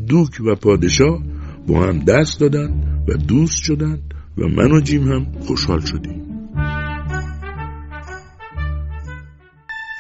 [0.09, 1.23] دوک و پادشاه
[1.67, 6.26] با هم دست دادند و دوست شدند و من و جیم هم خوشحال شدیم.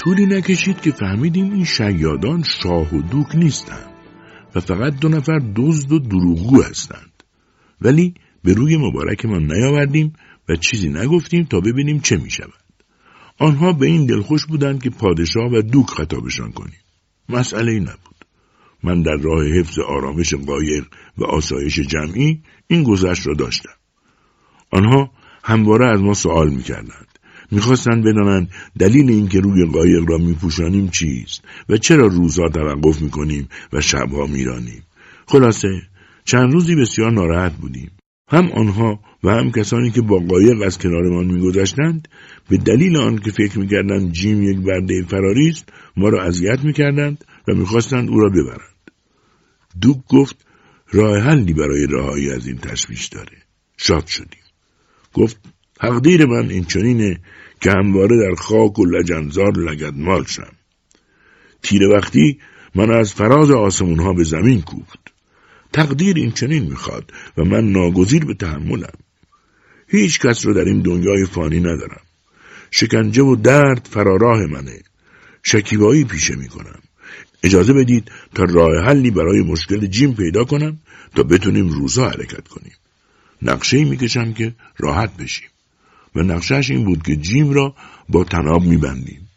[0.06, 3.90] طولی نکشید که فهمیدیم این شیادان شاه و دوک نیستند
[4.54, 7.22] و فقط دو نفر دزد و دروغگو هستند
[7.80, 10.12] ولی به روی مبارکمان نیاوردیم
[10.48, 12.52] و چیزی نگفتیم تا ببینیم چه می شود.
[13.38, 16.80] آنها به این دلخوش بودند که پادشاه و دوک خطابشان کنیم.
[17.28, 18.24] مسئله ای نبود.
[18.82, 20.84] من در راه حفظ آرامش قایق
[21.18, 23.74] و آسایش جمعی این گذشت را داشتم.
[24.70, 25.10] آنها
[25.44, 27.05] همواره از ما سوال می‌کردند.
[27.50, 33.80] می‌خواستند بدانند دلیل اینکه روی قایق را میپوشانیم چیست و چرا روزها توقف می‌کنیم و
[33.80, 34.82] شبها میرانیم.
[35.26, 35.68] خلاصه
[36.24, 37.90] چند روزی بسیار ناراحت بودیم.
[38.28, 42.08] هم آنها و هم کسانی که با قایق از کنارمان میگذشتند
[42.48, 47.24] به دلیل آن که فکر می‌کردند جیم یک برده فراری است ما را اذیت می‌کردند
[47.48, 48.90] و می‌خواستند او را ببرند
[49.80, 50.46] دوک گفت
[50.92, 53.36] راه حلی برای رهایی از این تشویش داره
[53.76, 54.42] شاد شدیم
[55.12, 57.20] گفت تقدیر من این چنینه
[57.60, 60.52] که همواره در خاک و لجنزار لگدمال شم.
[61.62, 62.38] تیر وقتی
[62.74, 64.98] من از فراز آسمون ها به زمین کوفت.
[65.72, 68.92] تقدیر این چنین می‌خواد و من ناگزیر به تحملم.
[69.88, 72.00] هیچ کس رو در این دنیای فانی ندارم.
[72.70, 74.80] شکنجه و درد فراراه منه.
[75.42, 76.80] شکیبایی پیشه می‌کنم.
[77.42, 80.78] اجازه بدید تا راه حلی برای مشکل جیم پیدا کنم
[81.14, 82.74] تا بتونیم روزا حرکت کنیم.
[83.42, 85.48] نقشه می‌کشم که راحت بشیم.
[86.16, 87.74] و نقشهش این بود که جیم را
[88.08, 89.28] با تناب میبندیم.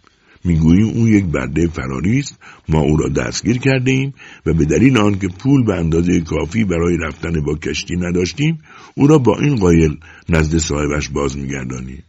[0.44, 2.38] می‌گوییم اون یک برده فراری است
[2.70, 4.14] ما او را دستگیر کرده ایم
[4.46, 8.60] و به دلیل آنکه پول به اندازه کافی برای رفتن با کشتی نداشتیم
[8.96, 9.98] او را با این قایل
[10.30, 12.04] نزد صاحبش باز میگردانیم.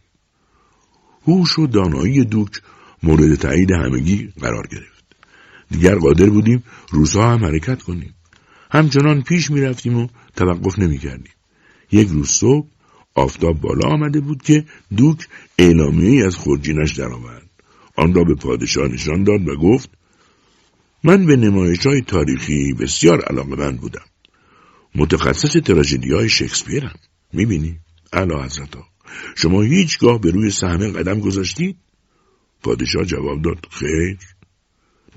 [1.27, 2.61] هوش و دانایی دوک
[3.03, 5.05] مورد تایید همگی قرار گرفت.
[5.71, 8.13] دیگر قادر بودیم روزها هم حرکت کنیم.
[8.71, 11.33] همچنان پیش می‌رفتیم و توقف نمی‌کردیم.
[11.91, 12.67] یک روز صبح
[13.15, 14.65] آفتاب بالا آمده بود که
[14.97, 15.27] دوک
[15.59, 17.49] اعلامیه از خورجینش درآورد
[17.95, 19.89] آن را به پادشاه نشان داد و گفت
[21.03, 24.05] من به نمایش های تاریخی بسیار علاقه من بودم.
[24.95, 26.95] متخصص تراژدی های شکسپیرم.
[27.33, 27.79] می‌بینی؟
[28.13, 28.83] علا حضرتا.
[29.35, 31.77] شما هیچگاه به روی صحنه قدم گذاشتید؟
[32.63, 34.17] پادشاه جواب داد خیر.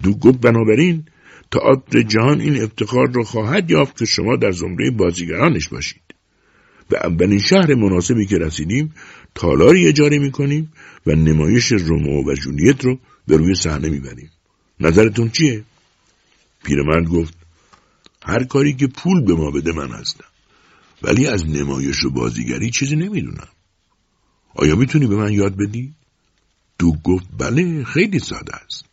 [0.03, 1.05] دو گفت بنابراین
[1.51, 6.04] تئاتر جهان این افتخار را خواهد یافت که شما در زمره بازیگرانش باشید.
[6.95, 8.95] به اولین شهر مناسبی که رسیدیم
[9.35, 10.73] تالاری اجاره می‌کنیم
[11.07, 14.31] و نمایش رومو و جولیت رو به روی صحنه می‌بریم.
[14.81, 15.65] نظرتون چیه؟
[16.65, 17.35] پیرمرد گفت
[18.23, 20.25] هر کاری که پول به ما بده من هستم.
[21.03, 23.49] ولی از نمایش و بازیگری چیزی نمی‌دونم.
[24.55, 25.95] آیا می‌تونی به من یاد بدی؟
[26.79, 28.85] دوک گفت بله خیلی ساده است.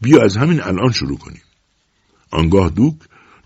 [0.00, 1.42] بیا از همین الان شروع کنیم.
[2.30, 2.94] آنگاه دوک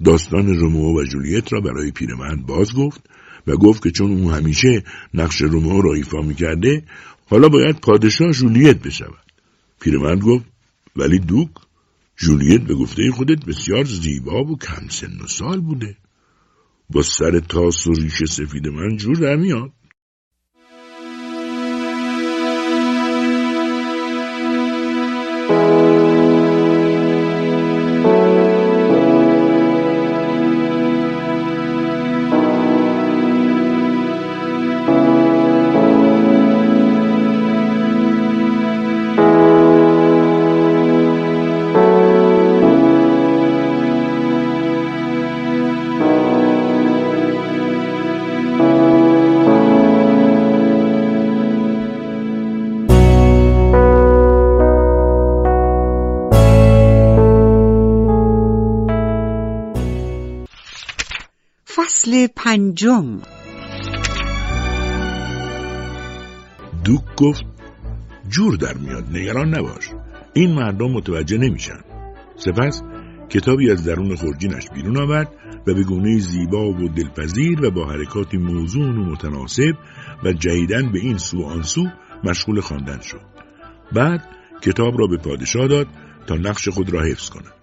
[0.05, 3.10] داستان رومو و جولیت را برای پیرمرد باز گفت
[3.51, 4.85] و گفت که چون او همیشه
[5.15, 6.83] نقش رومئو را ایفا می‌کرده
[7.27, 9.33] حالا باید پادشاه جولیت بشود.
[9.81, 10.45] پیرمرد گفت
[10.97, 11.51] ولی دوک
[12.17, 15.97] جولیت به گفته خودت بسیار زیبا و کم سن و سال بوده.
[16.91, 19.73] با سر تاس و ریش سفید من جور در میاد.
[62.51, 63.21] پنجم.
[66.85, 67.45] دوک گفت
[68.29, 69.91] جور در میاد نگران نباش.
[70.35, 71.81] این مردم متوجه نمیشن.
[72.37, 72.83] سپس
[73.29, 75.29] کتابی از درون خورجینش بیرون آورد
[75.67, 79.75] و به گونه زیبا و دلپذیر و با حرکاتی موزون و متناسب
[80.25, 81.87] و جهیدن به این سو آن سو
[82.25, 83.21] مشغول خواندن شد.
[83.93, 84.29] بعد
[84.63, 85.87] کتاب را به پادشاه داد
[86.27, 87.55] تا نقش خود را حفظ کند.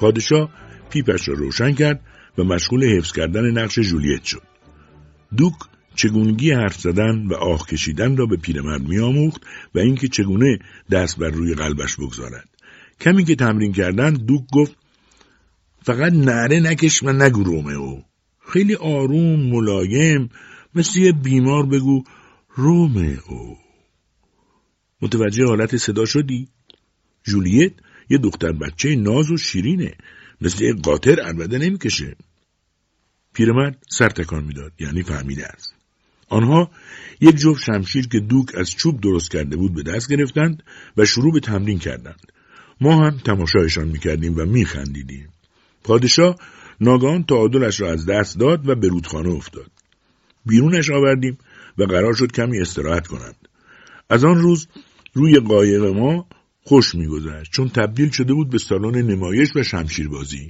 [0.00, 0.50] پادشاه
[0.90, 2.00] پیپش را روشن کرد
[2.38, 4.42] و مشغول حفظ کردن نقش جولیت شد.
[5.36, 5.54] دوک
[5.94, 9.42] چگونگی حرف زدن و آه کشیدن را به پیرمرد میآموخت
[9.74, 10.58] و اینکه چگونه
[10.90, 12.48] دست بر روی قلبش بگذارد.
[13.00, 14.76] کمی که تمرین کردن دوک گفت
[15.82, 18.02] فقط نره نکش و نگو رومئو.
[18.52, 20.28] خیلی آروم ملایم
[20.74, 22.04] مثل یه بیمار بگو
[22.54, 23.54] رومئو.
[25.02, 26.48] متوجه حالت صدا شدی؟
[27.24, 27.72] جولیت
[28.10, 29.94] یه دختر بچه ناز و شیرینه
[30.40, 32.16] مثل یه قاطر البته نمی‌کشه
[33.38, 35.74] پیرمرد سر تکان می‌داد یعنی فهمیده است.
[36.28, 36.70] آنها
[37.20, 40.62] یک جفت شمشیر که دوک از چوب درست کرده بود به دست گرفتند
[40.96, 42.32] و شروع به تمرین کردند.
[42.80, 45.28] ما هم تماشایشان می‌کردیم و میخندیدیم.
[45.84, 46.36] پادشاه
[46.80, 49.70] ناگهان تعادلش را از دست داد و به رودخانه افتاد.
[50.46, 51.38] بیرونش آوردیم
[51.78, 53.48] و قرار شد کمی استراحت کنند.
[54.10, 54.68] از آن روز
[55.14, 56.26] روی قایق ما
[56.64, 60.48] خوش میگذشت چون تبدیل شده بود به سالن نمایش و شمشیربازی.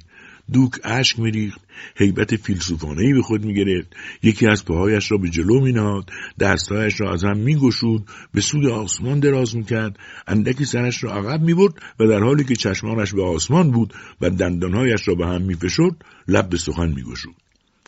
[0.52, 1.60] دوک اشک میریخت.
[1.96, 3.96] حیبت فیلسوفانهای به خود می‌گرفت.
[4.22, 6.10] یکی از پاهایش را به جلو مینهاد.
[6.40, 8.06] دستهایش را از هم میگشود.
[8.34, 9.98] به سوی آسمان دراز می‌کرد.
[10.26, 15.08] اندکی سرش را عقب می‌برد و در حالی که چشمانش به آسمان بود و دندانهایش
[15.08, 17.34] را به هم میفشرد لب به سخن میگشود.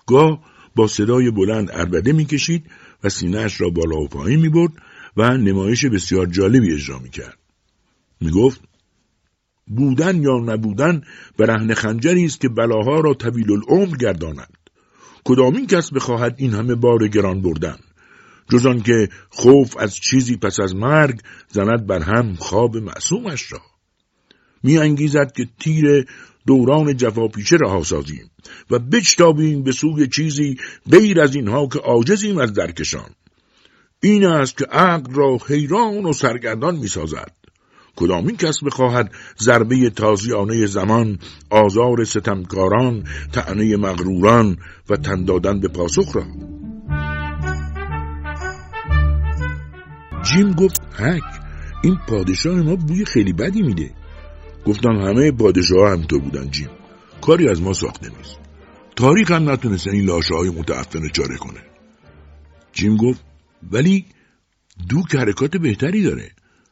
[0.07, 0.45] گاه
[0.77, 2.67] با صدای بلند اربده می‌کشید
[3.05, 4.73] و سینهاش را بالا و پایین می‌برد
[5.17, 7.39] و نمایش بسیار جالبی اجرا می‌کرد.
[8.21, 8.61] می‌گفت
[9.77, 11.03] بودن یا نبودن
[11.39, 14.57] رهن خنجری است که بلاها را طویل العمر گرداند.
[15.25, 17.77] کدامین کس بخواهد این همه بار گران بردن؟
[18.51, 23.61] جز که خوف از چیزی پس از مرگ زند بر هم خواب معصومش را.
[24.63, 26.07] می انگیزد که تیر
[26.47, 28.31] دوران جفاپیشه رها سازیم
[28.71, 30.57] و بچتابیم به سوی چیزی
[30.91, 33.11] غیر از اینها که عاجزیم از درکشان.
[34.03, 37.33] این است که عقل را حیران و سرگردان می سازد
[37.97, 41.19] کدامین کس بخواهد ضربه تازیانه زمان
[41.51, 44.57] آزار ستمکاران تعنی مغروران
[44.91, 46.25] و تن دادن به پاسخ را؟
[50.23, 51.23] جیم گفت هک
[51.83, 53.91] این پادشاه ما بوی خیلی بدی میده.
[54.65, 56.71] گفتم همه پادشاه هم تو بودن جیم.
[57.21, 58.39] کاری از ما ساخته نیست.
[58.97, 61.61] تاریخ هم نتونسته این لاشه های متعفن چاره کنه.
[62.73, 63.25] جیم گفت
[63.73, 64.05] ولی
[64.89, 66.31] دوک حرکات بهتری داره.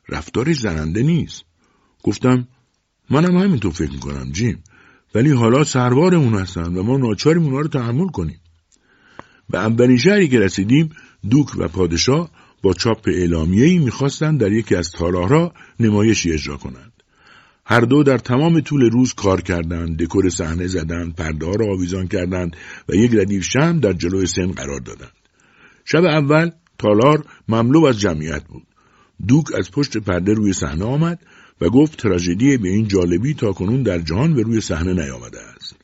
[0.09, 1.45] رفتارش زننده نیست.
[2.03, 2.49] گفتم
[3.11, 4.63] منم همینطور فکر می‌کنم جیم.
[5.15, 8.41] ولی حالا سروارمون هستن و ما ناچاریم اونا رو تحمل کنیم.
[9.51, 10.91] به اولین شهری که رسیدیم
[11.31, 12.31] دوک و پادشاه
[12.63, 16.93] با چاپ اعلامیه‌ای می‌خواستند در یکی از تالارها نمایشی اجرا کنند.
[17.67, 22.57] هر دو در تمام طول روز کار کردند دکور صحنه زدند پرده را آویزان کردند
[22.89, 25.13] و یک ردیف شم در جلوی سن قرار دادند.
[25.85, 28.68] شب اول تالار مملو از جمعیت بود.
[29.27, 31.19] دوک از پشت پرده روی صحنه آمد
[31.61, 35.77] و گفت تراژدی به این جالبی تا کنون در جهان به روی صحنه نیامده است.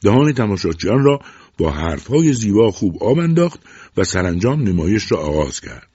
[0.00, 1.20] دهان تماشاچیان را
[1.58, 3.60] با حرفهای زیبا خوب آب انداخت
[3.96, 5.88] و سرانجام نمایش را آغاز کرد.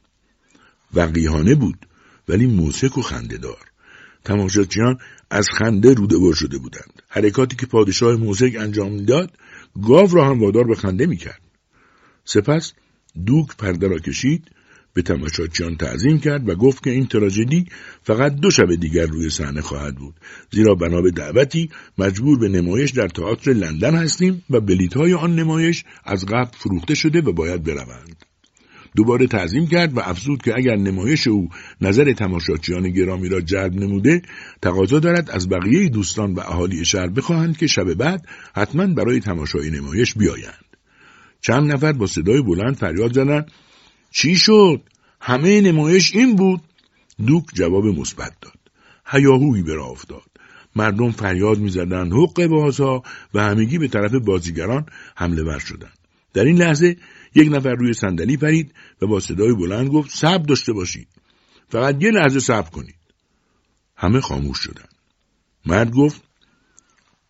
[0.93, 1.87] وقیهانه بود
[2.27, 3.65] ولی موسک و خنده دار.
[4.23, 4.97] تماشاچیان
[5.29, 7.01] از خنده روده شده بودند.
[7.09, 9.31] حرکاتی که پادشاه موسک انجام می‌داد
[9.87, 11.41] گاو را هم وادار به خنده می‌کرد.
[12.25, 12.73] سپس
[13.25, 14.51] دوک پرده را کشید
[14.95, 17.65] به تماشاچیان تعظیم کرد و گفت که این تراژدی
[18.03, 20.15] فقط دو شب دیگر روی صحنه خواهد بود.
[20.51, 24.61] زیرا بنا به دعوتی مجبور به نمایش در تئاتر لندن هستیم و
[24.95, 28.25] های آن نمایش از قبل فروخته شده و باید بروند.
[28.95, 31.49] دوباره تعظیم کرد و افزود که اگر نمایش او
[31.81, 34.21] نظر تماشاچیان گرامی را جلب نموده
[34.61, 39.69] تقاضا دارد از بقیه دوستان و اهالی شهر بخواهند که شب بعد حتما برای تماشای
[39.69, 40.65] نمایش بیایند.
[41.41, 43.51] چند نفر با صدای بلند فریاد زدند
[44.15, 44.81] چی شد؟
[45.21, 46.61] همه نمایش این بود؟
[47.27, 48.59] دوک جواب مثبت داد.
[49.05, 50.31] هیاهویی به راه افتاد.
[50.75, 53.03] مردم فریاد می‌زدند حق بازها
[53.33, 54.85] و همگی به طرف بازیگران
[55.15, 55.97] حمله ور شدند.
[56.33, 56.97] در این لحظه
[57.35, 61.07] یک نفر روی صندلی پرید و با صدای بلند گفت صبر داشته باشید.
[61.69, 62.95] فقط یه لحظه صبر کنید.
[63.95, 64.95] همه خاموش شدند.
[65.65, 66.21] مرد گفت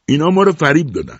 [0.06, 1.20] اینا ما رو فریب دادن.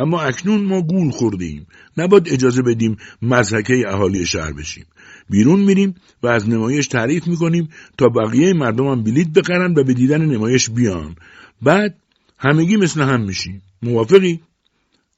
[0.00, 4.86] اما اکنون ما گول خوردیم نباید اجازه بدیم مزحکه اهالی شهر بشیم.
[5.30, 9.94] بیرون میریم و از نمایش تعریف می‌کنیم تا بقیه مردم هم بلیت بخرن و به
[9.94, 11.16] دیدن نمایش بیان.
[11.62, 11.96] بعد
[12.38, 13.62] همگی مثل هم میشیم.
[13.82, 14.40] موافقی؟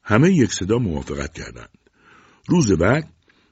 [0.02, 1.78] همه یک صدا موافقت کردند.
[2.48, 3.08] روز بعد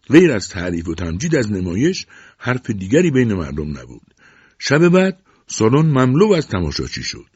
[0.08, 2.06] غیر از تعریف و تمجید از نمایش
[2.38, 4.14] حرف دیگری بین مردم نبود.
[4.58, 7.26] شب بعد سالن مملو از تماشاچی شد.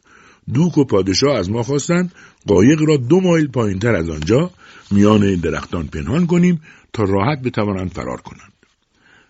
[0.53, 2.11] دوک و پادشاه از ما خواستند
[2.47, 4.51] قایق را دو مایل پایین تر از آنجا
[4.91, 6.61] میان درختان پنهان کنیم
[6.93, 8.53] تا راحت بتوانند فرار کنند.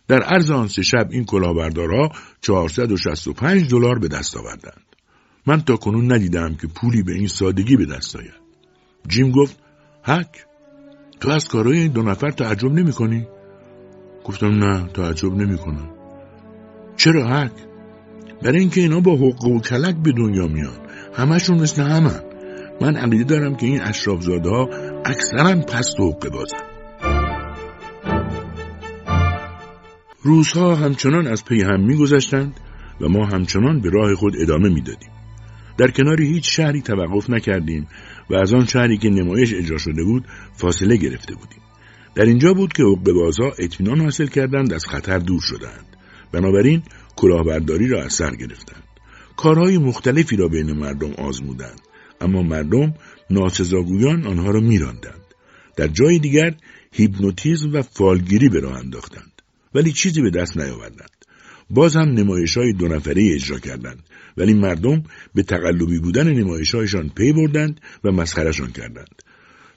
[0.08, 2.12] در عرض آن سه شب این کلاهبردارها
[2.42, 4.82] 465 دلار به دست آوردند.
[5.46, 8.34] من تا کنون ندیدم که پولی به این سادگی به دست آید.
[9.08, 9.60] جیم گفت
[10.04, 10.46] هک
[11.20, 13.28] تو از کارهای این دو نفر تعجب نمی کنی؟
[14.24, 15.90] گفتم نه تعجب نمی کنم.
[16.98, 17.52] چرا هک؟
[18.42, 20.85] برای اینکه اینا با حقوق و کلک به دنیا میان
[21.18, 22.22] همشون مثل همه.
[22.82, 24.70] من عقیده دارم که این اشرافزاده ها
[25.06, 26.58] اکثرا پست و حقه بازن.
[30.22, 32.60] روزها همچنان از پی هم میگذشتند
[33.02, 35.10] و ما همچنان به راه خود ادامه می‌دادیم.
[35.78, 37.88] در کنار هیچ شهری توقف نکردیم
[38.30, 41.62] و از آن شهری که نمایش اجرا شده بود فاصله گرفته بودیم.
[42.16, 45.86] در اینجا بود که حقه بازها اطمینان حاصل کردند از خطر دور شدند.
[46.32, 46.84] بنابراین
[47.16, 48.85] کلاهبرداری را از سر گرفتند.
[49.38, 51.82] کارهای مختلفی را بین مردم آزمودند
[52.22, 52.94] اما مردم
[53.30, 55.22] ناسزاگویان آنها را میراندند
[55.78, 56.56] در جای دیگر
[56.92, 59.42] هیپنوتیزم و فالگیری به راه انداختند
[59.76, 61.26] ولی چیزی به دست نیاوردند
[61.70, 64.04] باز هم نمایش های دو نفره اجرا کردند
[64.38, 69.22] ولی مردم به تقلبی بودن نمایش هایشان پی بردند و مسخرشان کردند.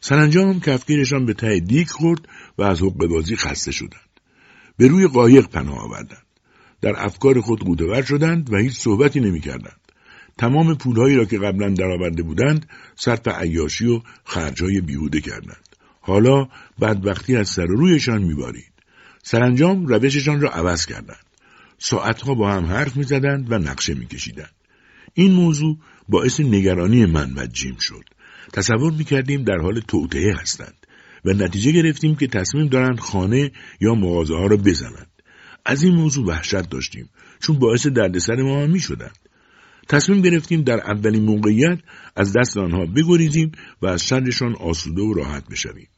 [0.00, 2.28] سرانجام کفگیرشان به ته دیک خورد
[2.59, 4.20] و از حق بازی خسته شدند.
[4.76, 6.28] به روی قایق پناه آوردند.
[6.81, 9.81] در افکار خود قوتور شدند و هیچ صحبتی نمی کردند.
[10.39, 12.66] تمام پولهایی را که قبلا درآورده بودند
[12.97, 15.68] صرف عیاشی و خرجهای بیهوده کردند.
[16.01, 16.49] حالا
[16.81, 18.72] بدبختی از سر رویشان میبارید.
[19.22, 21.26] سرانجام روششان را عوض کردند.
[21.79, 24.55] ساعتها با هم حرف می‌زدند و نقشه میکشیدند.
[25.14, 25.76] این موضوع
[26.09, 28.05] باعث نگرانی من و جیم شد.
[28.53, 30.87] تصور می‌کردیم در حال توطعه هستند
[31.24, 33.51] و نتیجه گرفتیم که تصمیم دارند خانه
[33.81, 35.11] یا مغازه ها را بزنند.
[35.68, 37.08] از این موضوع وحشت داشتیم
[37.40, 39.18] چون باعث دردسر ما هم می‌شدند.
[39.88, 41.78] تصمیم گرفتیم در اولین موقعیت
[42.16, 43.52] از دست آنها بگریزیم
[43.82, 45.88] و از شرشان آسوده و راحت بشویم.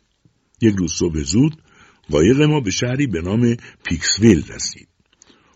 [0.60, 1.62] یک روز صبح زود
[2.10, 4.88] قایق ما به شهری به نام پیکسویل رسید.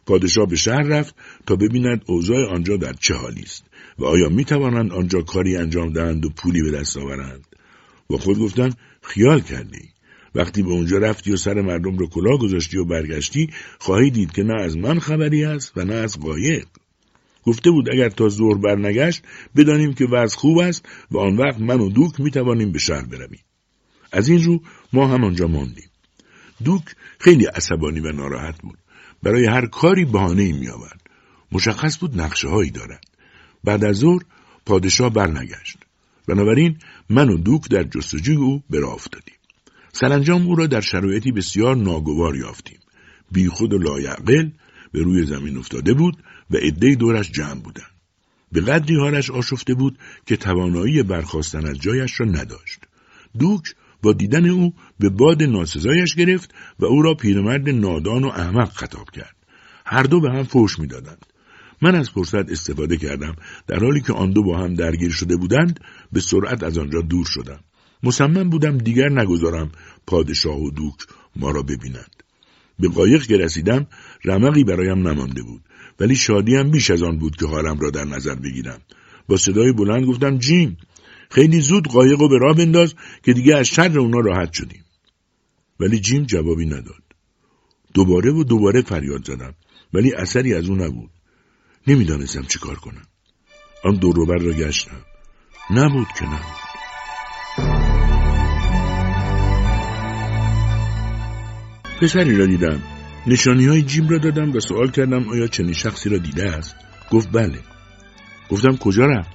[0.07, 1.15] پادشاه به شهر رفت
[1.47, 3.65] تا ببیند اوضاع آنجا در چه حالی است
[3.99, 7.47] و آیا می توانند آنجا کاری انجام دهند و پولی به دست آورند
[8.09, 8.71] با خود گفتن
[9.03, 9.94] خیال کردی
[10.35, 14.43] وقتی به اونجا رفتی و سر مردم رو کلاه گذاشتی و برگشتی خواهی دید که
[14.43, 16.67] نه از من خبری است و نه از قایق
[17.47, 19.23] گفته بود اگر تا ظهر برنگشت
[19.57, 23.05] بدانیم که وضع خوب است و آن وقت من و دوک می توانیم به شهر
[23.05, 23.41] برویم
[24.13, 24.61] از این رو
[24.93, 25.91] ما هم آنجا ماندیم
[26.65, 26.83] دوک
[27.19, 28.79] خیلی عصبانی و ناراحت بود
[29.23, 31.01] برای هر کاری بهانه می آورد.
[31.53, 33.05] مشخص بود نقشه هایی دارد.
[33.65, 34.23] بعد از ظهر
[34.67, 35.79] پادشاه برنگشت.
[36.29, 36.79] بنابراین
[37.11, 38.99] من و دوک در جستجوی او به راه.
[39.95, 42.79] سرانجام او را در شرایطی بسیار ناگوار یافتیم.
[43.33, 44.51] بیخود و لایعقل
[44.93, 46.17] به روی زمین افتاده بود
[46.51, 47.95] و عدهای دورش جمع بودند.
[48.53, 52.81] به قدری حالش آشفته بود که توانایی برخواستن از جایش را نداشت.
[53.39, 58.73] دوک با دیدن او به باد ناسزایش گرفت و او را پیرمرد نادان و احمق
[58.73, 59.37] خطاب کرد.
[59.87, 61.27] هر دو به هم فوش می‌دادند.
[61.83, 63.37] من از فرصت استفاده کردم
[63.67, 65.81] در حالی که آن دو با هم درگیر شده بودند
[66.13, 67.61] به سرعت از آنجا دور شدم.
[68.05, 69.73] مصمم بودم دیگر نگذارم
[70.07, 70.97] پادشاه و دوک
[71.37, 72.23] ما را ببینند.
[72.79, 73.87] به قایق که رسیدم
[74.25, 75.63] رمقی برایم نمانده بود
[76.01, 78.81] ولی شادیم بیش از آن بود که حالم را در نظر بگیرم.
[79.29, 80.77] با صدای بلند گفتم جیم
[81.31, 84.85] خیلی زود قایق رو به راه بنداز که دیگه از شر اونا راحت شدیم.
[85.81, 87.03] ولی جیم جوابی نداد.
[87.95, 89.55] دوباره و دوباره فریاد زدم
[89.95, 91.11] ولی اثری از او نبود.
[91.87, 93.07] نمی‌دانستم چی کار کنم.
[93.85, 95.01] آن دوروبر را گشتم.
[95.71, 96.64] نبود که نبود.
[102.01, 102.83] پسری را دیدم.
[103.27, 106.77] نشانی های جیم را دادم و سوال کردم آیا چنین شخصی را دیده است؟
[107.11, 107.59] گفت بله.
[108.51, 109.31] گفتم کجا رفت؟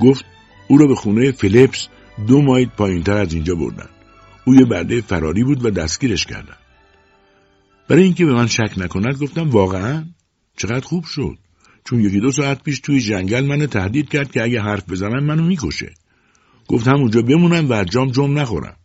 [0.00, 0.24] گفت
[0.68, 1.88] او را به خونه فلیپس
[2.26, 3.88] دو مایل پایینتر از اینجا بردن.
[4.44, 6.56] او یه برده فراری بود و دستگیرش کردن.
[7.88, 10.04] برای اینکه به من شک نکند گفتم واقعا
[10.56, 11.38] چقدر خوب شد
[11.84, 15.42] چون یکی دو ساعت پیش توی جنگل منو تهدید کرد که اگه حرف بزنم منو
[15.42, 15.94] می‌کشه
[16.68, 18.76] گفتم اونجا بمونم و جام جم نخورم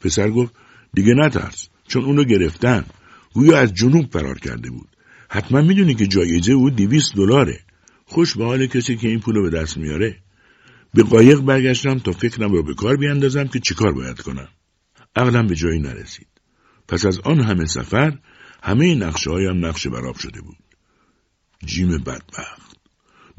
[0.00, 0.54] پسر گفت
[0.94, 2.84] دیگه نترس چون اونو گرفتن
[3.34, 4.88] گویا از جنوب فرار کرده بود
[5.28, 7.60] حتما می‌دونی که جایزه او دیویست دلاره
[8.04, 10.16] خوش به حال کسی که این پولو به دست میاره
[10.94, 14.48] به قایق برگشتم تا فکرم را به کار بیاندازم که چیکار باید کنم.
[15.16, 16.26] عقلم به جایی نرسید.
[16.88, 18.18] پس از آن همه سفر
[18.62, 20.56] همه نقشه هایم نقشه براب شده بود.
[21.66, 22.76] جیم بدبخت.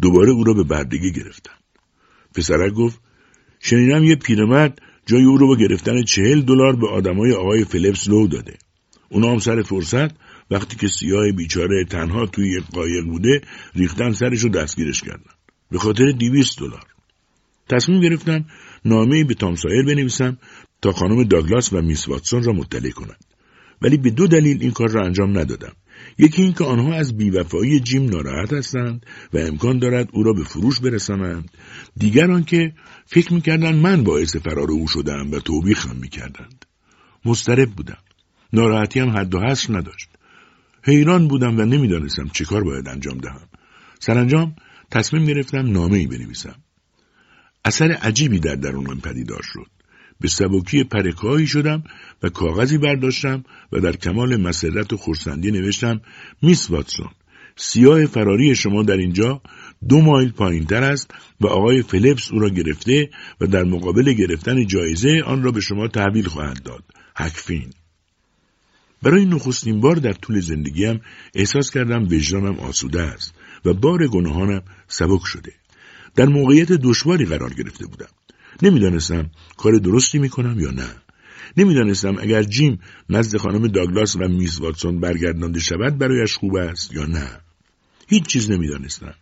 [0.01, 1.57] دوباره او را به بردگی گرفتم.
[2.35, 2.99] پسرک گفت
[3.59, 8.27] شنیدم یه پیرمرد جای او رو با گرفتن چهل دلار به آدمای آقای فلیپس لو
[8.27, 8.57] داده.
[9.09, 10.11] اونا هم سر فرصت
[10.51, 13.41] وقتی که سیاه بیچاره تنها توی یک قایق بوده
[13.75, 15.31] ریختن سرش رو دستگیرش کردن.
[15.71, 16.85] به خاطر دیویست دلار.
[17.69, 18.45] تصمیم گرفتم
[18.85, 20.37] نامه به تامسایر بنویسم
[20.81, 23.25] تا خانم داگلاس و میس واتسون را مطلع کنند
[23.81, 25.73] ولی به دو دلیل این کار را انجام ندادم
[26.17, 30.79] یکی اینکه آنها از بیوفایی جیم ناراحت هستند و امکان دارد او را به فروش
[30.79, 31.51] برسانند.
[31.97, 32.73] دیگر آنکه
[33.05, 36.65] فکر می‌کردند من باعث فرار او شدم و توبیخم می‌کردند.
[37.25, 37.97] مضطرب بودم.
[38.53, 40.09] ناراحتی هم حد و حصر نداشت.
[40.83, 43.47] حیران بودم و نمی‌دانستم چه کار باید انجام دهم.
[43.99, 44.55] سرانجام
[44.91, 46.55] تصمیم گرفتم نامه ای بنویسم.
[47.65, 49.74] اثر عجیبی در درونم پدیدار شد.
[50.21, 51.83] به سبکی پرکاهی شدم
[52.23, 56.01] و کاغذی برداشتم و در کمال مسرت و خورسندی نوشتم
[56.41, 57.09] میس واتسون
[57.55, 59.41] سیاه فراری شما در اینجا
[59.89, 61.11] دو مایل پایین تر است
[61.41, 63.09] و آقای فلیپس او را گرفته
[63.41, 66.83] و در مقابل گرفتن جایزه آن را به شما تحویل خواهد داد.
[67.17, 67.69] حکفین
[69.03, 71.01] برای نخستین بار در طول زندگیم
[71.35, 73.33] احساس کردم وجدانم آسوده است
[73.65, 75.51] و بار گناهانم سبک شده.
[76.15, 78.09] در موقعیت دشواری قرار گرفته بودم.
[78.61, 80.89] نمی‌دانستم کار درستی می‌کنم یا نه.
[81.57, 82.79] نمی‌دانستم اگر جیم
[83.09, 87.39] نزد خانم داگلاس و میس واتسون برگردانده شود برایش خوب است یا نه.
[88.07, 89.13] هیچ چیز نمی‌دانستم.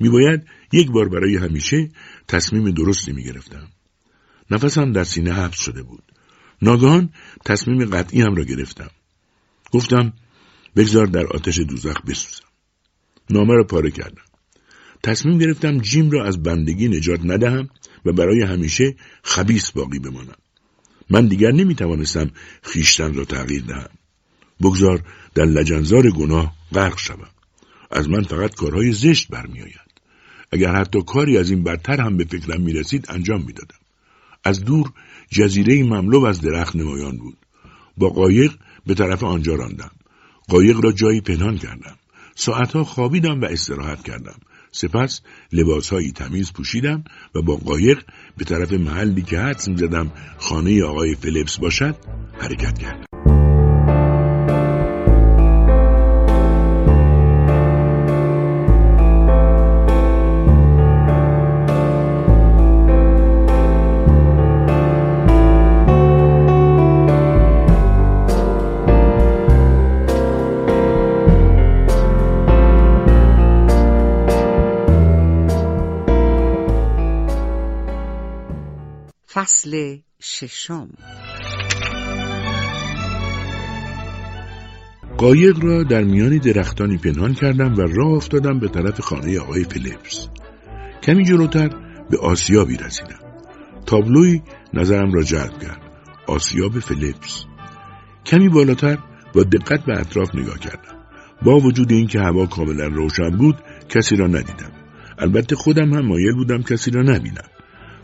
[0.00, 1.88] میباید یک بار برای همیشه
[2.28, 3.68] تصمیم درستی می‌گرفتم.
[4.50, 6.02] نفسم در سینه حبس شده بود.
[6.62, 7.10] ناگهان
[7.44, 8.90] تصمیم قطعی هم را گرفتم.
[9.72, 10.12] گفتم
[10.76, 12.44] بگذار در آتش دوزخ بسوزم.
[13.30, 14.22] نامه را پاره کردم.
[15.04, 17.68] تصمیم گرفتم جیم را از بندگی نجات ندهم
[18.04, 20.36] و برای همیشه خبیس باقی بمانم.
[21.10, 22.30] من دیگر نمی توانستم
[22.62, 23.88] خیشتن را تغییر دهم.
[24.60, 25.02] بگذار
[25.34, 27.28] در لجنزار گناه غرق شوم.
[27.90, 29.90] از من فقط کارهای زشت برمیآید.
[30.52, 33.78] اگر حتی کاری از این برتر هم به فکرم می رسید انجام می‌دادم.
[34.44, 34.92] از دور
[35.30, 37.36] جزیره مملو از درخت نمایان بود.
[37.96, 38.52] با قایق
[38.86, 39.90] به طرف آنجا راندم.
[40.48, 41.96] قایق را جایی پنهان کردم.
[42.34, 44.36] ساعتها خوابیدم و استراحت کردم.
[44.74, 45.20] سپس
[45.52, 47.04] لباسهایی تمیز پوشیدم
[47.34, 47.98] و با قایق
[48.36, 51.96] به طرف محلی که حدس زدم خانه آقای فلیپس باشد
[52.38, 53.33] حرکت کردم.
[79.64, 80.88] فصل ششم.
[85.18, 90.28] قایق را در میان درختانی پنهان کردم و راه افتادم به طرف خانه آقای فلیپس
[91.02, 91.68] کمی جلوتر
[92.10, 93.18] به آسیابی رسیدم.
[93.86, 94.42] تابلوی
[94.74, 95.82] نظرم را جلب کرد.
[96.26, 97.44] آسیاب فلیپس
[98.26, 98.98] کمی بالاتر
[99.34, 101.04] با دقت به اطراف نگاه کردم.
[101.42, 103.56] با وجود اینکه هوا کاملا روشن بود
[103.88, 104.72] کسی را ندیدم.
[105.18, 107.53] البته خودم هم مایل بودم کسی را نبینم.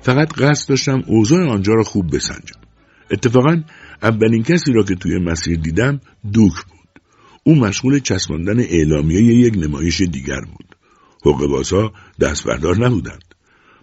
[0.03, 2.61] فقط قصد داشتم اوضاع آنجا را خوب بسنجم
[3.11, 3.63] اتفاقا
[4.03, 6.01] اولین کسی را که توی مسیر دیدم
[6.33, 7.03] دوک بود
[7.45, 10.77] او مشغول چسباندن اعلامیه یک نمایش دیگر بود
[11.27, 13.35] حقوق دست بردار نبودند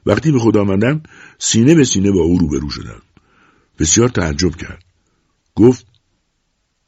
[0.05, 1.03] وقتی به خود آمدم
[1.37, 3.01] سینه به سینه با او روبرو شدم
[3.79, 4.83] بسیار تعجب کرد
[5.55, 5.85] گفت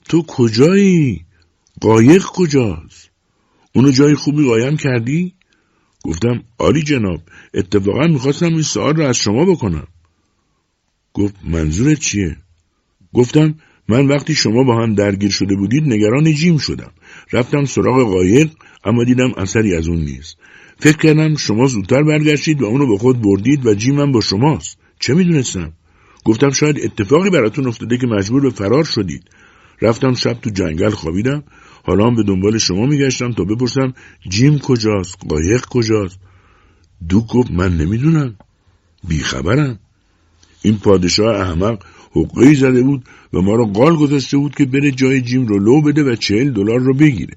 [0.06, 1.26] تو کجایی؟
[1.82, 3.10] قایق کجاست؟
[3.76, 5.36] اونو جای خوبی قایم کردی؟
[6.10, 7.22] گفتم آری جناب
[7.54, 9.88] اتفاقا می‌خواستم این سوال را از شما بکنم.
[11.14, 12.38] گفت منظورت چیه؟
[13.14, 13.56] گفتم
[13.88, 16.92] من وقتی شما با هم درگیر شده بودید نگران جیم شدم.
[17.34, 18.50] رفتم سراغ قایق
[18.84, 20.38] اما دیدم اثری از اون نیست.
[20.80, 24.78] فکر کردم شما زودتر برگشتید و اونو به خود بردید و جیمم با شماست.
[25.00, 25.74] چه می‌دونستم؟
[26.26, 29.24] گفتم شاید اتفاقی براتون افتاده که مجبور به فرار شدید.
[29.82, 31.44] رفتم شب تو جنگل خوابیدم.
[31.84, 33.94] حالا هم به دنبال شما میگشتم تا بپرسم
[34.30, 36.20] جیم کجاست قایق کجاست؟
[37.10, 38.36] دو گفت من نمی‌دونم.
[39.08, 39.80] بیخبرم.
[40.62, 43.04] این پادشاه احمق حقی زده بود
[43.34, 46.50] و ما را قال گذاشته بود که بره جای جیم رو لو بده و چهل
[46.50, 47.34] دلار رو بگیره.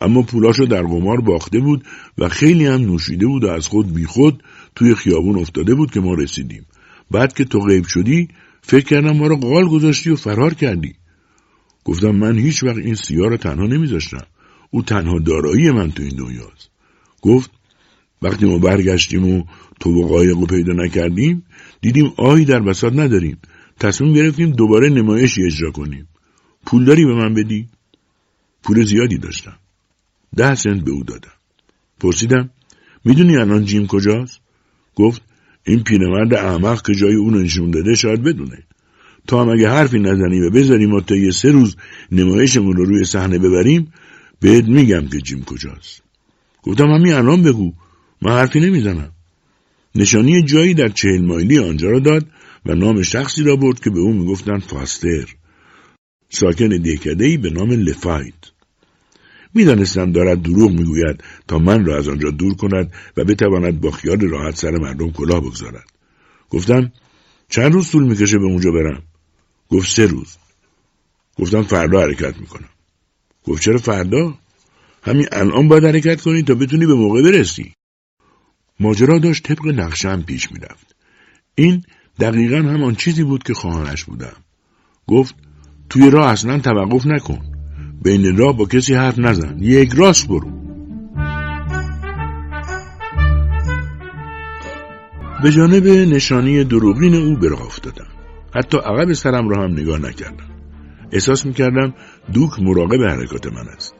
[0.00, 1.84] اما پولاشو در قمار باخته بود
[2.18, 4.42] و خیلی هم نوشیده بود و از خود بیخود
[4.74, 6.66] توی خیابون افتاده بود که ما رسیدیم.
[7.10, 8.28] بعد که تو غیب شدی
[8.62, 10.94] فکر کردم ما را قال گذاشتی و فرار کردی.
[11.84, 14.26] گفتم من هیچ وقت این سیاه را تنها نمیذاشتم.
[14.70, 16.70] او تنها دارایی من تو این دنیاست.
[17.22, 17.50] گفت
[18.22, 19.44] وقتی ما برگشتیم و
[19.80, 21.44] تو و قایق رو پیدا نکردیم
[21.80, 23.38] دیدیم آهی در بساط نداریم.
[23.80, 26.08] تصمیم گرفتیم دوباره نمایشی اجرا کنیم.
[26.66, 27.68] پول داری به من بدی؟
[28.62, 29.56] پول زیادی داشتم.
[30.36, 31.32] ده سنت به او دادم.
[32.00, 32.50] پرسیدم
[33.04, 34.40] می‌دونی الان جیم کجاست؟
[34.94, 35.22] گفت
[35.64, 38.58] این پیرمرد احمق که جای اون نشون داده شاید بدونه.
[39.26, 41.76] تا هم اگه حرفی نزنی و بذاریم ما تا یه سه روز
[42.12, 43.92] نمایشمون رو روی صحنه ببریم
[44.40, 46.02] بهت میگم که جیم کجاست.
[46.62, 47.72] گفتم همین الان بگو.
[48.22, 49.12] من حرفی نمی‌زنم.
[49.94, 52.26] نشانی جایی در چهل مایلی آنجا را داد
[52.66, 55.34] و نام شخصی را برد که به او می‌گفتند فاستر.
[56.28, 58.34] ساکن دهکده به نام لفایت.
[59.54, 64.20] می‌دانستم دارد دروغ می‌گوید تا من را از آنجا دور کند و بتواند با خیال
[64.20, 65.84] راحت سر مردم کلاه بگذارد.
[66.50, 66.92] گفتم
[67.48, 69.02] چند روز طول می‌کشه به اونجا برم؟
[69.72, 70.36] گفت سه روز.
[71.38, 72.68] گفتم فردا حرکت می‌کنم.
[73.46, 74.34] گفت چرا فردا؟
[75.02, 77.72] همین الان باید حرکت کنی تا بتونی به موقع برسی.
[78.80, 80.96] ماجرا داشت طبق نقشم پیش می‌رفت.
[81.54, 81.84] این
[82.20, 84.36] دقیقا همان چیزی بود که خواهانش بودم.
[85.06, 85.34] گفت
[85.90, 87.40] توی راه اصلا توقف نکن.
[88.02, 89.58] بین راه با کسی حرف نزن.
[89.60, 90.50] یک راست برو.
[95.42, 98.11] به جانب نشانی دروغین او به راه افتادم.
[98.54, 100.46] حتی عقب سرم را هم نگاه نکردم
[101.12, 101.94] احساس می‌کردم
[102.32, 103.94] دوک مراقب حرکات من است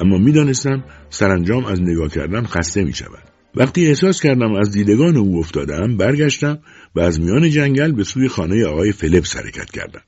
[0.00, 3.22] اما می‌دانستم سرانجام از نگاه کردن خسته می شود.
[3.54, 6.58] وقتی احساس کردم از دیدگان او افتادم برگشتم
[6.94, 10.00] و از میان جنگل به سوی خانه آقای فلیپس حرکت کردم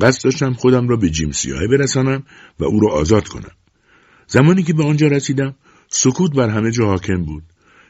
[0.00, 2.22] قصد داشتم خودم را به جیم سیاهه برسانم
[2.58, 3.50] و او را آزاد کنم.
[4.26, 5.54] زمانی که به آنجا رسیدم
[5.88, 7.42] سکوت بر همه جا حاکم بود.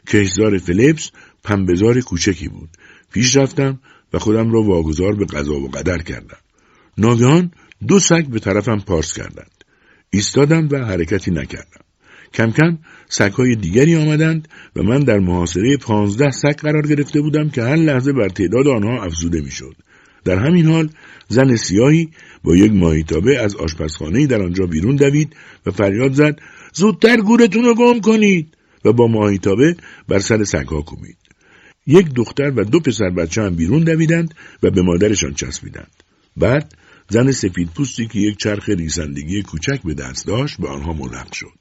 [0.06, 1.10] کشزار فلیپس
[1.44, 2.68] پنبهزار کوچکی بود.
[3.12, 3.80] پیش رفتم
[4.12, 6.38] و خودم را واگذار به قضا و قدر کردم.
[6.98, 7.50] ناگهان
[7.88, 9.64] دو سگ به طرفم پارس کردند.
[10.10, 11.80] ایستادم و حرکتی نکردم.
[12.34, 12.78] کم کم
[13.08, 18.12] سگهای دیگری آمدند و من در محاصره پانزده سگ قرار گرفته بودم که هر لحظه
[18.12, 19.76] بر تعداد آنها افزوده می‌شد.
[20.24, 20.88] در همین حال
[21.28, 22.10] زن سیاهی
[22.44, 25.36] با یک ماهیتابه از آشپزخانه در آنجا بیرون دوید
[25.66, 26.40] و فریاد زد
[26.74, 29.76] زودتر گورتون رو گم کنید و با ماهیتابه
[30.08, 31.27] بر سر سگها کوبید.
[31.88, 35.90] یک دختر و دو پسر بچه هم بیرون دویدند و به مادرشان چسبیدند.
[36.36, 36.74] بعد
[37.08, 41.52] زن سفید پوستی که یک چرخ ریسندگی کوچک به دست داشت به آنها ملحق شد.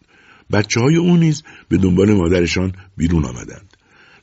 [0.52, 3.78] بچه های او نیز به دنبال مادرشان بیرون آمدند.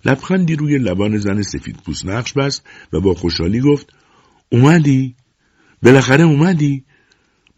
[0.05, 2.63] لبخندی روی لبان زن سفید پوست نقش بست
[2.93, 3.93] و با خوشحالی گفت
[4.49, 5.15] اومدی؟
[5.83, 6.85] بالاخره اومدی؟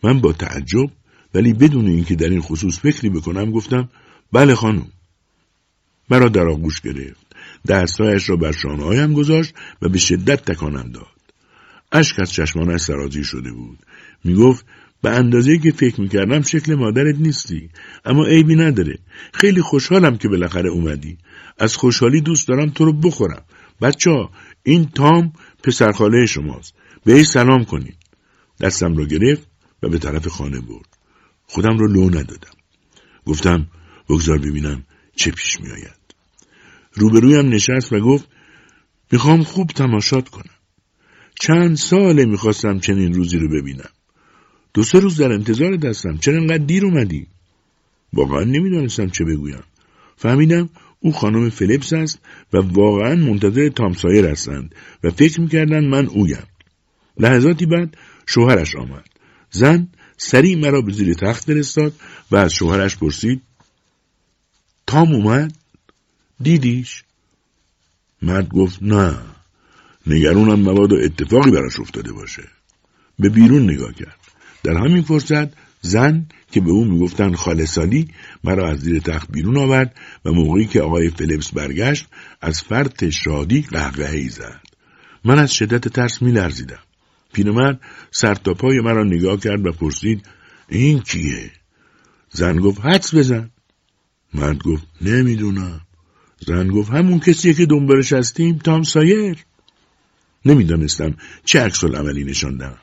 [0.03, 0.91] من با تعجب
[1.35, 3.89] ولی بدون اینکه در این خصوص فکری بکنم گفتم
[4.33, 4.87] بله خانم.
[6.11, 7.26] مرا در آغوش گرفت.
[7.69, 11.07] دستهایش را بر شانههایم گذاشت و به شدت تکانم داد.
[11.93, 13.79] اشک از چشمانش سرازی شده بود.
[14.25, 14.67] می گفت
[15.03, 17.71] به اندازه که فکر می‌کردم شکل مادرت نیستی.
[18.05, 18.99] اما عیبی نداره.
[19.35, 21.19] خیلی خوشحالم که بالاخره اومدی.
[21.59, 23.43] از خوشحالی دوست دارم تو رو بخورم.
[23.83, 24.31] بچه ها
[24.63, 25.33] این تام
[25.65, 26.75] پسرخاله شماست.
[27.05, 27.97] به سلام کنید.
[28.61, 29.49] دستم رو گرفت
[29.83, 30.97] و به طرف خانه برد.
[31.47, 32.57] خودم رو لو ندادم.
[33.27, 33.67] گفتم
[34.09, 34.85] بگذار ببینم
[35.17, 35.96] چه پیش میآید.
[36.97, 38.29] روبرویم نشست و گفت
[39.13, 40.55] می‌خوام خوب تماشات کنم.
[41.41, 43.91] چند ساله می‌خواستم چنین روزی رو ببینم.
[44.75, 46.19] دو سه روز در انتظار دستم.
[46.19, 47.27] چرا انقدر دیر اومدی؟
[48.13, 49.63] واقعا نمی‌دانستم چه بگویم.
[50.17, 50.69] فهمیدم
[51.01, 52.19] او خانم فلیپس است
[52.53, 54.75] و واقعا منتظر تامسایر هستند
[55.05, 56.47] و فکر می‌کردن من اویم.
[57.19, 57.97] لحظاتی بعد
[58.27, 59.05] شوهرش آمد.
[59.51, 61.93] زن سریع مرا به زیر تخت فرستاد
[62.31, 63.43] و از شوهرش پرسید
[64.87, 65.56] تام اومد؟
[66.41, 67.03] دیدیش؟
[68.23, 69.19] مرد گفت نه
[70.07, 72.43] نگرونم مبادا اتفاقی براش افتاده باشه.
[73.19, 74.17] به بیرون نگاه کرد.
[74.63, 75.49] در همین فرصت
[75.81, 78.09] زن که به او می‌گفتن خالصالی
[78.45, 82.07] مرا از زیر تخت بیرون آورد و موقعی که آقای فلیپس برگشت
[82.41, 84.61] از فرط شادی قهقههای زد.
[85.25, 86.79] من از شدت ترس میلرزیدم.
[87.33, 87.81] پیرمرد
[88.11, 90.27] سر تا پای مرا نگاه کرد و پرسید
[90.69, 91.51] این کیه؟
[92.31, 93.51] زن گفت حدس بزن.
[94.35, 95.86] مرد گفت نمی‌دونم.
[96.41, 99.37] زن گفت همون کسیه که دنبالش هستیم تام سایر
[100.45, 101.15] نمی‌دانستم
[101.45, 102.79] چه عکس عملی نشاندم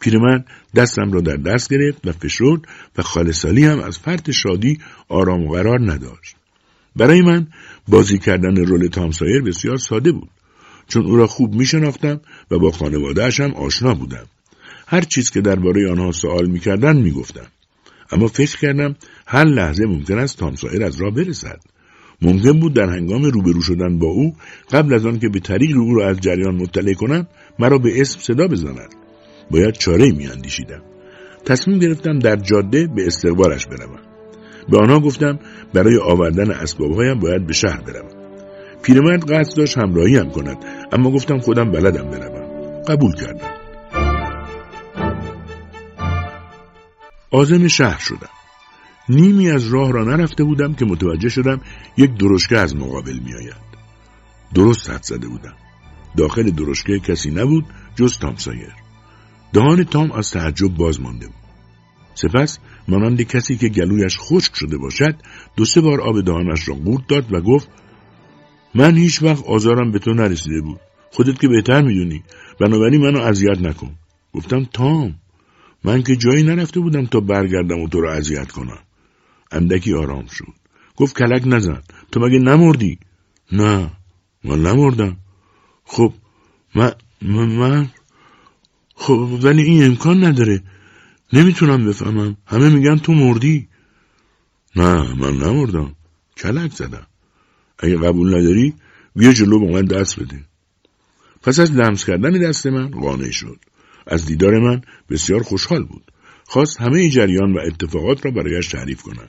[0.00, 2.60] پیرمرد دستم را در دست گرفت و فشرد
[2.98, 6.36] و خالصالی هم از فرط شادی آرام و قرار نداشت.
[6.96, 7.46] برای من
[7.88, 10.30] بازی کردن رول تامسایر بسیار ساده بود
[10.88, 12.20] چون او را خوب می شناختم
[12.50, 14.26] و با خانوادهش هم آشنا بودم.
[14.86, 17.46] هر چیز که درباره آنها سوال می کردن می گفتم.
[18.12, 18.96] اما فکر کردم
[19.26, 21.60] هر لحظه ممکن است تامسایر از راه برسد.
[22.22, 24.34] ممکن بود در هنگام روبرو شدن با او
[24.72, 27.26] قبل از آن که به طریق او را از جریان مطلع کنم
[27.58, 28.94] مرا به اسم صدا بزند.
[29.50, 30.82] باید چاره می اندیشیدم.
[31.44, 33.98] تصمیم گرفتم در جاده به استقبالش بروم.
[34.68, 35.38] به آنها گفتم
[35.74, 38.08] برای آوردن اسبابهایم باید به شهر بروم.
[38.82, 40.56] پیرمرد قصد داشت همراهی هم کند
[40.92, 42.82] اما گفتم خودم بلدم بروم.
[42.88, 43.50] قبول کردم.
[47.30, 48.41] آزم شهر شدم.
[49.08, 51.60] نیمی از راه را نرفته بودم که متوجه شدم
[51.96, 53.72] یک درشکه از مقابل می آید.
[54.54, 55.54] درست حد زده بودم.
[56.16, 57.64] داخل درشکه کسی نبود
[57.94, 58.72] جز تامسایر.
[59.52, 61.42] دهان تام از تعجب باز مانده بود.
[62.14, 62.58] سپس
[62.88, 65.14] مانند کسی که گلویش خشک شده باشد
[65.56, 67.68] دو سه بار آب دهانش را قورت داد و گفت
[68.74, 70.80] من هیچ وقت آزارم به تو نرسیده بود
[71.10, 72.22] خودت که بهتر می‌دونی
[72.60, 73.90] بنابراین منو اذیت نکن
[74.34, 75.14] گفتم تام
[75.84, 78.78] من که جایی نرفته بودم تا برگردم و تو رو اذیت کنم
[79.52, 80.54] اندکی آرام شد.
[80.96, 81.82] گفت کلک نزن.
[82.12, 82.98] تو مگه نمردی؟
[83.52, 83.90] نه
[84.44, 85.16] من نمردم.
[85.84, 86.12] خب
[86.74, 86.92] من
[87.22, 87.90] من
[88.94, 90.62] خب ولی این امکان نداره.
[91.32, 92.36] نمی‌تونم بفهمم.
[92.46, 93.68] همه میگن تو مردی.
[94.76, 95.94] نه من نمردم.
[96.36, 97.06] کلک زدم.
[97.78, 98.74] اگه قبول نداری
[99.16, 100.44] بیا جلو با من دست بده.
[101.42, 103.58] پس از لمس کردن دست من قانع شد.
[104.06, 106.12] از دیدار من بسیار خوشحال بود.
[106.44, 109.28] خواست همه جریان و اتفاقات را برایش تعریف کنم.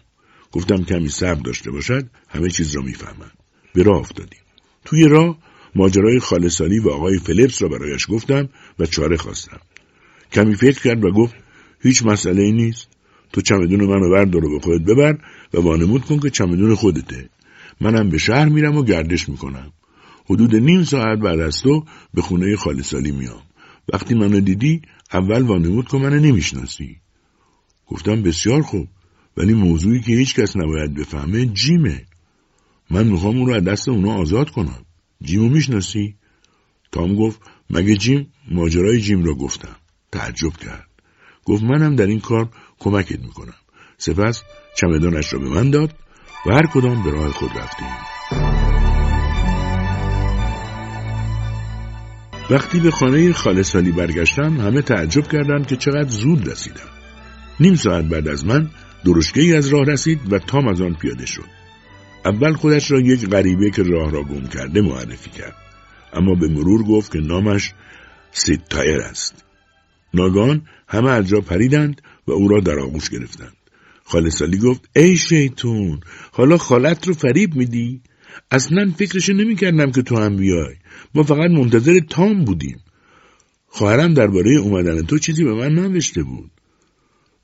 [0.53, 3.31] گفتم کمی صبر داشته باشد همه چیز را می‌فهمد
[3.73, 4.41] به راه افتادیم.
[4.85, 5.38] توی راه
[5.75, 8.49] ماجرای خالصانی و آقای فلیپس را برایش گفتم
[8.80, 9.59] و چاره خواستم.
[10.31, 11.35] کمی فکر کرد و گفت
[11.81, 12.88] هیچ مسئله ای نیست.
[13.34, 15.17] تو چمدون منو بردار و به خودت ببر
[15.53, 17.30] و وانمود کن که چمدون خودته.
[17.81, 19.73] منم به شهر میرم و گردش می‌کنم.
[20.25, 23.41] حدود نیم ساعت بعد از تو به خونه خالصالی میام.
[23.93, 24.81] وقتی منو دیدی
[25.13, 26.97] اول وانمود کن منو نمی‌شناسی.
[27.88, 28.88] گفتم بسیار خوب.
[29.38, 32.05] ولی موضوعی که هیچ کس نباید بفهمه جیمه.
[32.89, 34.85] من می‌خوام اون رو از دست اونا آزاد کنم.
[35.23, 36.15] جیمو می‌شناسی؟
[36.91, 39.76] تام گفت مگه جیم ماجرای جیم را گفتم؟
[40.11, 40.88] تعجب کرد.
[41.45, 42.49] گفت منم در این کار
[42.80, 43.53] کمکت می‌کنم.
[43.97, 44.43] سپس
[44.76, 45.95] چمدانش را به من داد
[46.45, 47.88] و هر کدام به راه خود رفتیم.
[52.49, 56.89] وقتی به خانه خالصالی برگشتم همه تعجب کردند که چقدر زود رسیدم.
[57.60, 58.69] نیم ساعت بعد از من
[59.05, 61.49] درشگه ای از راه رسید و تام از آن پیاده شد.
[62.25, 65.55] اول خودش را یک غریبه که راه را گم کرده معرفی کرد.
[66.13, 67.73] اما به مرور گفت که نامش
[68.31, 69.45] سید تایر است.
[70.13, 73.53] ناگان همه از جا پریدند و او را در آغوش گرفتند.
[74.03, 75.99] خالصالی گفت ای شیطون
[76.31, 78.01] حالا خالت رو فریب میدی؟
[78.51, 80.75] اصلا فکرش نمی کردم که تو هم بیای.
[81.15, 82.80] ما فقط منتظر تام بودیم.
[83.67, 86.51] خواهرم درباره اومدن تو چیزی به من ننوشته بود.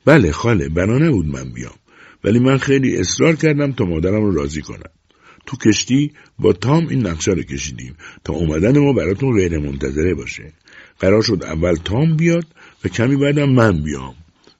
[0.06, 1.76] بله خاله بنا نبود من بیام.
[2.24, 4.92] ولی من خیلی اصرار کردم تا مادرم رو راضی کنم.
[5.46, 10.54] تو کشتی با تام این نقشه رو کشیدیم تا اومدن ما براتون غیر منتظره باشه.
[11.00, 12.46] قرار شد اول تام بیاد
[12.86, 14.16] و کمی بعدم من بیام.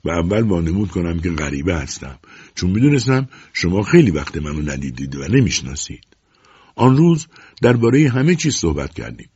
[0.06, 2.20] و اول وانمود کنم که غریبه هستم.
[2.56, 6.04] چون می‌دونستم شما خیلی وقت منو ندیدید و نمی‌شناسید.
[6.76, 7.28] آن روز
[7.62, 9.30] درباره همه چیز صحبت کردیم.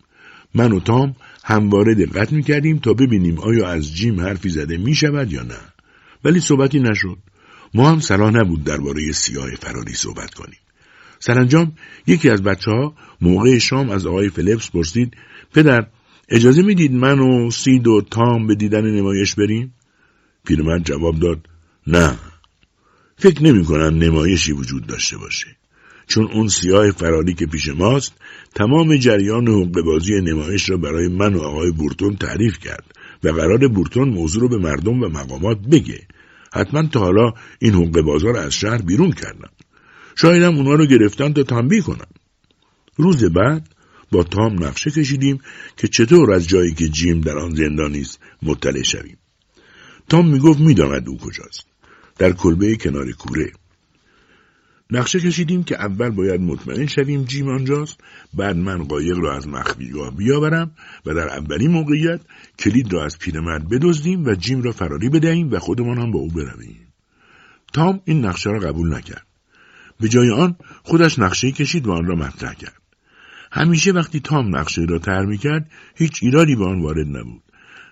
[0.56, 5.44] من و تام همواره دقت می‌کردیم تا ببینیم آیا از جیم حرفی زده می‌شود یا
[5.44, 5.73] نه.
[6.24, 7.18] ولی صحبتی نشد.
[7.74, 10.60] ما هم صلاح نبود درباره سیاه فراری صحبت کنیم.
[11.20, 11.72] سرانجام
[12.08, 15.14] یکی از بچه ها موقع شام از آقای فلیپس پرسید
[15.54, 15.88] پدر
[16.30, 19.74] اجازه می‌دید من و سید و تام به دیدن نمایش بریم؟
[20.46, 21.50] پیرمرد جواب داد
[21.88, 22.18] نه.
[23.18, 25.48] فکر نمی کنم نمایشی وجود داشته باشه.
[26.08, 28.14] چون اون سیاه فراری که پیش ماست
[28.56, 32.86] تمام جریان حقوق بازی نمایش را برای من و آقای بورتون تعریف کرد
[33.24, 36.02] و قرار بورتون موضوع رو به مردم و مقامات بگه.
[36.54, 39.50] حتما تا حالا این حقوق بازار از شهر بیرون کردم
[40.16, 42.08] شایدم اونا رو گرفتن تا تنبیه کنم
[42.96, 43.70] روز بعد
[44.12, 45.40] با تام نقشه کشیدیم
[45.78, 49.18] که چطور از جایی که جیم در آن زندانی است مطلع شویم.
[50.10, 51.66] تام می‌گفت می‌داند او کجاست.
[52.18, 53.52] در کلبه کنار کوره.
[54.94, 58.00] نقشه کشیدیم که اول باید مطمئن شویم جیم آنجاست
[58.34, 60.72] بعد من قایق را از مخفیگاه بیاورم
[61.06, 62.22] و در اولین موقعیت
[62.60, 66.28] کلید را از پیرمرد بدزدیم و جیم را فراری بدهیم و خودمان هم با او
[66.28, 66.88] برویم.
[67.74, 69.28] تام این نقشه را قبول نکرد.
[70.00, 72.82] به جای آن خودش نقشه کشید و آن را مطرح کرد.
[73.52, 77.44] همیشه وقتی تام نقشه را تر می کرد هیچ ایرادی به آن وارد نبود.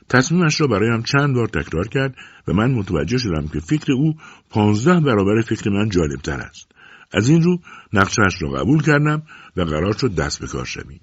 [0.10, 2.16] تصمیمش را برایم چند بار تکرار کرد
[2.48, 4.16] و من متوجه شدم که فکر او
[4.50, 6.72] پانزده برابر فکر من جالبتر است.
[7.14, 7.60] از این رو
[7.94, 9.24] نقشهاش را قبول کردم
[9.58, 11.02] و قرار شد دست به کار شویم.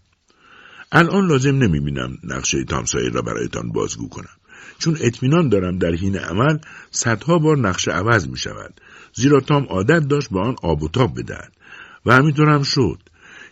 [0.92, 4.36] الان لازم نمی‌بینم نقشه تامسایر را برایتان بازگو کنم.
[4.78, 6.58] چون اطمینان دارم در حین عمل
[6.90, 8.80] صدها بار نقشه عوض می شود
[9.14, 11.52] زیرا تام عادت داشت با آن آب و تاب بدهد.
[12.06, 12.98] و همینطور هم شد.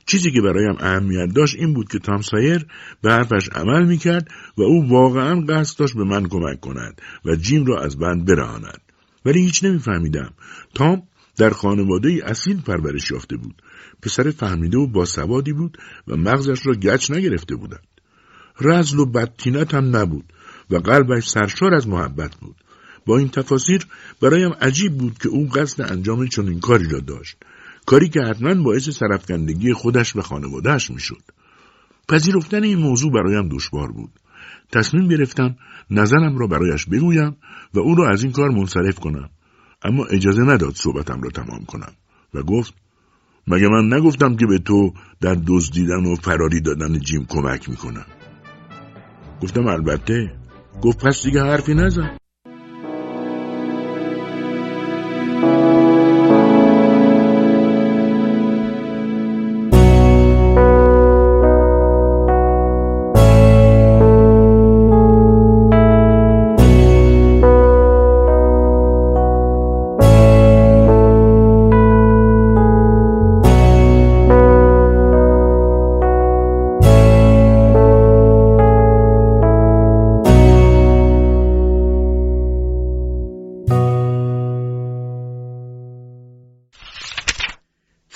[0.06, 2.66] چیزی که برایم اهمیت داشت این بود که تام سایر
[3.02, 7.34] به حرفش عمل می کرد و او واقعا قصد داشت به من کمک کند و
[7.34, 8.80] جیم را از بند برهاند.
[9.24, 10.32] ولی هیچ نمیفهمیدم.
[10.74, 11.02] تام
[11.36, 13.62] در خانواده اصیل پرورش یافته بود.
[14.02, 17.86] پسر فهمیده و باسوادی بود و مغزش را گچ نگرفته بودند.
[18.60, 20.32] رزل و بدتینت هم نبود
[20.70, 22.56] و قلبش سرشار از محبت بود.
[23.06, 23.86] با این تفاسیر
[24.20, 27.36] برایم عجیب بود که او قصد انجام چنین کاری را داشت.
[27.86, 31.22] کاری که حتما باعث سرفکندگی خودش و خانوادهش می‌شد.
[32.08, 34.10] پذیرفتن این موضوع برایم دشوار بود.
[34.72, 35.56] تصمیم گرفتم
[35.90, 37.36] نظرم را برایش بگویم
[37.74, 39.30] و او را از این کار منصرف کنم.
[39.86, 41.92] اما اجازه نداد صحبتم را تمام کنم
[42.34, 42.74] و گفت
[43.46, 48.06] مگه من نگفتم که به تو در دزدیدن و فراری دادن جیم کمک می‌کنم؟
[49.42, 50.32] گفتم البته.
[50.82, 52.16] گفت پس دیگه حرفی نزن.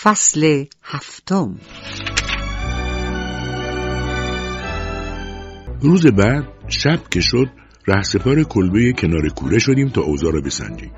[0.03, 1.59] فصل هفتم.
[5.81, 7.49] روز بعد شب که شد
[7.87, 10.93] رهسپار کلبه کنار کوره شدیم تا اوضاع را بسنجیم.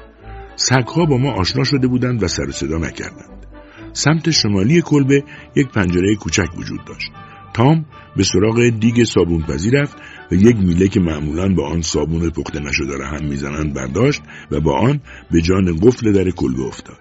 [0.56, 3.46] سگها با ما آشنا شده بودند و سر صدا نکردند.
[3.92, 5.24] سمت شمالی کلبه
[5.56, 7.10] یک پنجره کوچک وجود داشت.
[7.54, 7.84] تام
[8.16, 9.96] به سراغ دیگ صابون پزی رفت
[10.32, 14.60] و یک میله که معمولا با آن صابون پخته نشده را هم می‌زنند برداشت و
[14.60, 15.00] با آن
[15.30, 16.98] به جان قفل در کلبه افتاد.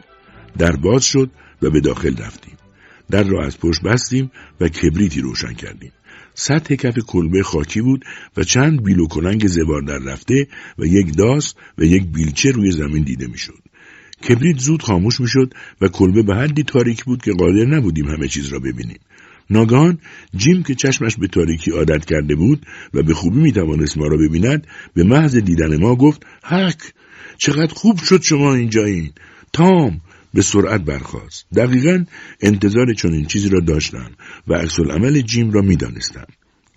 [0.57, 1.29] در باز شد
[1.61, 2.57] و به داخل رفتیم.
[3.11, 4.31] در را از پشت بستیم
[4.61, 5.91] و کبریتی روشن کردیم.
[6.33, 8.05] سطح کف کلبه خاکی بود
[8.37, 10.47] و چند بیل و کلنگ زبار در رفته
[10.79, 13.59] و یک داس و یک بیلچه روی زمین دیده می‌شد.
[14.29, 18.47] کبریت زود خاموش می‌شد و کلبه به حدی تاریک بود که قادر نبودیم همه چیز
[18.47, 18.99] را ببینیم.
[19.49, 19.99] ناگهان
[20.35, 24.67] جیم که چشمش به تاریکی عادت کرده بود و به خوبی می‌توانست ما را ببیند
[24.93, 26.93] به محض دیدن ما گفت هک
[27.37, 29.11] چقدر خوب شد شما اینجایین
[29.53, 30.01] تام!
[30.33, 31.45] به سرعت برخاست.
[31.55, 32.05] دقیقا
[32.41, 34.11] انتظار چنین چیزی را داشتم
[34.47, 36.27] و عکس عمل جیم را می‌دانستم.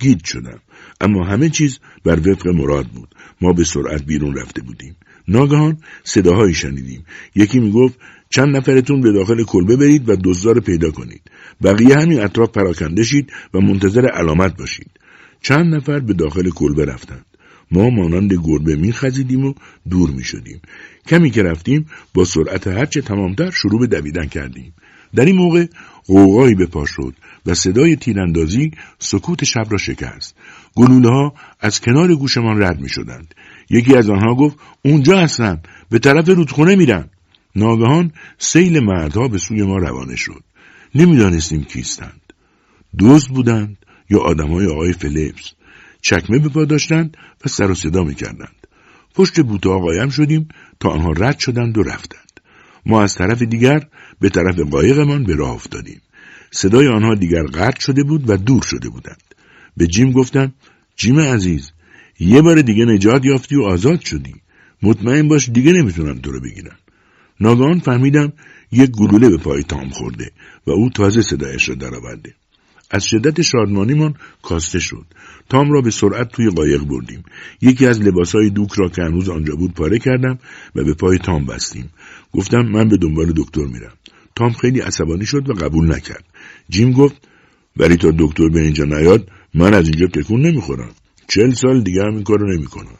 [0.00, 0.60] گید شدم.
[1.00, 3.14] اما همه چیز بر وفق مراد بود.
[3.40, 4.96] ما به سرعت بیرون رفته بودیم.
[5.28, 7.04] ناگهان صداهایی شنیدیم.
[7.34, 7.98] یکی می‌گفت
[8.30, 11.22] چند نفرتون به داخل کلبه برید و دزدار پیدا کنید.
[11.62, 14.90] بقیه همین اطراف پراکنده شید و منتظر علامت باشید.
[15.40, 17.26] چند نفر به داخل کلبه رفتند.
[17.70, 19.54] ما مانند گربه میخزیدیم و
[19.90, 20.60] دور می‌شدیم.
[21.06, 24.74] کمی که رفتیم با سرعت هرچه تمامتر شروع به دویدن کردیم.
[25.14, 25.66] در این موقع
[26.06, 27.14] قوقایی به پا شد
[27.46, 30.36] و صدای تیراندازی سکوت شب را شکست.
[30.76, 33.34] گلوله ها از کنار گوشمان رد می شدند.
[33.70, 37.10] یکی از آنها گفت اونجا هستن به طرف رودخونه میرن.
[37.56, 40.42] ناگهان سیل مردها به سوی ما روانه شد.
[40.94, 42.20] نمی‌دانستیم کیستند.
[42.98, 43.76] دوست بودند
[44.10, 45.52] یا آدمهای آقای فلیپس.
[46.04, 48.66] چکمه به پا داشتند و سر و صدا می‌کردند.
[49.14, 50.48] پشت بوته قایم شدیم
[50.80, 52.40] تا آنها رد شدند و رفتند.
[52.86, 53.86] ما از طرف دیگر
[54.20, 56.00] به طرف قایقمان به راه افتادیم.
[56.50, 59.22] صدای آنها دیگر قطع شده بود و دور شده بودند.
[59.76, 60.52] به جیم گفتم
[60.96, 61.72] جیم عزیز
[62.20, 64.34] یه بار دیگه نجات یافتی و آزاد شدی.
[64.82, 66.76] مطمئن باش دیگه نمی‌تونم تو رو بگیرم.
[67.40, 68.32] ناگهان فهمیدم
[68.72, 70.30] یک گلوله به پای تام خورده
[70.66, 72.34] و او تازه صدایش را درآورده.
[72.94, 75.06] از شدت شادمانیمان کاسته شد.
[75.48, 77.22] تام را به سرعت توی قایق بردیم.
[77.60, 80.38] یکی از لباسهای دوک را که هنوز آنجا بود پاره کردم
[80.74, 81.90] و به پای تام بستیم.
[82.32, 83.92] گفتم من به دنبال دکتر میرم.
[84.36, 86.24] تام خیلی عصبانی شد و قبول نکرد.
[86.68, 87.28] جیم گفت
[87.76, 90.90] ولی تا دکتر به اینجا نیاد من از اینجا تکون نمی‌خورم.
[91.28, 92.98] چل سال دیگه هم این کارو نمی‌کنم.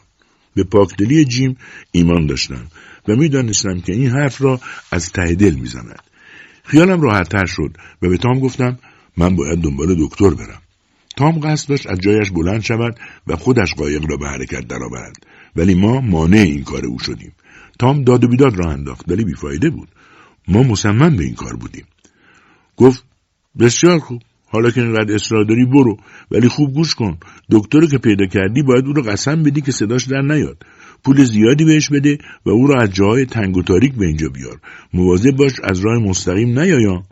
[0.55, 1.57] به پاکدلی جیم
[1.91, 2.67] ایمان داشتم
[3.07, 4.59] و می‌دانستم که این حرف را
[4.91, 5.99] از ته دل می‌زند.
[6.63, 8.79] خیالم راحتتر شد و به تام گفتم
[9.17, 10.61] من باید دنبال دکتر برم.
[11.17, 15.15] تام قصد داشت از جایش بلند شود و خودش قایق را به حرکت درآورد.
[15.55, 17.31] ولی ما مانع این کار او شدیم.
[17.79, 19.87] تام داد و بیداد راه انداخت ولی بیفایده بود.
[20.47, 21.85] ما مصمم به این کار بودیم.
[22.77, 23.03] گفت
[23.59, 24.21] بسیار خوب.
[24.47, 25.97] حالا که اینقدر اصرار داری برو.
[26.31, 27.17] ولی خوب گوش کن.
[27.51, 30.57] دکتر که پیدا کردی باید او رو قسم بدی که صداش در نیاد.
[31.03, 34.59] پول زیادی بهش بده و او را از جاهای تنگ و تاریک به اینجا بیار.
[34.93, 37.03] مواظب باش از راه مستقیم نیایا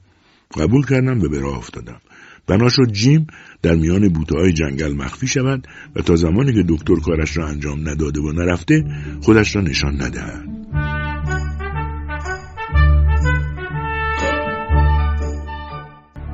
[0.58, 2.02] قبول کردم و به راه افتادم.
[2.48, 3.28] بنا شد جیم
[3.62, 7.90] در میان بوته های جنگل مخفی شود و تا زمانی که دکتر کارش را انجام
[7.90, 8.84] نداده و نرفته
[9.22, 10.44] خودش را نشان ندهد.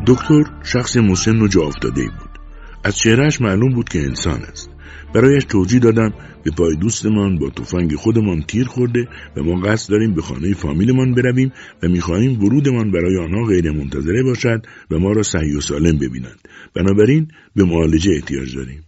[0.08, 2.40] دکتر شخص مسن و جا افتاده بود.
[2.84, 4.70] از چهرهش معلوم بود که انسان است.
[5.14, 6.14] برایش توضیح دادم
[6.44, 11.14] به پای دوستمان با تفنگ خودمان تیر خورده و ما قصد داریم به خانه فامیلمان
[11.14, 11.52] برویم
[11.84, 16.48] و می‌خواهیم ورودمان برای آنها غیر منتظره باشد و ما را صحیح و سالم ببینند.
[16.76, 18.84] بنابراین به معالجه احتیاج داریم.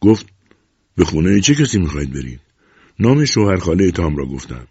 [0.00, 0.26] گفت
[0.96, 2.40] به خونه چه کسی می‌خواهید برید؟
[3.00, 4.66] نام شوهر خاله تام را گفتم.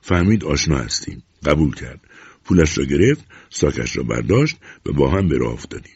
[0.00, 1.22] فهمید آشنا هستیم.
[1.44, 2.00] قبول کرد.
[2.44, 5.92] پولش را گرفت ساکش را برداشت و با هم به راه افتادیم.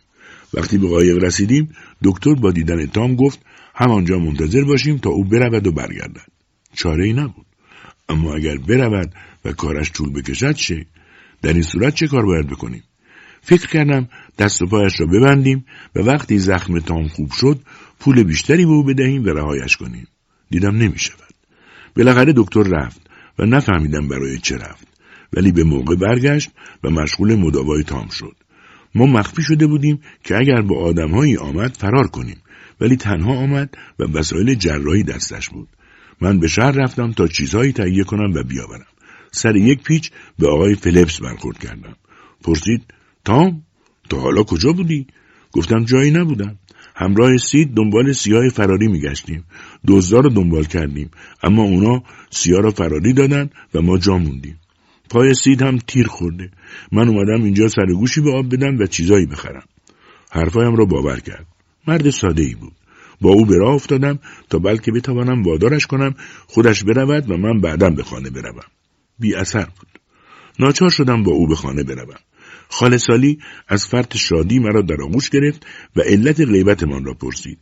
[0.55, 1.69] وقتی به قایق رسیدیم
[2.05, 3.39] دکتر با دیدن تام گفت
[3.75, 6.27] همانجا منتظر باشیم تا او برود و برگردد.
[6.75, 7.47] چاره ای نبود.
[8.09, 10.87] اما اگر برود و کارش طول بکشد چه؟
[11.43, 12.83] در این صورت چه کار باید بکنیم؟
[13.43, 14.09] فکر کردم
[14.39, 15.65] دست و پایش را ببندیم
[15.97, 17.61] و وقتی زخم تام خوب شد
[18.01, 20.07] پول بیشتری به او بدهیم و رهایش کنیم.
[20.51, 21.35] دیدم نمی شود
[21.97, 23.01] بالاخره دکتر رفت
[23.39, 24.89] و نفهمیدم برای چه رفت.
[25.33, 26.51] ولی به موقع برگشت
[26.85, 28.37] و مشغول مداوای تام شد.
[28.95, 32.37] ما مخفی شده بودیم که اگر با آدمهایی آمد فرار کنیم.
[32.83, 35.69] ولی تنها آمد و وسایل جراحی دستش بود.
[36.21, 38.87] من به شهر رفتم تا چیزهایی تهیه کنم و بیاورم.
[39.33, 41.97] سر یک پیچ به آقای فلیپس برخورد کردم.
[42.45, 42.83] پرسید
[43.25, 43.63] تام
[44.09, 45.07] تا حالا کجا بودی؟
[45.53, 46.59] گفتم جایی نبودم.
[46.95, 49.45] همراه سید دنبال سیاه فراری میگشتیم.
[49.89, 51.11] دزدا رو دنبال کردیم.
[51.43, 54.59] اما اونا سیاه را فراری دادن و ما جا موندیم.
[55.11, 56.51] پای سید هم تیر خورده.
[56.93, 59.65] من اومدم اینجا سرگوشی به آب بدم و چیزایی بخرم.
[60.31, 61.52] حرفایم را باور کرد.
[61.87, 62.73] مرد ساده ای بود.
[63.21, 64.19] با او به راه افتادم
[64.51, 66.15] تا بلکه بتوانم وادارش کنم
[66.47, 68.65] خودش برود و من بعدم به خانه بروم.
[69.19, 69.89] بی اثر بود.
[70.59, 72.19] ناچار شدم با او به خانه بروم.
[72.69, 73.39] خالصالی
[73.69, 77.59] از فرط شادی مرا در آغوش گرفت و علت غیبتمان را پرسید.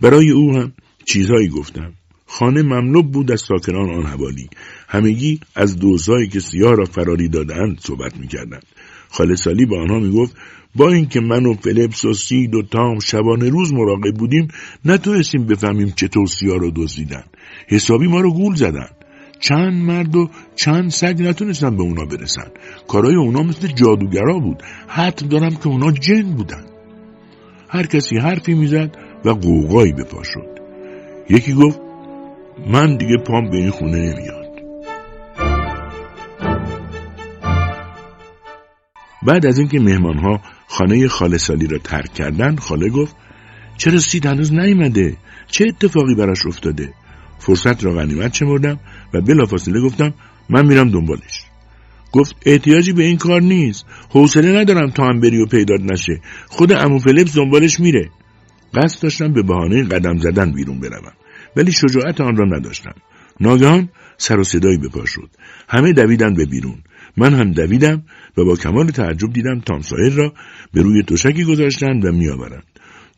[0.00, 0.72] برای او هم
[1.04, 1.92] چیزهایی گفتم.
[2.26, 4.48] خانه مملو بود از ساکنان آن حوالی.
[4.88, 8.66] همگی از دوزهایی که سیاه را فراری دادند صحبت می‌کردند.
[9.14, 10.36] خالصالی به آنها می‌گفت
[10.76, 14.48] با اینکه من و فلیپس و سید و تام شبانه روز مراقب بودیم
[14.84, 17.24] نتونستیم بفهمیم چطور سیاه را دزدیدن.
[17.68, 18.88] حسابی ما رو گول زدن.
[19.40, 22.46] چند مرد و چند سگ نتونستن به اونا برسن.
[22.88, 24.62] کارای اونا مثل جادوگرا بود.
[24.88, 26.64] حتی دارم که اونا جن بودن.
[27.68, 30.60] هر کسی حرفی می‌زد و قوقایی به پا شد.
[31.30, 31.80] یکی گفت
[32.66, 34.43] من دیگه پام به این خونه نمیاد
[39.24, 43.16] بعد از اینکه مهمانها خانه خاله سالی را ترک کردند خاله گفت
[43.76, 46.92] چرا سید هنوز نیامده چه اتفاقی براش افتاده؟
[47.38, 48.80] فرصت را غنیمت شمردم
[49.14, 50.14] و بلافاصله گفتم
[50.48, 51.44] من میرم دنبالش.
[52.12, 53.84] گفت احتیاجی به این کار نیست.
[54.10, 56.20] حوصله ندارم تا هم بری و پیدات نشه.
[56.48, 58.10] خود امو فلیپس دنبالش میره.
[58.74, 61.12] قصد داشتم به بهانه قدم زدن بیرون بروم.
[61.56, 62.94] ولی شجاعت آن را نداشتم.
[63.40, 63.88] ناگهان
[64.18, 65.30] سر و صدایی به پا شد.
[65.68, 66.78] همه دویدن به بیرون.
[67.16, 68.02] من هم دویدم
[68.36, 70.32] و با کمال تعجب دیدم تامسایر را
[70.72, 72.64] به روی تشکی گذاشتند و میآورند.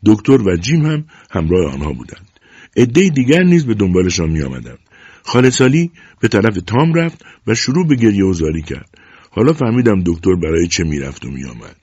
[0.05, 2.29] دکتر و جیم هم همراه آنها بودند.
[2.77, 4.79] عده دیگر نیز به دنبالشان میآمدند.
[5.23, 8.89] خالصالی به طرف تام رفت و شروع به گریه و زاری کرد.
[9.31, 11.75] حالا فهمیدم دکتر برای چه می‌رفت و میآمد.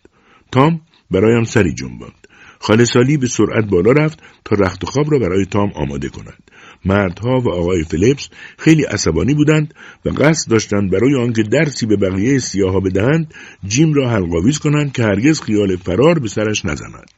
[0.52, 0.80] تام
[1.10, 2.28] برایم سری جنباند.
[2.58, 6.50] خالصالی به سرعت بالا رفت تا رخت خواب را برای تام آماده کند.
[6.84, 8.28] مردها و آقای فلیپس
[8.58, 9.74] خیلی عصبانی بودند
[10.04, 13.34] و قصد داشتند برای آنکه درسی به بقیه سیاها بدهند
[13.66, 17.10] جیم را حلقاویز کنند که هرگز خیال فرار به سرش نزند.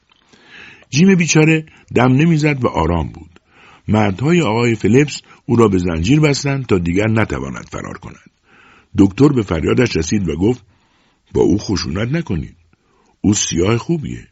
[0.91, 3.41] جیم بیچاره دم نمی‌زد و آرام بود.
[3.89, 8.31] مردهای آقای فلیپس او را به زنجیر بستند تا دیگر نتواند فرار کند.
[8.99, 10.65] دکتر به فریادش رسید و گفت
[11.33, 12.57] با او خشونت نکنید.
[13.21, 14.29] او سیاه خوبیه.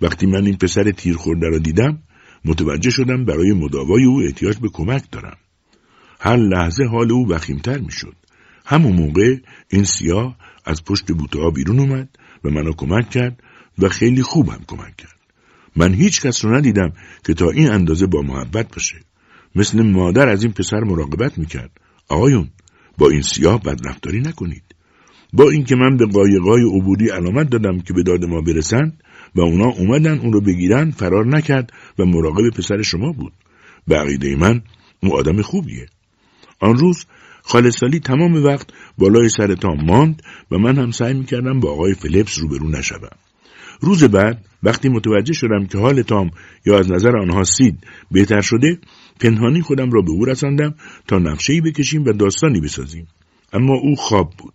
[0.00, 1.98] وقتی من این پسر تیر خورده را دیدم
[2.44, 5.36] متوجه شدم برای مداوای او احتیاج به کمک دارم.
[6.20, 8.16] هر لحظه حال او وخیمتر می‌شد.
[8.66, 9.36] همون موقع
[9.68, 12.08] این سیاه از پشت بوته بیرون اومد
[12.44, 13.42] و منو کمک کرد
[13.78, 15.16] و خیلی خوب هم کمک کرد.
[15.76, 16.92] من هیچ کس رو ندیدم
[17.24, 18.96] که تا این اندازه با محبت باشه.
[19.54, 21.70] مثل مادر از این پسر مراقبت می‌کرد.
[22.08, 22.48] آقایون
[22.98, 24.62] با این سیاه بدرفتاری نکنید.
[25.32, 29.02] با اینکه من به قایقای عبوری علامت دادم که به داد ما برسند
[29.34, 33.32] و اونا اومدن اون رو بگیرن فرار نکرد و مراقب پسر شما بود.
[33.88, 34.62] به عقیده من
[35.02, 35.86] او آدم خوبیه.
[36.60, 37.06] آن روز
[37.42, 38.66] خالصالی تمام وقت
[38.98, 43.08] بالای سر تام ماند و من هم سعی می‌کردم با آقای فلیپس روبرو نشوم.
[43.80, 46.30] روز بعد وقتی متوجه شدم که حال تام
[46.66, 48.78] یا از نظر آنها سید بهتر شده
[49.20, 50.74] پنهانی خودم را به او رساندم
[51.08, 53.06] تا نقشه‌ای بکشیم و داستانی بسازیم.
[53.52, 54.54] اما او خواب بود.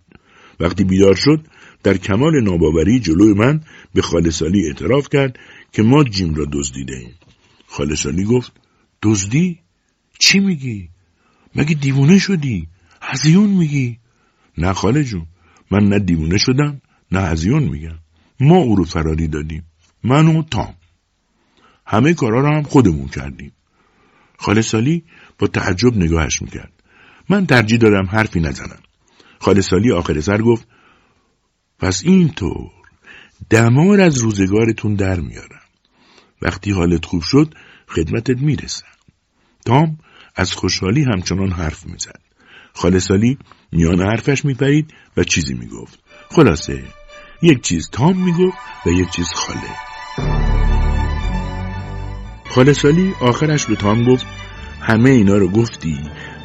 [0.60, 1.40] وقتی بیدار شد
[1.82, 3.60] در کمال ناباوری جلوی من
[3.94, 5.38] به خالصالی اعتراف کرد
[5.72, 7.14] که ما جیم را دزدیده ایم.
[7.66, 8.52] خالصالی گفت
[9.02, 9.58] دزدی؟
[10.18, 10.88] چی میگی؟
[11.54, 12.68] مگه دیوونه شدی؟
[13.02, 13.98] هزیون میگی؟
[14.58, 15.26] نه خاله جون
[15.70, 16.80] من نه دیوونه شدم
[17.12, 17.98] نه هزیون میگم
[18.40, 19.64] ما او رو فراری دادیم
[20.04, 20.74] من و تام
[21.86, 23.52] همه کارا رو هم خودمون کردیم
[24.38, 25.04] خالصالی
[25.38, 26.72] با تعجب نگاهش می‌کرد
[27.28, 28.80] من ترجیح دادم حرفی نزنم
[29.38, 30.68] خالصالی آخر سر گفت
[31.78, 32.70] پس اینطور
[33.50, 35.60] دمار از روزگارتون در میارم.
[36.42, 37.54] وقتی حالت خوب شد
[37.88, 38.86] خدمتت می‌رسم.
[39.66, 39.98] تام
[40.36, 42.20] از خوشحالی همچنان حرف می‌زد.
[42.72, 43.38] خالصالی
[43.72, 45.98] میان حرفش میپرید و چیزی می‌گفت.
[46.30, 46.82] خلاصه
[47.42, 49.74] یک چیز تام می‌گفت و یک چیز خاله.
[52.50, 54.26] خالصالی آخرش به تام گفت
[54.80, 55.98] همه اینا رو گفتی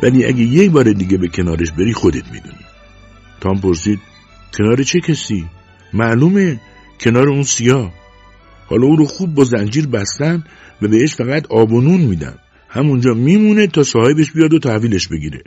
[0.03, 2.65] ولی اگه یک بار دیگه به کنارش بری خودت می‌دونی.
[3.41, 3.99] تام پرسید
[4.57, 5.45] کنار چه کسی؟
[5.93, 6.59] معلومه
[6.99, 7.93] کنار اون سیاه.
[8.65, 10.43] حالا او رو خوب با زنجیر بستن
[10.81, 12.35] و بهش فقط آب و نون میدن.
[12.69, 15.43] همونجا میمونه تا صاحبش بیاد و تحویلش بگیره.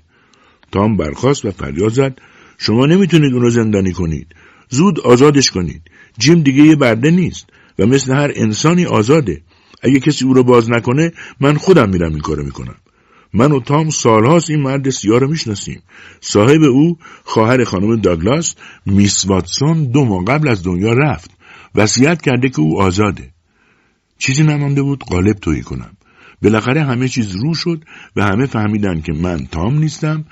[0.72, 2.18] تام برخواست و فریاد زد.
[2.58, 4.26] شما نمی‌تونید اون رو زندانی کنید.
[4.68, 5.82] زود آزادش کنید.
[6.18, 7.46] جیم دیگه یه برده نیست
[7.78, 9.42] و مثل هر انسانی آزاده.
[9.82, 12.76] اگه کسی او رو باز نکنه من خودم میرم این کارو می‌کنم.
[13.34, 15.82] من و تام سالهاست این مرد سیاه رو می‌شناسیم.
[16.20, 18.54] صاحب او خواهر خانم داگلاس
[18.86, 21.30] میس واتسون دو ماه قبل از دنیا رفت.
[21.74, 23.32] وصیت کرده که او آزاده.
[24.18, 25.96] چیزی نمانده بود قالب تویی کنم.
[26.42, 27.84] بالاخره همه چیز رو شد
[28.16, 30.24] و همه فهمیدن که من تام نیستم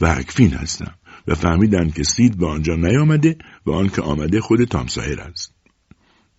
[0.00, 0.94] و حکفین هستم
[1.26, 3.36] و فهمیدن که سید به آنجا نیامده
[3.66, 5.59] و آنکه آمده خود تام ساهر است.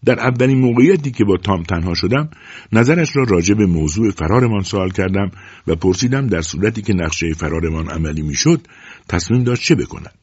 [0.06, 2.30] در اولین موقعیتی که با تام تنها شدم
[2.72, 5.32] نظرش را راجع به موضوع فرارمان سوال کردم
[5.68, 8.68] و پرسیدم در صورتی که نقشه فرارمان عملی می‌شد
[9.08, 10.14] تصمیم داشت چه بکند.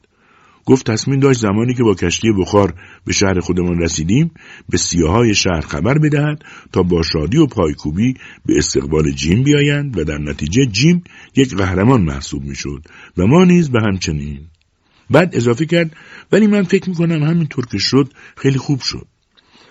[0.65, 2.73] گفت تصمیم داشت زمانی که با کشتی بخار
[3.05, 4.31] به شهر خودمان رسیدیم
[4.69, 8.13] به سیاهای شهر خبر بدهد تا با شادی و پایکوبی
[8.45, 11.03] به استقبال جیم بیایند و در نتیجه جیم
[11.35, 12.81] یک قهرمان محسوب می‌شد
[13.17, 14.39] و ما نیز به همچنین.
[15.09, 15.95] بعد اضافه کرد
[16.31, 19.07] ولی من فکر می‌کنم همینطور که شد خیلی خوب شد.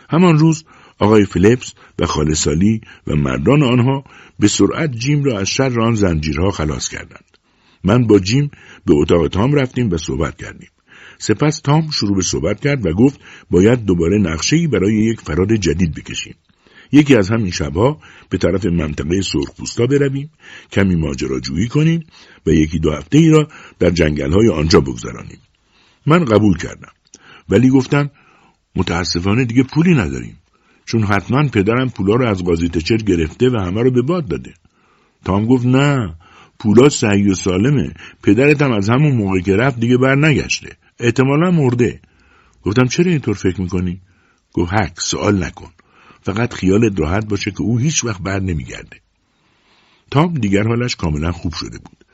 [0.08, 0.64] همان روز
[0.98, 4.04] آقای فلیپس و خالصالی و مردان آنها
[4.38, 7.24] به سرعت جیم را از شر آن زنجیرها خلاص کردند.
[7.84, 8.50] من با جیم
[8.86, 10.68] به اتاق تام رفتیم و صحبت کردیم.
[11.18, 13.20] سپس تام شروع به صحبت کرد و گفت
[13.50, 16.34] باید دوباره نقشه‌ای برای یک فرار جدید بکشیم.
[16.92, 20.30] یکی از همین شبها به طرف منطقه سرخپوستا برویم
[20.72, 22.06] کمی ماجراجویی کنیم
[22.46, 23.48] و یکی دو هفته ای را
[23.78, 25.38] در جنگل های آنجا بگذرانیم.
[26.06, 26.92] من قبول کردم
[27.48, 28.10] ولی گفتم
[28.78, 30.36] متاسفانه دیگه پولی نداریم.
[30.84, 34.54] چون حتما پدرم پولا رو از قاضی تچر گرفته و همه رو به باد داده.
[35.24, 36.14] تام گفت نه
[36.58, 37.94] پولا صحیح و سالمه.
[38.22, 42.00] پدرت هم از همون موقع که رفت دیگه بر نگشته احتمالا مرده.
[42.62, 44.00] گفتم چرا اینطور فکر می‌کنی؟
[44.52, 45.70] گفت حق سوال نکن.
[46.22, 48.96] فقط خیالت راحت باشه که او هیچ وقت بر نمیگرده.
[50.10, 52.04] تام دیگر حالش کاملا خوب شده بود.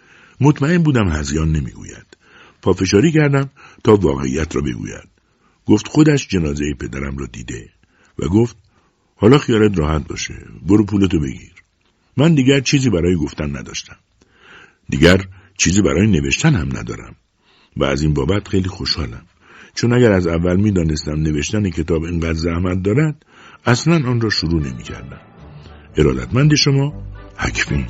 [0.41, 2.17] مطمئن بودم هزیان نمی‌گوید.
[2.63, 3.51] پافشاری کردم
[3.85, 5.14] تا واقعیت را بگوید.
[5.67, 7.69] گفت خودش جنازه پدرم را دیده
[8.19, 8.57] و گفت
[9.17, 10.35] حالا خیالت راحت باشه
[10.67, 11.53] برو پولتو بگیر.
[12.17, 13.97] من دیگر چیزی برای گفتن نداشتم.
[14.89, 15.25] دیگر
[15.59, 17.17] چیزی برای نوشتن هم ندارم.
[17.77, 19.27] و از این بابت خیلی خوشحالم.
[19.75, 23.27] چون اگر از اول می‌دانستم نوشتن کتاب اینقدر زحمت دارد
[23.67, 25.21] اصلا آن را شروع نمی کردم
[25.97, 27.03] ارادتمند شما
[27.37, 27.87] حکمی